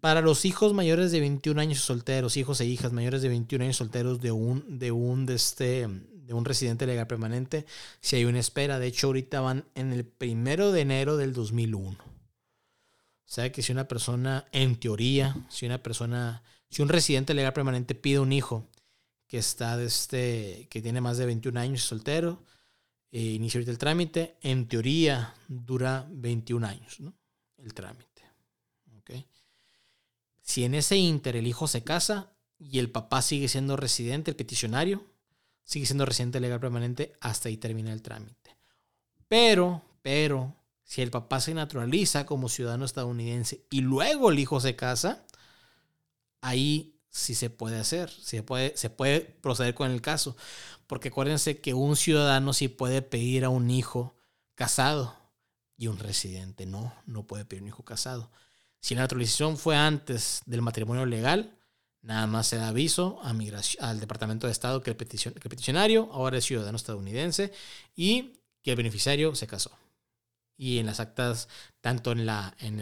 Para 0.00 0.20
los 0.20 0.44
hijos 0.44 0.74
mayores 0.74 1.10
de 1.10 1.20
21 1.20 1.60
años 1.60 1.80
solteros, 1.80 2.36
hijos 2.36 2.60
e 2.60 2.66
hijas 2.66 2.92
mayores 2.92 3.22
de 3.22 3.28
21 3.28 3.64
años 3.64 3.76
solteros 3.76 4.20
de 4.20 4.30
un, 4.30 4.78
de 4.78 4.92
un, 4.92 5.28
este, 5.28 5.88
de 5.88 6.34
un 6.34 6.44
residente 6.44 6.86
legal 6.86 7.06
permanente, 7.06 7.66
si 8.00 8.16
hay 8.16 8.24
una 8.24 8.38
espera. 8.38 8.78
De 8.78 8.86
hecho, 8.86 9.08
ahorita 9.08 9.40
van 9.40 9.64
en 9.74 9.92
el 9.92 10.04
primero 10.04 10.70
de 10.70 10.82
enero 10.82 11.16
del 11.16 11.32
2001. 11.32 11.90
O 11.90 13.30
sea 13.30 13.50
que 13.50 13.62
si 13.62 13.72
una 13.72 13.88
persona, 13.88 14.46
en 14.52 14.76
teoría, 14.76 15.36
si 15.50 15.66
una 15.66 15.82
persona, 15.82 16.42
si 16.70 16.80
un 16.80 16.88
residente 16.88 17.34
legal 17.34 17.52
permanente 17.52 17.94
pide 17.94 18.20
un 18.20 18.32
hijo 18.32 18.68
que 19.26 19.38
está 19.38 19.76
de 19.76 19.86
este, 19.86 20.68
que 20.70 20.80
tiene 20.80 21.00
más 21.00 21.18
de 21.18 21.26
21 21.26 21.58
años 21.58 21.82
soltero, 21.82 22.44
e 23.10 23.20
inicia 23.20 23.58
ahorita 23.58 23.72
el 23.72 23.78
trámite, 23.78 24.36
en 24.42 24.68
teoría 24.68 25.34
dura 25.48 26.06
21 26.10 26.66
años, 26.66 27.00
¿no? 27.00 27.14
El 27.56 27.74
trámite. 27.74 28.08
Si 30.48 30.64
en 30.64 30.74
ese 30.74 30.96
inter 30.96 31.36
el 31.36 31.46
hijo 31.46 31.68
se 31.68 31.84
casa 31.84 32.32
y 32.58 32.78
el 32.78 32.90
papá 32.90 33.20
sigue 33.20 33.48
siendo 33.48 33.76
residente, 33.76 34.30
el 34.30 34.36
peticionario, 34.36 35.04
sigue 35.62 35.84
siendo 35.84 36.06
residente 36.06 36.40
legal 36.40 36.58
permanente, 36.58 37.12
hasta 37.20 37.50
ahí 37.50 37.58
termina 37.58 37.92
el 37.92 38.00
trámite. 38.00 38.56
Pero, 39.28 39.82
pero, 40.00 40.56
si 40.84 41.02
el 41.02 41.10
papá 41.10 41.40
se 41.40 41.52
naturaliza 41.52 42.24
como 42.24 42.48
ciudadano 42.48 42.86
estadounidense 42.86 43.66
y 43.68 43.82
luego 43.82 44.30
el 44.30 44.38
hijo 44.38 44.58
se 44.58 44.74
casa, 44.74 45.26
ahí 46.40 46.98
sí 47.10 47.34
se 47.34 47.50
puede 47.50 47.78
hacer, 47.78 48.08
se 48.08 48.42
puede, 48.42 48.74
se 48.74 48.88
puede 48.88 49.20
proceder 49.20 49.74
con 49.74 49.90
el 49.90 50.00
caso. 50.00 50.34
Porque 50.86 51.08
acuérdense 51.08 51.60
que 51.60 51.74
un 51.74 51.94
ciudadano 51.94 52.54
sí 52.54 52.68
puede 52.68 53.02
pedir 53.02 53.44
a 53.44 53.50
un 53.50 53.70
hijo 53.70 54.16
casado 54.54 55.14
y 55.76 55.88
un 55.88 55.98
residente 55.98 56.64
no, 56.64 56.94
no 57.04 57.26
puede 57.26 57.44
pedir 57.44 57.64
un 57.64 57.68
hijo 57.68 57.84
casado. 57.84 58.30
Si 58.80 58.94
la 58.94 59.02
naturalización 59.02 59.56
fue 59.56 59.76
antes 59.76 60.42
del 60.46 60.62
matrimonio 60.62 61.04
legal, 61.06 61.58
nada 62.02 62.26
más 62.26 62.46
se 62.46 62.56
da 62.56 62.68
aviso 62.68 63.20
al 63.80 64.00
Departamento 64.00 64.46
de 64.46 64.52
Estado 64.52 64.82
que 64.82 64.90
el, 64.90 64.96
peticionario 64.96 66.08
ahora 66.12 66.38
es 66.38 66.44
ciudadano 66.44 66.76
estadounidense 66.76 67.52
y 67.96 68.40
que 68.62 68.70
el 68.70 68.76
beneficiario 68.76 69.34
se 69.34 69.46
casó. 69.46 69.72
Y 70.56 70.78
en 70.78 70.86
las 70.86 71.00
actas, 71.00 71.48
tanto 71.80 72.12
en, 72.12 72.26
la, 72.26 72.54
en, 72.58 72.80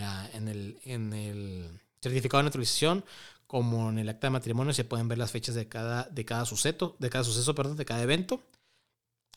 el, 0.48 0.78
en 0.84 1.12
el 1.12 1.80
certificado 2.00 2.38
de 2.38 2.44
naturalización 2.44 3.04
como 3.46 3.90
en 3.90 3.98
el 3.98 4.08
acta 4.08 4.26
de 4.26 4.32
matrimonio, 4.32 4.72
se 4.72 4.84
pueden 4.84 5.08
ver 5.08 5.18
las 5.18 5.30
fechas 5.30 5.54
de 5.54 5.68
cada, 5.68 6.04
de 6.04 6.24
cada 6.24 6.44
suceso, 6.44 6.96
de 6.98 7.10
cada 7.10 7.24
suceso, 7.24 7.54
perdón, 7.54 7.76
de 7.76 7.84
cada 7.84 8.02
evento, 8.02 8.42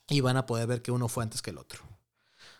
y 0.09 0.21
van 0.21 0.37
a 0.37 0.45
poder 0.45 0.67
ver 0.67 0.81
que 0.81 0.91
uno 0.91 1.07
fue 1.07 1.23
antes 1.23 1.41
que 1.41 1.51
el 1.51 1.57
otro. 1.57 1.88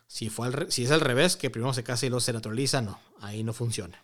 Si, 0.10 0.30
fue 0.30 0.47
al, 0.47 0.72
si 0.72 0.84
es 0.84 0.91
al 0.91 1.01
revés, 1.01 1.38
que 1.38 1.51
primero 1.51 1.72
se 1.72 1.84
casa 1.84 2.07
y 2.07 2.10
luego 2.10 2.20
se 2.20 2.34
naturaliza, 2.34 2.82
no, 2.82 2.99
ahí 3.22 3.43
no 3.43 3.53
funciona. 3.53 4.03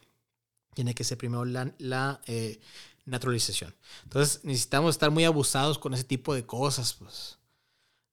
Tiene 0.75 0.93
que 0.93 1.03
ser 1.03 1.17
primero 1.17 1.45
la, 1.45 2.21
eh, 2.27 2.59
naturalización. 3.05 3.73
Entonces 4.03 4.41
necesitamos 4.43 4.93
estar 4.93 5.09
muy 5.09 5.25
abusados 5.25 5.79
con 5.79 5.95
ese 5.95 6.03
tipo 6.03 6.35
de 6.35 6.45
cosas, 6.45 6.93
pues. 6.93 7.39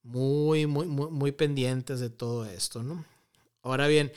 Muy, 0.03 0.67
muy, 0.67 0.87
muy, 0.87 1.11
muy 1.11 1.33
pendientes 1.33 2.01
de 2.01 2.09
todo 2.09 2.47
esto, 2.47 2.83
¿no? 2.83 3.05
Ahora 3.61 3.87
bien, 3.89 4.11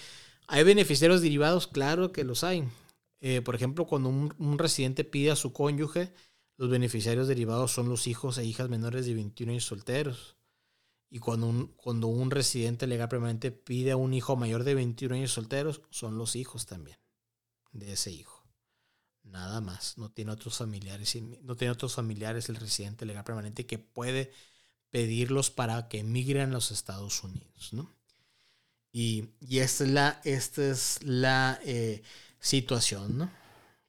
¿hay 0.48 0.64
beneficiarios 0.64 1.22
derivados? 1.22 1.68
Claro 1.68 2.14
que 2.14 2.24
los 2.24 2.46
hay. 2.46 2.64
Eh, 3.20 3.42
por 3.42 3.56
ejemplo, 3.56 3.86
cuando 3.86 4.08
un, 4.08 4.34
un, 4.40 4.58
residente 4.58 5.04
pide 5.04 5.32
a 5.32 5.36
su 5.36 5.52
cónyuge, 5.52 6.14
los 6.56 6.70
beneficiarios 6.70 7.28
derivados 7.28 7.72
son 7.72 7.90
los 7.90 8.08
hijos 8.08 8.38
e 8.38 8.46
hijas 8.46 8.70
menores 8.70 9.06
de 9.06 9.16
21 9.16 9.52
años 9.52 9.66
solteros. 9.66 10.35
Y 11.10 11.20
cuando 11.20 11.48
un, 11.48 11.68
cuando 11.76 12.08
un 12.08 12.32
residente 12.32 12.88
legal 12.88 13.08
permanente 13.10 13.52
pide 13.52 13.92
a 13.92 13.98
un 13.98 14.14
hijo 14.14 14.36
mayor 14.36 14.64
de 14.64 14.76
21 14.76 15.16
años 15.16 15.32
solteros, 15.32 15.82
son 15.90 16.18
los 16.18 16.36
hijos 16.36 16.66
también 16.66 16.98
de 17.72 17.94
ese 17.94 18.12
hijo. 18.12 18.44
Nada 19.24 19.62
más. 19.62 19.98
No 19.98 20.12
tiene 20.12 20.32
otros 20.32 20.58
familiares, 20.58 21.18
no 21.42 21.56
tiene 21.56 21.72
otros 21.72 21.96
familiares 21.96 22.50
el 22.50 22.56
residente 22.56 23.06
legal 23.06 23.24
permanente 23.24 23.66
que 23.66 23.80
puede 23.80 24.32
pedirlos 24.90 25.52
para 25.52 25.88
que 25.88 26.00
emigren 26.00 26.50
a 26.50 26.54
los 26.54 26.72
Estados 26.72 27.24
Unidos. 27.24 27.74
¿no? 27.74 27.94
Y, 28.92 29.32
y, 29.42 29.60
esta 29.60 29.84
es 29.84 29.90
la, 29.90 30.22
esta 30.24 30.72
es 30.72 31.00
la 31.04 31.60
eh, 31.66 32.02
situación, 32.40 33.18
¿no? 33.18 33.32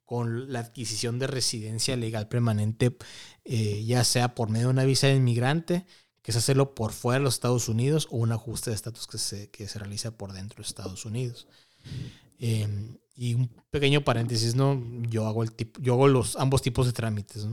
Con 0.03 0.51
la 0.51 0.59
adquisición 0.59 1.19
de 1.19 1.27
residencia 1.27 1.95
legal 1.95 2.27
permanente, 2.27 2.97
eh, 3.45 3.83
ya 3.85 4.03
sea 4.03 4.35
por 4.35 4.49
medio 4.49 4.67
de 4.67 4.73
una 4.73 4.85
visa 4.85 5.07
de 5.07 5.15
inmigrante, 5.15 5.85
que 6.27 6.31
es 6.31 6.35
hacerlo 6.35 6.75
por 6.75 6.91
fuera 6.91 7.19
de 7.19 7.23
los 7.23 7.35
Estados 7.35 7.69
Unidos 7.69 8.09
o 8.11 8.17
un 8.17 8.33
ajuste 8.33 8.69
de 8.69 8.75
estatus 8.75 9.07
que 9.07 9.17
se, 9.17 9.49
que 9.49 9.65
se 9.69 9.79
realiza 9.79 10.11
por 10.11 10.33
dentro 10.33 10.57
de 10.57 10.67
Estados 10.67 11.05
Unidos. 11.05 11.47
Em, 12.37 12.97
y 13.15 13.35
un 13.35 13.49
pequeño 13.71 14.03
paréntesis, 14.03 14.53
¿no? 14.53 14.77
Yo 15.03 15.25
hago, 15.25 15.41
el 15.41 15.53
tipo, 15.53 15.79
yo 15.79 15.93
hago 15.93 16.09
los, 16.09 16.35
ambos 16.35 16.61
tipos 16.61 16.85
de 16.85 16.91
trámites, 16.91 17.47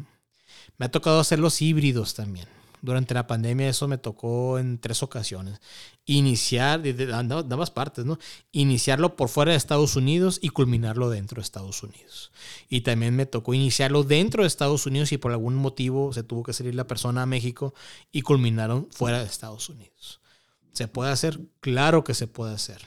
Me 0.76 0.86
ha 0.86 0.90
tocado 0.90 1.20
hacer 1.20 1.38
los 1.38 1.62
híbridos 1.62 2.14
también. 2.14 2.48
Durante 2.84 3.14
la 3.14 3.26
pandemia 3.26 3.66
eso 3.70 3.88
me 3.88 3.96
tocó 3.96 4.58
en 4.58 4.78
tres 4.78 5.02
ocasiones. 5.02 5.58
Iniciar, 6.04 6.82
de, 6.82 7.14
ambas 7.14 7.70
partes, 7.70 8.04
¿no? 8.04 8.18
Iniciarlo 8.52 9.16
por 9.16 9.30
fuera 9.30 9.52
de 9.52 9.56
Estados 9.56 9.96
Unidos 9.96 10.38
y 10.42 10.50
culminarlo 10.50 11.08
dentro 11.08 11.36
de 11.36 11.44
Estados 11.44 11.82
Unidos. 11.82 12.30
Y 12.68 12.82
también 12.82 13.16
me 13.16 13.24
tocó 13.24 13.54
iniciarlo 13.54 14.02
dentro 14.04 14.42
de 14.42 14.48
Estados 14.48 14.84
Unidos 14.84 15.12
y 15.12 15.16
por 15.16 15.32
algún 15.32 15.54
motivo 15.54 16.12
se 16.12 16.24
tuvo 16.24 16.42
que 16.42 16.52
salir 16.52 16.74
la 16.74 16.86
persona 16.86 17.22
a 17.22 17.26
México 17.26 17.72
y 18.12 18.20
culminaron 18.20 18.86
fuera 18.90 19.20
de 19.20 19.24
Estados 19.24 19.70
Unidos. 19.70 20.20
¿Se 20.72 20.86
puede 20.86 21.10
hacer? 21.10 21.40
Claro 21.60 22.04
que 22.04 22.12
se 22.12 22.26
puede 22.26 22.52
hacer. 22.52 22.82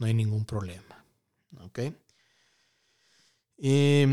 No 0.00 0.06
hay 0.06 0.14
ningún 0.14 0.44
problema. 0.44 1.04
¿Ok? 1.60 1.78
Y 3.58 4.06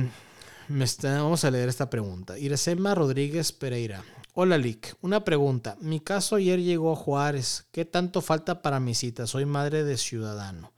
me 0.68 0.86
está, 0.86 1.24
vamos 1.24 1.44
a 1.44 1.50
leer 1.50 1.70
esta 1.70 1.90
pregunta. 1.90 2.38
Iresema 2.38 2.94
Rodríguez 2.94 3.52
Pereira. 3.52 4.04
Hola 4.40 4.60
Lick, 4.60 4.96
una 5.02 5.24
pregunta. 5.24 5.78
Mi 5.82 6.00
caso 6.00 6.36
ayer 6.36 6.62
llegó 6.62 6.92
a 6.92 6.96
Juárez. 6.96 7.66
¿Qué 7.72 7.86
tanto 7.86 8.22
falta 8.22 8.62
para 8.62 8.80
mi 8.80 8.94
cita? 8.94 9.26
Soy 9.26 9.48
madre 9.48 9.84
de 9.84 9.98
ciudadano. 9.98 10.74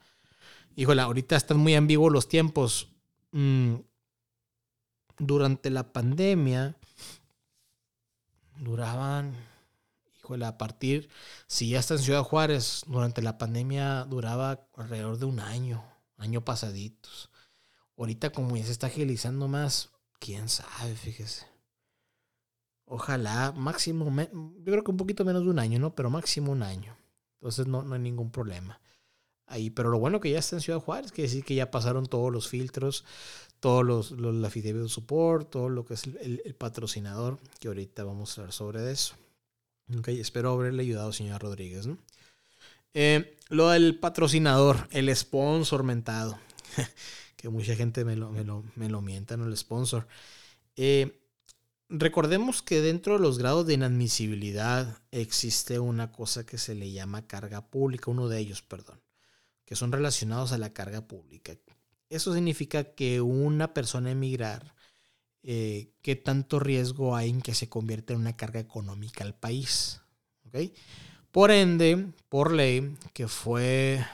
Híjole, 0.78 1.02
ahorita 1.02 1.36
están 1.36 1.58
muy 1.58 1.76
ambiguos 1.76 2.10
los 2.10 2.30
tiempos. 2.30 2.88
Mm, 3.34 3.74
durante 5.18 5.70
la 5.72 5.92
pandemia 5.92 6.78
duraban, 8.62 9.36
híjole, 10.20 10.46
a 10.46 10.58
partir, 10.58 11.10
si 11.48 11.72
ya 11.72 11.80
está 11.80 11.96
en 11.96 12.00
Ciudad 12.00 12.24
Juárez, 12.24 12.84
durante 12.88 13.22
la 13.22 13.38
pandemia 13.38 14.06
duraba 14.06 14.70
alrededor 14.78 15.18
de 15.18 15.26
un 15.26 15.42
año, 15.42 15.84
año 16.16 16.46
pasaditos. 16.46 17.30
Ahorita 17.98 18.30
como 18.30 18.56
ya 18.56 18.64
se 18.64 18.72
está 18.72 18.88
agilizando 18.88 19.50
más, 19.50 19.90
quién 20.18 20.48
sabe, 20.48 20.96
fíjese. 20.96 21.49
Ojalá, 22.92 23.52
máximo, 23.52 24.12
yo 24.12 24.72
creo 24.72 24.84
que 24.84 24.90
un 24.90 24.98
poquito 24.98 25.24
menos 25.24 25.44
de 25.44 25.50
un 25.50 25.60
año, 25.60 25.78
¿no? 25.78 25.94
Pero 25.94 26.10
máximo 26.10 26.52
un 26.52 26.64
año. 26.64 26.98
Entonces 27.36 27.68
no, 27.68 27.84
no 27.84 27.94
hay 27.94 28.02
ningún 28.02 28.32
problema. 28.32 28.82
Ahí, 29.46 29.70
pero 29.70 29.92
lo 29.92 30.00
bueno 30.00 30.20
que 30.20 30.32
ya 30.32 30.40
está 30.40 30.56
en 30.56 30.62
Ciudad 30.64 30.80
Juárez, 30.80 31.12
quiere 31.12 31.30
decir 31.30 31.46
que 31.46 31.54
ya 31.54 31.70
pasaron 31.70 32.08
todos 32.08 32.34
los 32.34 32.48
filtros, 32.48 33.06
todos 33.60 33.86
los, 33.86 34.12
los 34.12 34.34
la 34.34 34.50
support, 34.88 35.52
todo 35.52 35.70
lo 35.70 35.86
que 35.86 35.94
es 35.94 36.06
el, 36.06 36.56
patrocinador, 36.58 37.38
que 37.60 37.68
ahorita 37.68 38.04
vamos 38.04 38.36
a 38.38 38.42
hablar 38.42 38.54
sobre 38.54 38.92
eso. 38.92 39.14
Ok, 39.96 40.08
espero 40.10 40.54
haberle 40.54 40.82
ayudado, 40.82 41.14
señora 41.14 41.38
Rodríguez. 41.38 41.86
¿no? 41.86 42.00
Eh, 42.96 43.38
lo 43.50 43.70
del 43.70 44.00
patrocinador, 44.00 44.88
el 44.90 45.16
sponsor 45.16 45.84
mentado, 45.84 46.40
que 47.38 47.50
mucha 47.50 47.76
gente 47.76 48.04
me 48.04 48.16
lo, 48.16 48.32
me 48.32 48.44
lo, 48.44 48.64
me 48.76 48.90
lo 48.90 49.02
mienta, 49.02 49.38
¿no? 49.38 49.46
El 49.46 49.56
sponsor. 49.56 50.08
Eh, 50.76 51.20
Recordemos 51.92 52.62
que 52.62 52.82
dentro 52.82 53.14
de 53.14 53.20
los 53.20 53.40
grados 53.40 53.66
de 53.66 53.74
inadmisibilidad 53.74 55.02
existe 55.10 55.80
una 55.80 56.12
cosa 56.12 56.46
que 56.46 56.60
se 56.60 56.76
le 56.76 56.92
llama 56.92 57.26
carga 57.26 57.66
pública, 57.66 58.12
uno 58.12 58.30
de 58.30 58.38
ellos, 58.38 58.62
perdón, 58.62 59.02
que 59.66 59.76
son 59.76 59.92
relacionados 59.92 60.52
a 60.52 60.60
la 60.60 60.72
carga 60.72 61.08
pública. 61.08 61.54
Eso 62.08 62.32
significa 62.34 62.84
que 62.94 63.22
una 63.22 63.74
persona 63.74 64.12
emigrar, 64.12 64.76
eh, 65.42 65.92
¿qué 66.04 66.16
tanto 66.16 66.60
riesgo 66.60 67.16
hay 67.16 67.32
en 67.32 67.42
que 67.42 67.56
se 67.56 67.70
convierta 67.70 68.14
en 68.14 68.20
una 68.20 68.38
carga 68.38 68.60
económica 68.60 69.24
al 69.24 69.34
país? 69.34 70.02
Por 71.32 71.50
ende, 71.50 72.12
por 72.30 72.54
ley, 72.54 72.98
que 73.14 73.28
fue 73.28 74.06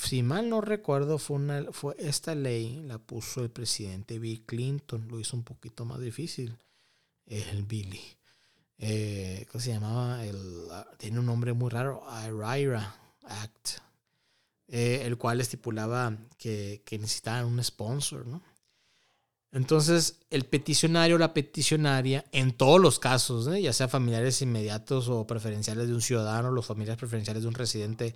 si 0.00 0.22
mal 0.22 0.48
no 0.48 0.60
recuerdo, 0.60 1.18
fue, 1.18 1.36
una, 1.36 1.64
fue 1.72 1.94
esta 1.98 2.34
ley, 2.34 2.82
la 2.82 2.98
puso 2.98 3.42
el 3.42 3.50
presidente 3.50 4.18
Bill 4.18 4.44
Clinton, 4.46 5.06
lo 5.08 5.20
hizo 5.20 5.36
un 5.36 5.44
poquito 5.44 5.84
más 5.84 6.00
difícil, 6.00 6.56
el 7.26 7.62
Billy. 7.64 8.02
Eh, 8.78 9.46
¿Cómo 9.50 9.60
se 9.60 9.72
llamaba? 9.72 10.24
El, 10.24 10.38
tiene 10.96 11.18
un 11.18 11.26
nombre 11.26 11.52
muy 11.52 11.70
raro, 11.70 12.02
IRIRA 12.26 12.96
Act, 13.24 13.68
eh, 14.68 15.02
el 15.04 15.18
cual 15.18 15.40
estipulaba 15.40 16.16
que, 16.38 16.82
que 16.84 16.98
necesitaban 16.98 17.44
un 17.44 17.62
sponsor, 17.62 18.26
¿no? 18.26 18.42
Entonces, 19.52 20.20
el 20.30 20.44
peticionario 20.44 21.16
o 21.16 21.18
la 21.18 21.34
peticionaria, 21.34 22.24
en 22.30 22.52
todos 22.52 22.80
los 22.80 23.00
casos, 23.00 23.48
¿eh? 23.48 23.60
ya 23.60 23.72
sea 23.72 23.88
familiares 23.88 24.40
inmediatos 24.42 25.08
o 25.08 25.26
preferenciales 25.26 25.88
de 25.88 25.94
un 25.94 26.02
ciudadano, 26.02 26.52
los 26.52 26.66
familiares 26.66 27.00
preferenciales 27.00 27.42
de 27.42 27.48
un 27.48 27.54
residente, 27.54 28.14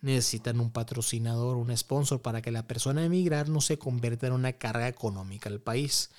necesitan 0.00 0.60
un 0.60 0.70
patrocinador, 0.70 1.56
un 1.56 1.76
sponsor, 1.76 2.22
para 2.22 2.40
que 2.40 2.52
la 2.52 2.68
persona 2.68 3.04
emigrar 3.04 3.48
no 3.48 3.60
se 3.60 3.78
convierta 3.78 4.28
en 4.28 4.34
una 4.34 4.52
carga 4.52 4.86
económica 4.86 5.48
al 5.48 5.60
país. 5.60 6.10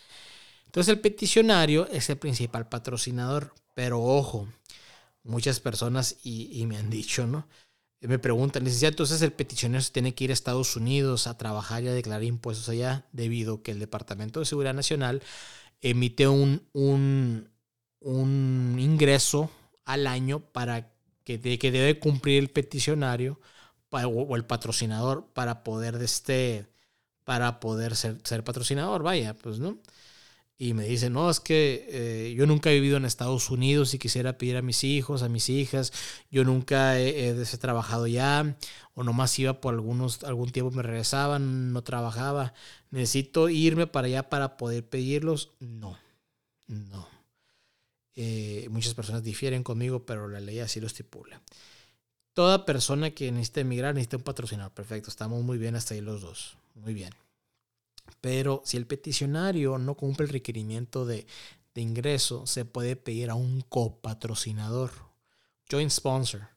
Entonces, 0.66 0.94
el 0.94 1.00
peticionario 1.00 1.88
es 1.88 2.10
el 2.10 2.18
principal 2.18 2.68
patrocinador, 2.68 3.54
pero 3.74 4.04
ojo, 4.04 4.50
muchas 5.24 5.62
personas, 5.62 6.18
y, 6.24 6.62
y 6.62 6.66
me 6.66 6.78
han 6.78 6.90
dicho, 6.90 7.26
¿no? 7.26 7.48
Me 8.02 8.20
preguntan, 8.20 8.64
licenciado, 8.64 8.92
entonces 8.92 9.22
el 9.22 9.34
peticionario 9.34 9.82
se 9.82 9.92
tiene 9.92 10.14
que 10.14 10.26
ir 10.26 10.30
a 10.30 10.34
Estados 10.34 10.76
Unidos 10.76 11.28
a 11.28 11.38
trabajar 11.38 11.84
y 11.84 11.88
a 11.88 11.94
declarar 11.94 12.24
impuestos 12.24 12.70
allá, 12.70 13.08
debido 13.12 13.56
a 13.56 13.64
que 13.64 13.72
el 13.72 13.80
Departamento 13.80 14.40
de 14.40 14.46
Seguridad 14.46 14.74
Nacional 14.74 15.22
emite 15.82 16.28
un, 16.28 16.64
un, 16.74 17.50
un 18.00 18.78
ingreso 18.80 19.50
al 19.86 20.08
año 20.08 20.40
para 20.40 20.92
que, 21.24 21.40
que 21.40 21.72
debe 21.72 22.00
cumplir 22.00 22.40
el 22.40 22.50
peticionario 22.50 23.40
o 23.90 24.36
el 24.36 24.46
patrocinador 24.46 25.28
para 25.34 25.64
poder 25.64 25.96
este 26.02 26.68
para 27.24 27.60
poder 27.60 27.96
ser, 27.96 28.18
ser 28.24 28.44
patrocinador, 28.44 29.04
vaya, 29.04 29.34
pues 29.34 29.60
no 29.60 29.78
y 30.60 30.74
me 30.74 30.86
dice, 30.86 31.12
no, 31.12 31.30
es 31.30 31.40
que 31.40 31.86
eh, 31.90 32.34
yo 32.34 32.48
nunca 32.48 32.72
he 32.72 32.76
vivido 32.76 32.98
en 32.98 33.06
Estados 33.06 33.52
Unidos 33.52 33.94
y 33.94 34.00
quisiera 34.00 34.40
pedir 34.40 34.58
a 34.58 34.64
mis 34.64 34.84
hijos, 34.84 35.22
a 35.22 35.30
mis 35.30 35.50
hijas, 35.50 35.94
yo 36.32 36.44
nunca 36.44 37.00
he, 37.00 37.34
trabajado 37.60 38.08
ya, 38.08 38.58
o 38.96 39.04
nomás 39.04 39.38
iba 39.38 39.62
por 39.62 39.76
algunos, 39.76 40.24
algún 40.24 40.52
tiempo 40.52 40.72
me 40.72 40.82
regresaba, 40.82 41.38
no 41.38 41.84
trabajaba, 41.84 42.56
necesito 42.90 43.50
irme 43.50 43.86
para 43.86 44.08
allá 44.08 44.30
para 44.30 44.58
poder 44.58 44.84
pedirlos. 44.84 45.52
No, 45.60 45.96
no. 46.66 47.08
Eh, 48.16 48.68
muchas 48.72 48.96
personas 48.96 49.22
difieren 49.22 49.62
conmigo, 49.62 50.08
pero 50.08 50.28
la 50.28 50.40
ley 50.40 50.60
así 50.60 50.80
lo 50.80 50.88
estipula. 50.88 51.40
Toda 52.34 52.66
persona 52.66 53.12
que 53.12 53.32
necesite 53.32 53.62
emigrar 53.62 53.94
necesita 53.94 54.18
un 54.18 54.24
patrocinador. 54.24 54.72
Perfecto, 54.72 55.12
estamos 55.12 55.44
muy 55.44 55.60
bien 55.60 55.76
hasta 55.76 55.94
ahí 55.94 56.02
los 56.02 56.22
dos. 56.22 56.58
Muy 56.74 56.96
bien. 56.96 57.14
Pero 58.22 58.62
si 58.66 58.78
el 58.78 58.88
peticionario 58.88 59.78
no 59.78 59.96
cumple 59.96 60.26
el 60.26 60.34
requerimiento 60.34 61.06
de, 61.06 61.28
ingreso, 61.76 62.48
se 62.48 62.66
puede 62.66 62.96
pedir 62.96 63.30
a 63.30 63.36
un 63.36 63.62
copatrocinador, 63.62 64.92
joint 65.70 65.92
sponsor. 65.92 66.50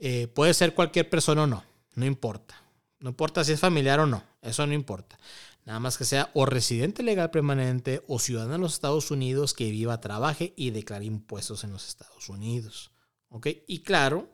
Eh, 0.00 0.26
puede 0.26 0.52
ser 0.52 0.74
cualquier 0.74 1.08
persona 1.08 1.44
o 1.44 1.46
no, 1.46 1.64
no 1.94 2.06
importa. 2.06 2.60
No 2.98 3.10
importa 3.10 3.44
si 3.44 3.52
es 3.52 3.60
familiar 3.60 4.00
o 4.00 4.06
no, 4.06 4.24
eso 4.42 4.66
no 4.66 4.74
importa. 4.74 5.16
Nada 5.64 5.78
más 5.78 5.96
que 5.96 6.04
sea 6.04 6.30
o 6.34 6.44
residente 6.44 7.04
legal 7.04 7.30
permanente 7.30 8.02
o 8.08 8.18
ciudadano 8.18 8.54
de 8.54 8.58
los 8.58 8.74
Estados 8.74 9.10
Unidos 9.12 9.54
que 9.54 9.70
viva, 9.70 10.00
trabaje 10.00 10.54
y 10.56 10.70
declare 10.70 11.04
impuestos 11.04 11.62
en 11.62 11.70
los 11.70 11.86
Estados 11.86 12.28
Unidos. 12.28 12.90
¿Ok? 13.28 13.46
Y 13.66 13.82
claro, 13.82 14.30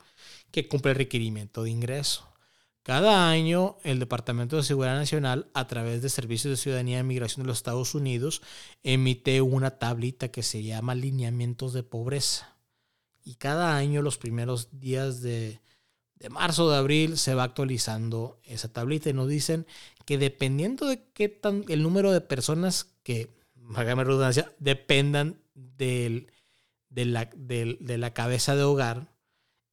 que 0.50 0.68
cumple 0.68 0.92
el 0.92 0.98
requerimiento 0.98 1.62
de 1.62 1.70
ingreso. 1.70 2.26
Cada 2.88 3.28
año, 3.28 3.76
el 3.84 3.98
Departamento 3.98 4.56
de 4.56 4.62
Seguridad 4.62 4.96
Nacional, 4.96 5.50
a 5.52 5.66
través 5.66 6.00
de 6.00 6.08
Servicios 6.08 6.52
de 6.52 6.56
Ciudadanía 6.56 7.00
e 7.00 7.02
Migración 7.02 7.42
de 7.42 7.48
los 7.48 7.58
Estados 7.58 7.94
Unidos, 7.94 8.40
emite 8.82 9.42
una 9.42 9.72
tablita 9.72 10.28
que 10.28 10.42
se 10.42 10.62
llama 10.62 10.94
Lineamientos 10.94 11.74
de 11.74 11.82
Pobreza. 11.82 12.56
Y 13.22 13.34
cada 13.34 13.76
año, 13.76 14.00
los 14.00 14.16
primeros 14.16 14.80
días 14.80 15.20
de, 15.20 15.60
marzo 16.30 16.64
o 16.64 16.70
de 16.70 16.78
abril, 16.78 17.18
se 17.18 17.34
va 17.34 17.42
actualizando 17.42 18.40
esa 18.42 18.72
tablita 18.72 19.10
y 19.10 19.12
nos 19.12 19.28
dicen 19.28 19.66
que 20.06 20.16
dependiendo 20.16 20.86
de 20.86 21.02
qué 21.12 21.28
tan 21.28 21.66
el 21.68 21.82
número 21.82 22.10
de 22.10 22.22
personas 22.22 22.94
que, 23.02 23.28
hágame 23.74 24.04
redundancia, 24.04 24.50
dependan 24.60 25.42
del, 25.52 26.32
de, 26.88 27.04
la, 27.04 27.28
de 27.36 27.98
la 27.98 28.14
cabeza 28.14 28.56
de 28.56 28.62
hogar, 28.62 29.12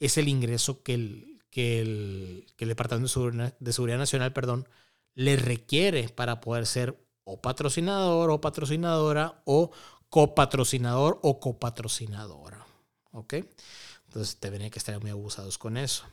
es 0.02 0.18
el 0.18 0.28
ingreso 0.28 0.84
que 0.84 0.96
el, 0.96 1.35
que 1.56 1.80
el, 1.80 2.46
Departamento 2.58 3.22
de 3.62 3.72
Seguridad, 3.72 3.98
Nacional 3.98 4.34
perdón, 4.34 4.68
le 5.14 5.38
requiere 5.38 6.10
para 6.10 6.42
poder 6.42 6.66
ser 6.66 7.02
o 7.24 7.42
patrocinador 7.42 8.30
o 8.30 8.42
patrocinadora 8.42 9.42
o 9.46 9.72
copatrocinador 10.10 11.18
o 11.24 11.40
copatrocinadora. 11.40 12.68
¿Ok? 13.14 13.36
Entonces 14.08 14.38
deberían 14.42 14.70
que 14.70 14.80
estar 14.80 15.00
muy 15.00 15.12
abusados 15.12 15.58
con 15.58 15.78
eso. 15.78 16.04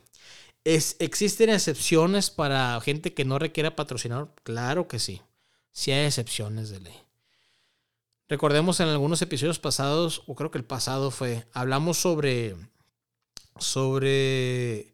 ¿Es, 0.62 0.94
¿Existen 1.00 1.50
excepciones 1.50 2.30
para 2.30 2.80
gente 2.80 3.12
que 3.12 3.24
no 3.24 3.40
requiera 3.40 3.74
patrocinador? 3.74 4.32
Claro 4.44 4.86
que 4.86 5.00
sí. 5.00 5.22
Sí 5.72 5.90
hay 5.90 6.06
excepciones 6.06 6.70
de 6.70 6.78
ley. 6.78 6.96
Recordemos 8.28 8.78
en 8.78 8.86
algunos 8.86 9.20
episodios 9.22 9.58
pasados, 9.58 10.22
o 10.28 10.36
creo 10.36 10.52
que 10.52 10.58
el 10.58 10.64
pasado 10.64 11.10
fue, 11.10 11.48
hablamos 11.52 11.98
sobre, 11.98 12.54
sobre 13.58 14.91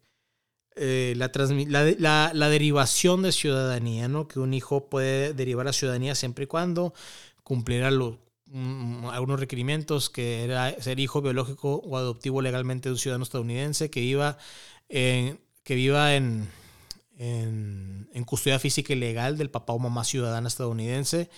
eh, 0.81 1.13
la, 1.17 2.31
la, 2.33 2.49
derivación 2.49 3.21
de 3.21 3.33
ciudadanía, 3.33 4.07
¿no? 4.07 4.29
Que 4.29 4.39
un 4.39 4.53
hijo 4.53 4.89
puede 4.89 5.33
derivar 5.33 5.67
a 5.67 5.73
ciudadanía 5.73 6.15
siempre 6.15 6.45
y 6.45 6.47
cuando 6.47 6.93
cumpliera 7.43 7.91
los, 7.91 8.15
mm, 8.45 9.07
algunos 9.07 9.41
requerimientos, 9.41 10.09
que 10.09 10.45
era 10.45 10.81
ser 10.81 11.01
hijo 11.01 11.21
biológico 11.21 11.75
o 11.83 11.97
adoptivo 11.97 12.41
legalmente 12.41 12.87
de 12.87 12.93
un 12.93 12.97
ciudadano 12.97 13.23
estadounidense 13.25 13.89
que 13.89 13.99
viva 13.99 14.37
en, 14.87 15.41
que 15.63 15.75
viva 15.75 16.15
en, 16.15 16.49
en, 17.17 18.23
custodia 18.25 18.57
física 18.57 18.93
y 18.93 18.95
legal 18.95 19.37
del 19.37 19.49
papá 19.49 19.73
o 19.73 19.79
mamá 19.79 20.05
ciudadana 20.05 20.47
estadounidense, 20.47 21.29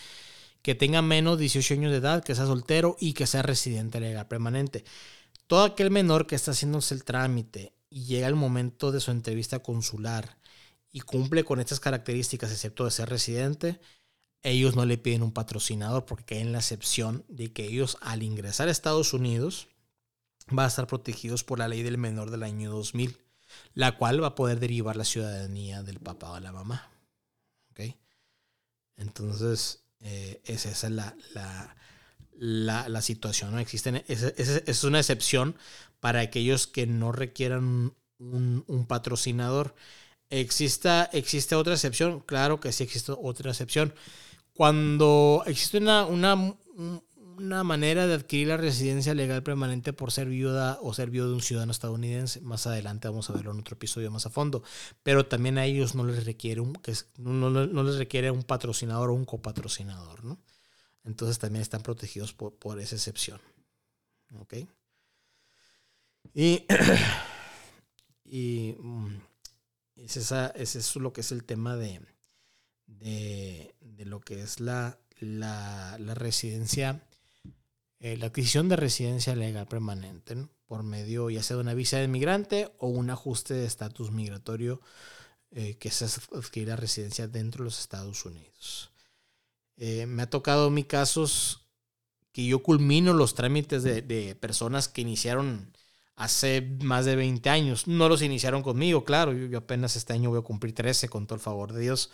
que 0.61 0.75
tenga 0.75 1.01
menos 1.01 1.37
de 1.37 1.43
18 1.43 1.73
años 1.73 1.91
de 1.91 1.97
edad, 1.97 2.23
que 2.23 2.35
sea 2.35 2.45
soltero 2.45 2.95
y 2.99 3.13
que 3.13 3.25
sea 3.25 3.41
residente 3.41 3.99
legal 3.99 4.27
permanente. 4.27 4.83
Todo 5.47 5.63
aquel 5.63 5.89
menor 5.89 6.27
que 6.27 6.35
está 6.35 6.51
haciéndose 6.51 6.93
el 6.93 7.03
trámite 7.03 7.73
y 7.91 8.05
llega 8.05 8.27
el 8.27 8.35
momento 8.35 8.91
de 8.91 8.99
su 8.99 9.11
entrevista 9.11 9.59
consular 9.59 10.39
y 10.91 11.01
cumple 11.01 11.43
con 11.43 11.59
estas 11.59 11.79
características, 11.79 12.51
excepto 12.51 12.85
de 12.85 12.91
ser 12.91 13.09
residente, 13.09 13.79
ellos 14.41 14.75
no 14.75 14.85
le 14.85 14.97
piden 14.97 15.21
un 15.21 15.33
patrocinador 15.33 16.05
porque 16.05 16.25
caen 16.25 16.47
en 16.47 16.53
la 16.53 16.59
excepción 16.59 17.23
de 17.27 17.53
que 17.53 17.65
ellos 17.65 17.97
al 18.01 18.23
ingresar 18.23 18.67
a 18.67 18.71
Estados 18.71 19.13
Unidos 19.13 19.67
van 20.47 20.65
a 20.65 20.69
estar 20.69 20.87
protegidos 20.87 21.43
por 21.43 21.59
la 21.59 21.67
ley 21.67 21.83
del 21.83 21.99
menor 21.99 22.31
del 22.31 22.41
año 22.41 22.71
2000, 22.71 23.17
la 23.75 23.97
cual 23.97 24.23
va 24.23 24.27
a 24.27 24.35
poder 24.35 24.59
derivar 24.59 24.95
la 24.95 25.05
ciudadanía 25.05 25.83
del 25.83 25.99
papá 25.99 26.31
o 26.31 26.39
la 26.39 26.51
mamá. 26.51 26.87
Entonces, 28.97 29.83
eh, 29.99 30.41
esa 30.45 30.69
es 30.69 30.83
la, 30.91 31.15
la, 32.37 33.01
situación. 33.01 33.51
¿no? 33.51 33.59
Existen, 33.59 34.03
es, 34.07 34.83
una 34.83 34.99
excepción 34.99 35.55
para 36.01 36.19
aquellos 36.19 36.67
que 36.67 36.85
no 36.85 37.13
requieran 37.13 37.93
un, 38.19 38.85
patrocinador. 38.89 39.75
¿Exista, 40.29 41.05
¿Existe 41.13 41.55
otra 41.55 41.73
excepción? 41.73 42.19
Claro 42.21 42.59
que 42.59 42.73
sí 42.73 42.83
existe 42.83 43.13
otra 43.17 43.51
excepción. 43.51 43.93
Cuando 44.53 45.43
existe 45.45 45.77
una, 45.77 46.05
una, 46.05 46.55
una 47.37 47.63
manera 47.63 48.07
de 48.07 48.15
adquirir 48.15 48.47
la 48.47 48.57
residencia 48.57 49.13
legal 49.13 49.43
permanente 49.43 49.93
por 49.93 50.11
ser 50.11 50.27
viuda 50.27 50.79
o 50.81 50.93
ser 50.93 51.09
viudo 51.11 51.29
de 51.29 51.35
un 51.35 51.41
ciudadano 51.41 51.71
estadounidense. 51.71 52.41
Más 52.41 52.65
adelante 52.65 53.07
vamos 53.07 53.29
a 53.29 53.33
verlo 53.33 53.51
en 53.51 53.59
otro 53.59 53.75
episodio 53.75 54.09
más 54.09 54.25
a 54.25 54.31
fondo. 54.31 54.63
Pero 55.03 55.25
también 55.27 55.57
a 55.59 55.65
ellos 55.65 55.93
no 55.93 56.03
les 56.03 56.25
requiere 56.25 56.61
un, 56.61 56.77
no, 57.17 57.83
les 57.83 57.95
requiere 57.97 58.31
un 58.31 58.43
patrocinador 58.43 59.11
o 59.11 59.13
un 59.13 59.25
copatrocinador, 59.25 60.23
¿no? 60.23 60.39
Entonces 61.03 61.37
también 61.37 61.61
están 61.61 61.81
protegidos 61.81 62.33
por, 62.33 62.55
por 62.55 62.79
esa 62.79 62.95
excepción. 62.95 63.39
¿Ok? 64.39 64.55
Y, 66.33 66.65
y 68.25 68.75
mm, 68.79 69.21
es, 69.97 70.17
esa, 70.17 70.47
es 70.47 70.75
eso 70.75 70.99
lo 70.99 71.13
que 71.13 71.21
es 71.21 71.31
el 71.31 71.43
tema 71.43 71.75
de, 71.75 72.01
de, 72.87 73.73
lo 74.05 74.19
que 74.21 74.41
es 74.41 74.59
la, 74.59 74.99
la, 75.19 75.97
residencia 76.15 77.03
eh, 77.99 78.17
la 78.17 78.27
adquisición 78.27 78.67
de 78.67 78.75
residencia 78.75 79.35
legal 79.35 79.67
permanente 79.67 80.35
por 80.65 80.83
medio 80.83 81.29
ya 81.29 81.43
sea 81.43 81.57
de 81.57 81.61
una 81.61 81.73
visa 81.73 81.97
de 81.97 82.07
migrante 82.07 82.71
o 82.79 82.87
un 82.87 83.09
ajuste 83.09 83.53
de 83.53 83.65
estatus 83.65 84.11
migratorio 84.11 84.81
eh, 85.51 85.75
que 85.77 85.89
es 85.89 86.01
adquirir 86.01 86.69
la 86.69 86.77
residencia 86.77 87.27
dentro 87.27 87.63
de 87.63 87.65
los 87.65 87.79
Estados 87.79 88.23
Unidos. 88.25 88.91
Eh, 89.75 90.05
me 90.05 90.23
ha 90.23 90.29
tocado 90.29 90.69
mi 90.69 90.85
casos 90.85 91.67
que 92.31 92.45
yo 92.45 92.63
culmino 92.63 93.13
los 93.13 93.35
trámites 93.35 93.83
de, 93.83 94.01
de, 94.01 94.33
personas 94.35 94.87
que 94.87 95.01
iniciaron 95.01 95.73
hace 96.21 96.77
más 96.83 97.05
de 97.05 97.15
20 97.15 97.49
años. 97.49 97.87
No 97.87 98.07
los 98.07 98.21
iniciaron 98.21 98.61
conmigo, 98.61 99.03
claro, 99.03 99.33
yo, 99.33 99.57
apenas 99.57 99.95
este 99.95 100.13
año 100.13 100.29
voy 100.29 100.39
a 100.39 100.43
cumplir 100.43 100.73
13 100.75 101.09
con 101.09 101.25
todo 101.25 101.35
el 101.35 101.41
favor 101.41 101.73
de 101.73 101.81
Dios 101.81 102.11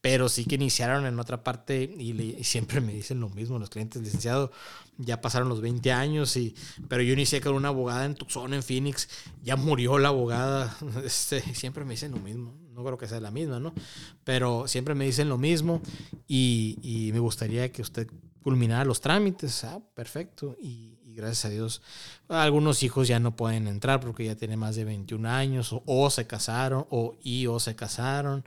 pero 0.00 0.28
sí 0.28 0.44
que 0.44 0.54
iniciaron 0.54 1.06
en 1.06 1.18
otra 1.18 1.42
parte 1.42 1.82
y, 1.82 2.44
siempre 2.44 2.80
me 2.80 2.92
dicen 2.92 3.18
lo 3.18 3.30
mismo 3.30 3.58
los 3.58 3.68
clientes, 3.68 4.00
licenciado, 4.00 4.52
ya 4.96 5.20
pasaron 5.20 5.48
los 5.48 5.60
20 5.60 5.90
años, 5.90 6.36
y, 6.36 6.54
pero 6.86 7.02
yo 7.02 7.12
inicié 7.14 7.40
con 7.40 7.54
una 7.54 7.68
abogada 7.68 8.04
en 8.04 8.14
Tucson, 8.14 8.54
en 8.54 8.62
Phoenix, 8.62 9.08
ya 9.42 9.56
murió 9.56 9.98
la 9.98 10.10
abogada, 10.10 10.76
este, 11.04 11.40
siempre 11.52 11.84
me 11.84 11.94
dicen 11.94 12.12
lo 12.12 12.18
mismo, 12.18 12.56
no 12.72 12.84
creo 12.84 12.96
que 12.96 13.08
sea 13.08 13.18
la 13.18 13.32
misma, 13.32 13.58
¿no? 13.58 13.74
Pero 14.22 14.68
siempre 14.68 14.94
me 14.94 15.04
dicen 15.04 15.28
lo 15.28 15.36
mismo 15.36 15.82
y, 16.28 16.78
y 16.80 17.10
me 17.12 17.18
gustaría 17.18 17.72
que 17.72 17.82
usted 17.82 18.06
culminara 18.40 18.84
los 18.84 19.00
trámites, 19.00 19.64
ah, 19.64 19.80
perfecto, 19.94 20.56
y, 20.62 20.97
gracias 21.18 21.44
a 21.44 21.48
Dios 21.50 21.82
algunos 22.28 22.82
hijos 22.82 23.08
ya 23.08 23.20
no 23.20 23.36
pueden 23.36 23.66
entrar 23.68 24.00
porque 24.00 24.24
ya 24.24 24.36
tienen 24.36 24.58
más 24.58 24.76
de 24.76 24.84
21 24.84 25.28
años 25.28 25.74
o, 25.86 26.10
se 26.10 26.26
casaron 26.26 26.86
o 26.90 27.16
y 27.22 27.46
o 27.46 27.58
se 27.58 27.74
casaron. 27.74 28.44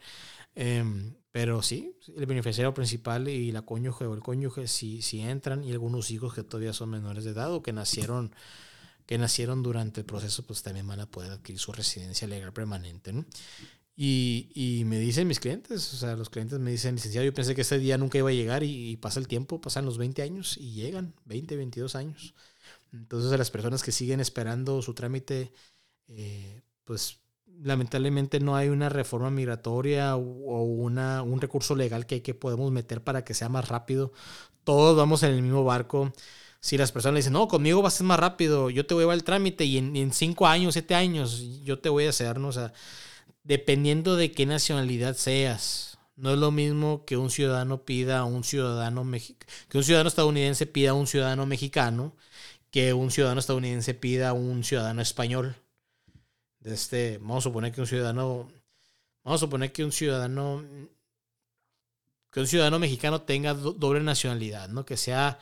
Em, 0.55 1.15
pero 1.31 1.61
sí, 1.61 1.95
el 2.15 2.25
beneficiario 2.25 2.73
principal 2.73 3.27
y 3.29 3.51
la 3.51 3.61
cónyuge 3.63 4.05
o 4.05 4.13
el 4.13 4.21
cónyuge 4.21 4.67
sí, 4.67 5.01
sí 5.01 5.21
entran 5.21 5.63
y 5.63 5.71
algunos 5.71 6.11
hijos 6.11 6.33
que 6.33 6.43
todavía 6.43 6.73
son 6.73 6.89
menores 6.89 7.23
de 7.23 7.31
edad 7.31 7.53
o 7.53 7.63
que 7.63 7.71
nacieron, 7.73 8.35
que 9.05 9.17
nacieron 9.17 9.63
durante 9.63 10.01
el 10.01 10.05
proceso, 10.05 10.43
pues 10.43 10.61
también 10.61 10.87
van 10.87 10.99
a 10.99 11.05
poder 11.09 11.31
adquirir 11.31 11.59
su 11.59 11.71
residencia 11.71 12.27
legal 12.27 12.51
permanente. 12.53 13.13
Y, 13.95 14.49
y, 14.55 14.83
me 14.85 14.99
dicen 14.99 15.27
mis 15.27 15.39
clientes, 15.39 15.93
o 15.93 15.97
sea, 15.97 16.15
los 16.15 16.29
clientes 16.29 16.59
me 16.59 16.71
dicen, 16.71 16.95
licenciado, 16.95 17.25
yo 17.25 17.33
pensé 17.33 17.55
que 17.55 17.61
este 17.61 17.77
día 17.77 17.97
nunca 17.97 18.17
iba 18.17 18.29
a 18.29 18.33
llegar 18.33 18.63
y, 18.63 18.97
pasa 18.97 19.19
el 19.19 19.27
tiempo, 19.27 19.61
pasan 19.61 19.85
los 19.85 19.97
20 19.97 20.21
años 20.21 20.57
y 20.57 20.71
llegan, 20.71 21.13
20, 21.25 21.55
22 21.55 21.95
años. 21.95 22.33
Entonces 22.91 23.31
a 23.31 23.37
las 23.37 23.51
personas 23.51 23.83
que 23.83 23.91
siguen 23.91 24.19
esperando 24.19 24.81
su 24.81 24.93
trámite, 24.93 25.51
eh, 26.07 26.61
pues 26.83 27.19
lamentablemente 27.63 28.39
no 28.39 28.55
hay 28.55 28.69
una 28.69 28.89
reforma 28.89 29.29
migratoria 29.29 30.15
o 30.15 30.63
una, 30.63 31.21
un 31.21 31.39
recurso 31.41 31.75
legal 31.75 32.05
que, 32.05 32.21
que 32.21 32.33
podemos 32.33 32.71
meter 32.71 33.03
para 33.03 33.23
que 33.23 33.33
sea 33.33 33.49
más 33.49 33.67
rápido. 33.67 34.11
Todos 34.63 34.97
vamos 34.97 35.23
en 35.23 35.31
el 35.31 35.41
mismo 35.41 35.63
barco. 35.63 36.13
Si 36.59 36.77
las 36.77 36.91
personas 36.91 37.17
dicen, 37.17 37.33
no, 37.33 37.47
conmigo 37.47 37.81
va 37.81 37.87
a 37.87 37.91
ser 37.91 38.05
más 38.05 38.19
rápido, 38.19 38.69
yo 38.69 38.85
te 38.85 38.93
voy 38.93 39.01
a 39.01 39.03
llevar 39.05 39.17
el 39.17 39.23
trámite 39.23 39.65
y 39.65 39.77
en, 39.77 40.13
cinco 40.13 40.47
años, 40.47 40.73
siete 40.73 40.93
años, 40.95 41.61
yo 41.63 41.79
te 41.79 41.89
voy 41.89 42.05
a 42.05 42.09
hacer, 42.09 42.39
¿no? 42.39 42.49
O 42.49 42.51
sea, 42.51 42.73
dependiendo 43.43 44.15
de 44.15 44.31
qué 44.31 44.45
nacionalidad 44.45 45.15
seas. 45.15 45.97
No 46.15 46.31
es 46.31 46.37
lo 46.37 46.51
mismo 46.51 47.03
que 47.05 47.17
un 47.17 47.31
ciudadano 47.31 47.83
pida 47.83 48.19
a 48.19 48.25
un 48.25 48.43
ciudadano 48.43 49.09
que 49.69 49.77
un 49.77 49.83
ciudadano 49.83 50.07
estadounidense 50.07 50.67
pida 50.67 50.91
a 50.91 50.93
un 50.93 51.07
ciudadano 51.07 51.47
mexicano 51.47 52.15
que 52.71 52.93
un 52.93 53.11
ciudadano 53.11 53.39
estadounidense 53.39 53.93
pida 53.93 54.29
a 54.29 54.33
un 54.33 54.63
ciudadano 54.63 55.01
español 55.01 55.55
de 56.61 56.73
este, 56.73 57.17
vamos 57.17 57.45
a 57.45 57.49
suponer 57.49 57.71
que 57.71 57.81
un 57.81 57.87
ciudadano, 57.87 58.49
vamos 59.23 59.41
a 59.41 59.45
suponer 59.45 59.71
que 59.71 59.83
un 59.83 59.91
ciudadano, 59.91 60.63
que 62.31 62.39
un 62.39 62.47
ciudadano 62.47 62.79
mexicano 62.79 63.21
tenga 63.23 63.53
doble 63.53 63.99
nacionalidad, 64.01 64.69
¿no? 64.69 64.85
Que 64.85 64.95
sea 64.95 65.39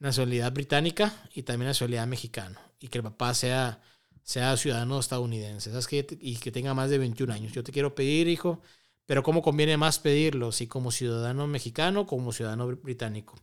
nacionalidad 0.00 0.52
británica 0.52 1.14
y 1.34 1.42
también 1.42 1.68
nacionalidad 1.68 2.06
mexicana, 2.06 2.60
y 2.80 2.88
que 2.88 2.98
el 2.98 3.04
papá 3.04 3.32
sea, 3.34 3.80
sea 4.22 4.56
ciudadano 4.56 4.98
estadounidense, 4.98 5.70
¿sabes? 5.70 5.88
Y 6.20 6.36
que 6.36 6.50
tenga 6.50 6.74
más 6.74 6.90
de 6.90 6.98
21 6.98 7.32
años. 7.32 7.52
Yo 7.52 7.62
te 7.62 7.70
quiero 7.70 7.94
pedir, 7.94 8.28
hijo, 8.28 8.60
pero 9.06 9.22
¿cómo 9.22 9.40
conviene 9.40 9.76
más 9.76 10.00
pedirlo? 10.00 10.50
Si 10.50 10.66
como 10.66 10.90
ciudadano 10.90 11.46
mexicano 11.46 12.06
como 12.06 12.32
ciudadano 12.32 12.66
británico. 12.66 13.34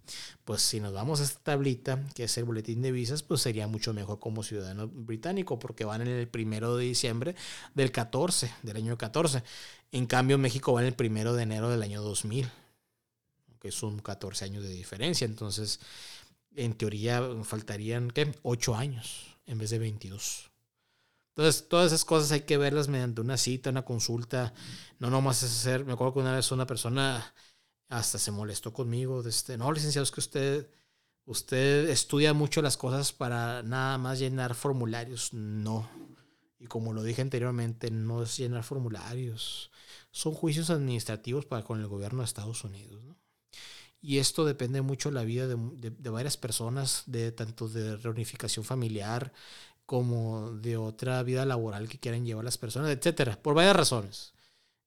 Pues 0.43 0.61
si 0.61 0.81
nos 0.81 0.93
vamos 0.93 1.21
a 1.21 1.23
esta 1.23 1.39
tablita, 1.39 2.03
que 2.13 2.25
es 2.25 2.37
el 2.37 2.43
boletín 2.43 2.81
de 2.81 2.91
visas, 2.91 3.23
pues 3.23 3.41
sería 3.41 3.67
mucho 3.67 3.93
mejor 3.93 4.19
como 4.19 4.43
ciudadano 4.43 4.89
británico, 4.89 5.59
porque 5.59 5.85
van 5.85 6.01
en 6.01 6.09
el 6.09 6.27
primero 6.27 6.75
de 6.75 6.85
diciembre 6.85 7.35
del 7.73 7.91
14, 7.91 8.51
del 8.61 8.77
año 8.77 8.97
14. 8.97 9.41
En 9.93 10.05
cambio, 10.05 10.37
México 10.37 10.73
va 10.73 10.81
en 10.81 10.87
el 10.87 10.95
primero 10.95 11.33
de 11.33 11.43
enero 11.43 11.69
del 11.69 11.81
año 11.81 12.01
2000, 12.01 12.49
que 13.59 13.71
son 13.71 13.99
14 13.99 14.45
años 14.45 14.63
de 14.63 14.69
diferencia. 14.69 15.25
Entonces, 15.25 15.79
en 16.55 16.73
teoría, 16.73 17.21
faltarían, 17.43 18.11
¿qué? 18.11 18.33
8 18.43 18.75
años 18.75 19.37
en 19.45 19.57
vez 19.57 19.69
de 19.69 19.79
22. 19.79 20.52
Entonces, 21.35 21.67
todas 21.67 21.87
esas 21.87 22.05
cosas 22.05 22.31
hay 22.31 22.41
que 22.41 22.57
verlas 22.57 22.87
mediante 22.89 23.21
una 23.21 23.37
cita, 23.37 23.71
una 23.71 23.83
consulta. 23.83 24.53
No 24.99 25.09
nomás 25.09 25.41
es 25.41 25.51
hacer. 25.51 25.83
Me 25.83 25.93
acuerdo 25.93 26.13
que 26.13 26.19
una 26.19 26.35
vez 26.35 26.51
una 26.51 26.67
persona 26.67 27.33
hasta 27.89 28.19
se 28.19 28.31
molestó 28.31 28.71
conmigo. 28.71 29.23
De 29.23 29.31
este, 29.31 29.57
no, 29.57 29.71
licenciado, 29.71 30.05
que 30.11 30.19
usted, 30.19 30.69
usted 31.25 31.89
estudia 31.89 32.33
mucho 32.33 32.61
las 32.61 32.77
cosas 32.77 33.13
para 33.13 33.63
nada 33.63 33.97
más 33.97 34.19
llenar 34.19 34.53
formularios. 34.53 35.33
No. 35.33 35.89
Y 36.59 36.67
como 36.67 36.93
lo 36.93 37.01
dije 37.01 37.23
anteriormente, 37.23 37.89
no 37.89 38.21
es 38.21 38.37
llenar 38.37 38.63
formularios. 38.63 39.71
Son 40.11 40.33
juicios 40.33 40.69
administrativos 40.69 41.47
para 41.47 41.63
con 41.63 41.79
el 41.81 41.87
gobierno 41.87 42.19
de 42.19 42.25
Estados 42.25 42.63
Unidos. 42.63 43.01
Y 44.01 44.19
esto 44.19 44.45
depende 44.45 44.81
mucho 44.81 45.09
de 45.09 45.15
la 45.15 45.23
vida 45.23 45.47
de, 45.47 45.55
de, 45.89 46.09
varias 46.09 46.35
personas, 46.35 47.03
de 47.05 47.31
tanto 47.31 47.69
de 47.69 47.95
reunificación 47.95 48.65
familiar, 48.65 49.31
como 49.85 50.51
de 50.53 50.77
otra 50.77 51.21
vida 51.23 51.45
laboral 51.45 51.89
que 51.89 51.99
quieran 51.99 52.25
llevar 52.25 52.45
las 52.45 52.57
personas, 52.57 52.91
etcétera, 52.91 53.41
por 53.41 53.55
varias 53.55 53.75
razones. 53.75 54.33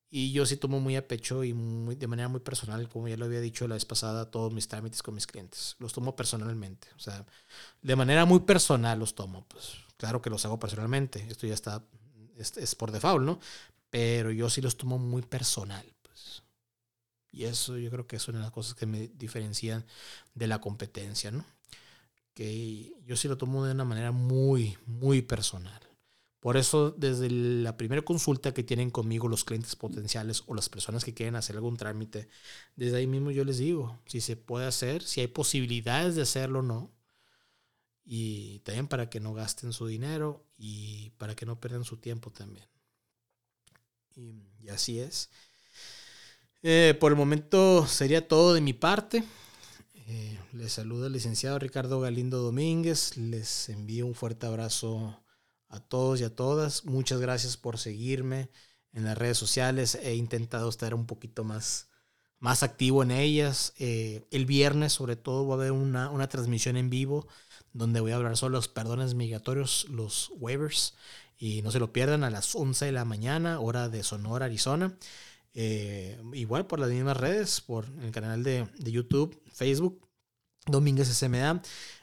Y 0.08 0.32
yo 0.32 0.46
sí 0.46 0.56
tomo 0.56 0.80
muy 0.80 0.96
a 0.96 1.06
pecho 1.06 1.42
y 1.44 1.52
muy, 1.52 1.96
de 1.96 2.06
manera 2.06 2.28
muy 2.28 2.40
personal, 2.40 2.88
como 2.88 3.08
ya 3.08 3.16
lo 3.16 3.24
había 3.24 3.40
dicho 3.40 3.66
la 3.66 3.74
vez 3.74 3.84
pasada, 3.84 4.30
todos 4.30 4.52
mis 4.52 4.68
trámites 4.68 5.02
con 5.02 5.14
mis 5.14 5.26
clientes. 5.26 5.74
Los 5.78 5.92
tomo 5.92 6.14
personalmente. 6.14 6.88
O 6.96 7.00
sea, 7.00 7.26
de 7.82 7.96
manera 7.96 8.24
muy 8.24 8.40
personal 8.40 8.98
los 8.98 9.14
tomo. 9.14 9.44
Pues 9.48 9.72
claro 9.96 10.22
que 10.22 10.30
los 10.30 10.44
hago 10.44 10.58
personalmente. 10.58 11.26
Esto 11.28 11.46
ya 11.46 11.54
está, 11.54 11.84
es, 12.36 12.56
es 12.56 12.74
por 12.74 12.92
default, 12.92 13.24
¿no? 13.24 13.40
Pero 13.90 14.30
yo 14.30 14.48
sí 14.48 14.62
los 14.62 14.76
tomo 14.76 14.98
muy 14.98 15.22
personal. 15.22 15.84
Pues. 16.02 16.42
Y 17.32 17.44
eso 17.44 17.76
yo 17.76 17.90
creo 17.90 18.06
que 18.06 18.16
es 18.16 18.28
una 18.28 18.38
de 18.38 18.44
las 18.44 18.52
cosas 18.52 18.74
que 18.74 18.86
me 18.86 19.08
diferencian 19.08 19.84
de 20.34 20.46
la 20.46 20.60
competencia, 20.60 21.32
¿no? 21.32 21.44
Que 22.36 22.92
yo 23.06 23.16
sí 23.16 23.28
lo 23.28 23.38
tomo 23.38 23.64
de 23.64 23.72
una 23.72 23.86
manera 23.86 24.12
muy, 24.12 24.76
muy 24.84 25.22
personal. 25.22 25.80
Por 26.38 26.58
eso, 26.58 26.90
desde 26.90 27.30
la 27.30 27.78
primera 27.78 28.02
consulta 28.02 28.52
que 28.52 28.62
tienen 28.62 28.90
conmigo 28.90 29.26
los 29.26 29.42
clientes 29.42 29.74
potenciales 29.74 30.44
o 30.46 30.54
las 30.54 30.68
personas 30.68 31.02
que 31.02 31.14
quieren 31.14 31.34
hacer 31.34 31.56
algún 31.56 31.78
trámite, 31.78 32.28
desde 32.76 32.98
ahí 32.98 33.06
mismo 33.06 33.30
yo 33.30 33.42
les 33.42 33.56
digo 33.56 33.98
si 34.04 34.20
se 34.20 34.36
puede 34.36 34.66
hacer, 34.66 35.02
si 35.02 35.22
hay 35.22 35.28
posibilidades 35.28 36.14
de 36.14 36.22
hacerlo 36.22 36.58
o 36.58 36.62
no. 36.62 36.92
Y 38.04 38.58
también 38.60 38.86
para 38.86 39.08
que 39.08 39.18
no 39.18 39.32
gasten 39.32 39.72
su 39.72 39.86
dinero 39.86 40.44
y 40.58 41.10
para 41.16 41.34
que 41.34 41.46
no 41.46 41.58
pierdan 41.58 41.84
su 41.84 41.96
tiempo 41.96 42.30
también. 42.30 42.66
Y, 44.14 44.68
así 44.68 45.00
es. 45.00 45.30
Eh, 46.62 46.94
por 47.00 47.12
el 47.12 47.16
momento 47.16 47.86
sería 47.86 48.28
todo 48.28 48.52
de 48.52 48.60
mi 48.60 48.74
parte. 48.74 49.24
Eh, 50.08 50.38
les 50.52 50.72
saluda 50.72 51.08
el 51.08 51.14
licenciado 51.14 51.58
Ricardo 51.58 52.00
Galindo 52.00 52.38
Domínguez. 52.38 53.16
Les 53.16 53.68
envío 53.68 54.06
un 54.06 54.14
fuerte 54.14 54.46
abrazo 54.46 55.20
a 55.68 55.80
todos 55.80 56.20
y 56.20 56.24
a 56.24 56.34
todas. 56.34 56.84
Muchas 56.84 57.20
gracias 57.20 57.56
por 57.56 57.78
seguirme 57.78 58.48
en 58.92 59.04
las 59.04 59.18
redes 59.18 59.36
sociales. 59.36 59.96
He 59.96 60.14
intentado 60.14 60.68
estar 60.68 60.94
un 60.94 61.06
poquito 61.06 61.42
más, 61.42 61.88
más 62.38 62.62
activo 62.62 63.02
en 63.02 63.10
ellas. 63.10 63.72
Eh, 63.78 64.24
el 64.30 64.46
viernes, 64.46 64.92
sobre 64.92 65.16
todo, 65.16 65.48
va 65.48 65.54
a 65.54 65.58
haber 65.58 65.72
una, 65.72 66.08
una, 66.10 66.28
transmisión 66.28 66.76
en 66.76 66.88
vivo 66.88 67.26
donde 67.72 68.00
voy 68.00 68.12
a 68.12 68.16
hablar 68.16 68.36
sobre 68.36 68.52
los 68.52 68.68
perdones 68.68 69.14
migratorios, 69.14 69.88
los 69.90 70.30
waivers. 70.36 70.94
Y 71.36 71.62
no 71.62 71.72
se 71.72 71.80
lo 71.80 71.92
pierdan 71.92 72.22
a 72.22 72.30
las 72.30 72.54
11 72.54 72.86
de 72.86 72.92
la 72.92 73.04
mañana, 73.04 73.58
hora 73.58 73.88
de 73.88 74.04
Sonora, 74.04 74.46
Arizona. 74.46 74.96
Eh, 75.58 76.20
igual 76.34 76.66
por 76.66 76.78
las 76.78 76.90
mismas 76.90 77.16
redes, 77.16 77.62
por 77.62 77.86
el 78.02 78.10
canal 78.10 78.42
de, 78.42 78.68
de 78.76 78.92
YouTube, 78.92 79.40
Facebook, 79.54 80.06
Domínguez 80.66 81.08
SMA, 81.08 81.62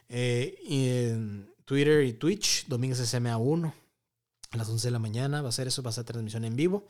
eh, 0.10 0.58
y 0.64 0.88
en 0.88 1.54
Twitter 1.64 2.04
y 2.04 2.14
Twitch, 2.14 2.66
Domínguez 2.66 2.98
SMA 3.08 3.38
1, 3.38 3.74
a 4.50 4.58
las 4.58 4.68
11 4.68 4.88
de 4.88 4.92
la 4.92 4.98
mañana. 4.98 5.44
Va 5.44 5.50
a 5.50 5.52
ser 5.52 5.68
eso, 5.68 5.84
va 5.84 5.92
a 5.92 5.94
ser 5.94 6.04
transmisión 6.04 6.46
en 6.46 6.56
vivo 6.56 6.88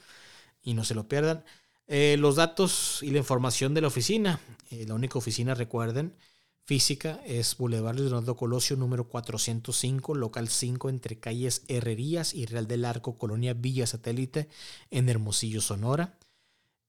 y 0.62 0.74
no 0.74 0.86
se 0.86 0.96
lo 0.96 1.06
pierdan. 1.10 1.44
Eh, 1.88 2.16
los 2.18 2.38
datos 2.38 3.00
y 3.02 3.12
la 3.12 3.18
información 3.18 3.74
de 3.74 3.82
la 3.82 3.88
oficina. 3.88 4.40
la 4.72 4.94
única 4.94 5.20
oficina, 5.20 5.56
recuerden, 5.56 6.16
física 6.64 7.20
es 7.26 7.58
Boulevard 7.58 8.00
Leonardo 8.00 8.38
Colosio 8.38 8.78
número 8.78 9.10
405, 9.10 10.16
local 10.16 10.48
5 10.48 10.88
entre 10.88 11.20
calles 11.20 11.66
Herrerías 11.68 12.34
y 12.34 12.46
Real 12.46 12.68
del 12.68 12.86
Arco, 12.86 13.18
Colonia 13.18 13.54
Villa 13.54 13.86
Satélite 13.86 14.48
en 14.92 15.10
Hermosillo, 15.10 15.60
Sonora. 15.60 16.18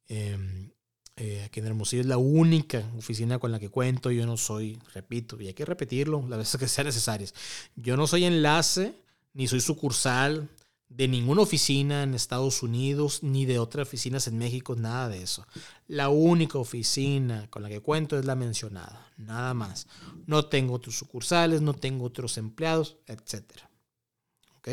Em, 0.09 0.70
eh, 1.16 1.42
aquí 1.44 1.61
en 1.61 1.66
Hermosillo 1.66 2.02
es 2.02 2.09
la 2.09 2.18
única 2.18 2.90
oficina 2.96 3.38
con 3.38 3.52
la 3.52 3.59
que 3.59 3.68
cuento. 3.68 4.11
Yo 4.11 4.26
no 4.26 4.36
soy, 4.36 4.78
repito, 4.92 5.40
y 5.40 5.46
hay 5.46 5.55
que 5.55 5.64
repetirlo 5.64 6.24
las 6.28 6.38
veces 6.38 6.61
que 6.61 6.68
sean 6.68 6.86
necesarias. 6.86 7.34
Yo 7.76 7.96
no 7.96 8.07
soy 8.07 8.24
enlace 8.24 8.94
ni 9.32 9.46
soy 9.46 9.61
sucursal 9.61 10.48
de 10.88 11.09
ninguna 11.09 11.42
oficina 11.42 12.05
en 12.05 12.14
Estados 12.14 12.62
Unidos 12.62 13.22
ni 13.22 13.46
de 13.46 13.59
otras 13.59 13.88
oficinas 13.88 14.28
en 14.28 14.38
México, 14.38 14.76
nada 14.76 15.09
de 15.09 15.22
eso. 15.22 15.46
La 15.88 16.09
única 16.09 16.59
oficina 16.59 17.48
con 17.50 17.62
la 17.62 17.68
que 17.68 17.80
cuento 17.80 18.18
es 18.18 18.24
la 18.24 18.36
mencionada, 18.36 19.11
nada 19.16 19.55
más. 19.55 19.88
No 20.26 20.46
tengo 20.46 20.74
otros 20.74 20.96
sucursales, 20.96 21.62
no 21.62 21.74
tengo 21.74 22.05
otros 22.05 22.38
empleados, 22.38 22.96
etc. 23.07 23.44
¿Ok? 24.59 24.68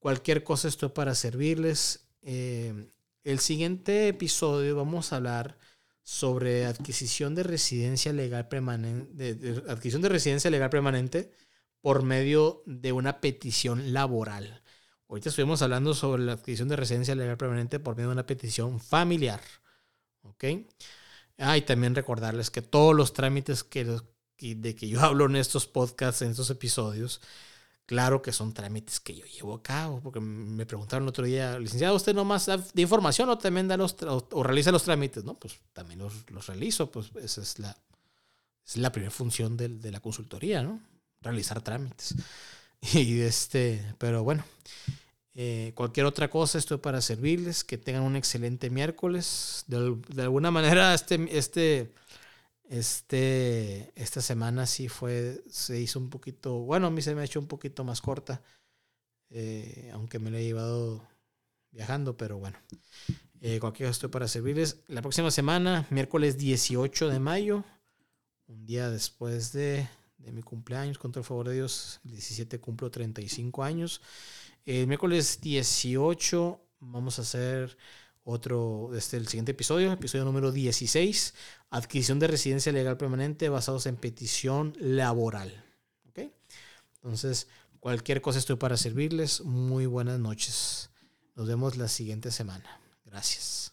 Cualquier 0.01 0.43
cosa 0.43 0.67
estoy 0.67 0.89
para 0.89 1.15
servirles. 1.15 2.08
Eh, 2.23 2.91
el 3.25 3.39
siguiente 3.39 4.09
episodio 4.09 4.77
vamos 4.77 5.13
a 5.13 5.17
hablar 5.17 5.59
sobre 6.03 6.65
adquisición 6.65 7.35
de 7.35 7.43
residencia 7.43 8.13
legal 8.13 8.49
permanente, 8.49 9.63
adquisición 9.69 10.03
de 10.03 10.09
residencia 10.09 10.51
legal 10.51 10.71
permanente 10.71 11.31
por 11.81 12.03
medio 12.03 12.63
de 12.67 12.93
una 12.93 13.21
petición 13.21 13.93
laboral. 13.93 14.63
Ahorita 15.09 15.29
estuvimos 15.31 15.63
hablando 15.63 15.95
sobre 15.95 16.23
la 16.23 16.33
adquisición 16.33 16.69
de 16.69 16.77
residencia 16.77 17.15
legal 17.15 17.37
permanente 17.37 17.79
por 17.79 17.97
medio 17.97 18.09
de 18.09 18.15
una 18.15 18.27
petición 18.27 18.81
familiar. 18.81 19.41
¿Ok? 20.23 20.45
Ah, 21.39 21.57
y 21.57 21.63
también 21.63 21.95
recordarles 21.95 22.51
que 22.51 22.63
todos 22.63 22.95
los 22.95 23.13
trámites 23.13 23.63
que, 23.65 23.85
de 24.39 24.75
que 24.75 24.89
yo 24.89 25.01
hablo 25.01 25.27
en 25.27 25.37
estos 25.37 25.67
podcasts, 25.67 26.23
en 26.23 26.31
estos 26.31 26.51
episodios, 26.51 27.21
Claro 27.89 28.21
que 28.21 28.33
son 28.33 28.53
trámites 28.53 29.01
que 29.01 29.15
yo 29.17 29.25
llevo 29.25 29.55
a 29.55 29.63
cabo, 29.63 30.03
porque 30.03 30.21
me 30.21 30.67
preguntaron 30.67 31.05
el 31.05 31.09
otro 31.09 31.25
día, 31.25 31.59
licenciado, 31.59 31.97
¿usted 31.97 32.15
nomás 32.15 32.45
da 32.45 32.63
información 32.75 33.31
o 33.31 33.39
también 33.39 33.67
da 33.67 33.79
los, 33.79 33.97
o, 34.03 34.43
realiza 34.43 34.71
los 34.71 34.83
trámites? 34.83 35.25
No, 35.25 35.33
pues 35.33 35.59
también 35.73 36.01
los, 36.01 36.31
los 36.31 36.47
realizo, 36.49 36.91
pues 36.91 37.11
esa 37.23 37.41
es 37.41 37.59
la, 37.59 37.75
es 38.67 38.77
la 38.77 38.93
primera 38.93 39.11
función 39.11 39.57
de, 39.57 39.71
de, 39.71 39.91
la 39.91 40.01
consultoría, 40.01 40.63
¿no? 40.63 40.83
Realizar 41.23 41.63
trámites. 41.63 42.15
Y 42.93 43.21
este, 43.23 43.83
pero 43.97 44.23
bueno, 44.23 44.45
eh, 45.35 45.73
cualquier 45.75 46.05
otra 46.05 46.29
cosa 46.29 46.59
estoy 46.59 46.77
para 46.77 47.01
servirles, 47.01 47.65
que 47.65 47.79
tengan 47.79 48.03
un 48.03 48.17
excelente 48.17 48.69
miércoles. 48.69 49.65
De, 49.67 49.97
de 50.09 50.23
alguna 50.25 50.51
manera, 50.51 50.93
este, 50.93 51.27
este 51.37 51.91
este, 52.69 53.93
esta 53.95 54.21
semana 54.21 54.67
sí 54.67 54.89
fue, 54.89 55.43
se 55.49 55.81
hizo 55.81 55.99
un 55.99 56.11
poquito, 56.11 56.59
bueno, 56.61 56.87
a 56.89 56.91
mí 56.91 57.01
se 57.01 57.15
me 57.15 57.23
ha 57.23 57.25
hecho 57.25 57.41
un 57.41 57.47
poquito 57.47 57.83
más 57.83 58.01
corta, 58.01 58.43
eh, 59.31 59.91
aunque 59.93 60.19
me 60.19 60.31
la 60.31 60.39
he 60.39 60.45
llevado 60.45 61.07
viajando, 61.71 62.17
pero 62.17 62.39
bueno, 62.39 62.59
eh, 63.41 63.59
cualquier 63.59 63.89
cosa 63.89 63.97
estoy 63.97 64.11
para 64.11 64.29
servirles. 64.29 64.83
La 64.87 65.01
próxima 65.01 65.31
semana, 65.31 65.87
miércoles 65.91 66.37
18 66.37 67.09
de 67.09 67.19
mayo, 67.19 67.65
un 68.47 68.67
día 68.67 68.91
después 68.91 69.53
de, 69.53 69.89
de 70.19 70.33
mi 70.33 70.43
cumpleaños, 70.43 70.99
con 70.99 71.11
todo 71.11 71.21
el 71.21 71.27
favor 71.27 71.49
de 71.49 71.55
Dios, 71.55 72.01
el 72.05 72.13
17 72.13 72.61
cumplo 72.61 72.91
35 72.91 73.63
años. 73.65 74.03
El 74.67 74.87
miércoles 74.87 75.41
18 75.41 76.61
vamos 76.81 77.19
a 77.19 77.23
hacer 77.23 77.79
otro, 78.31 78.91
este, 78.95 79.17
el 79.17 79.27
siguiente 79.27 79.53
episodio, 79.53 79.91
episodio 79.91 80.27
número 80.27 80.53
16, 80.53 81.35
adquisición 81.71 82.19
de 82.19 82.27
residencia 82.27 82.71
legal 82.73 82.99
permanente 82.99 83.49
basados 83.49 83.87
en 83.87 83.97
petición 83.97 84.75
laboral. 84.79 85.65
¿Ok? 86.11 86.31
Entonces, 86.97 87.49
cualquier 87.81 88.21
cosa 88.21 88.39
estoy 88.39 88.57
para 88.57 88.77
servirles. 88.77 89.41
Muy 89.41 89.87
buenas 89.87 90.19
noches. 90.19 90.91
Nos 91.37 91.49
vemos 91.49 91.79
la 91.79 91.89
siguiente 91.89 92.31
semana. 92.31 92.81
Gracias. 93.07 93.73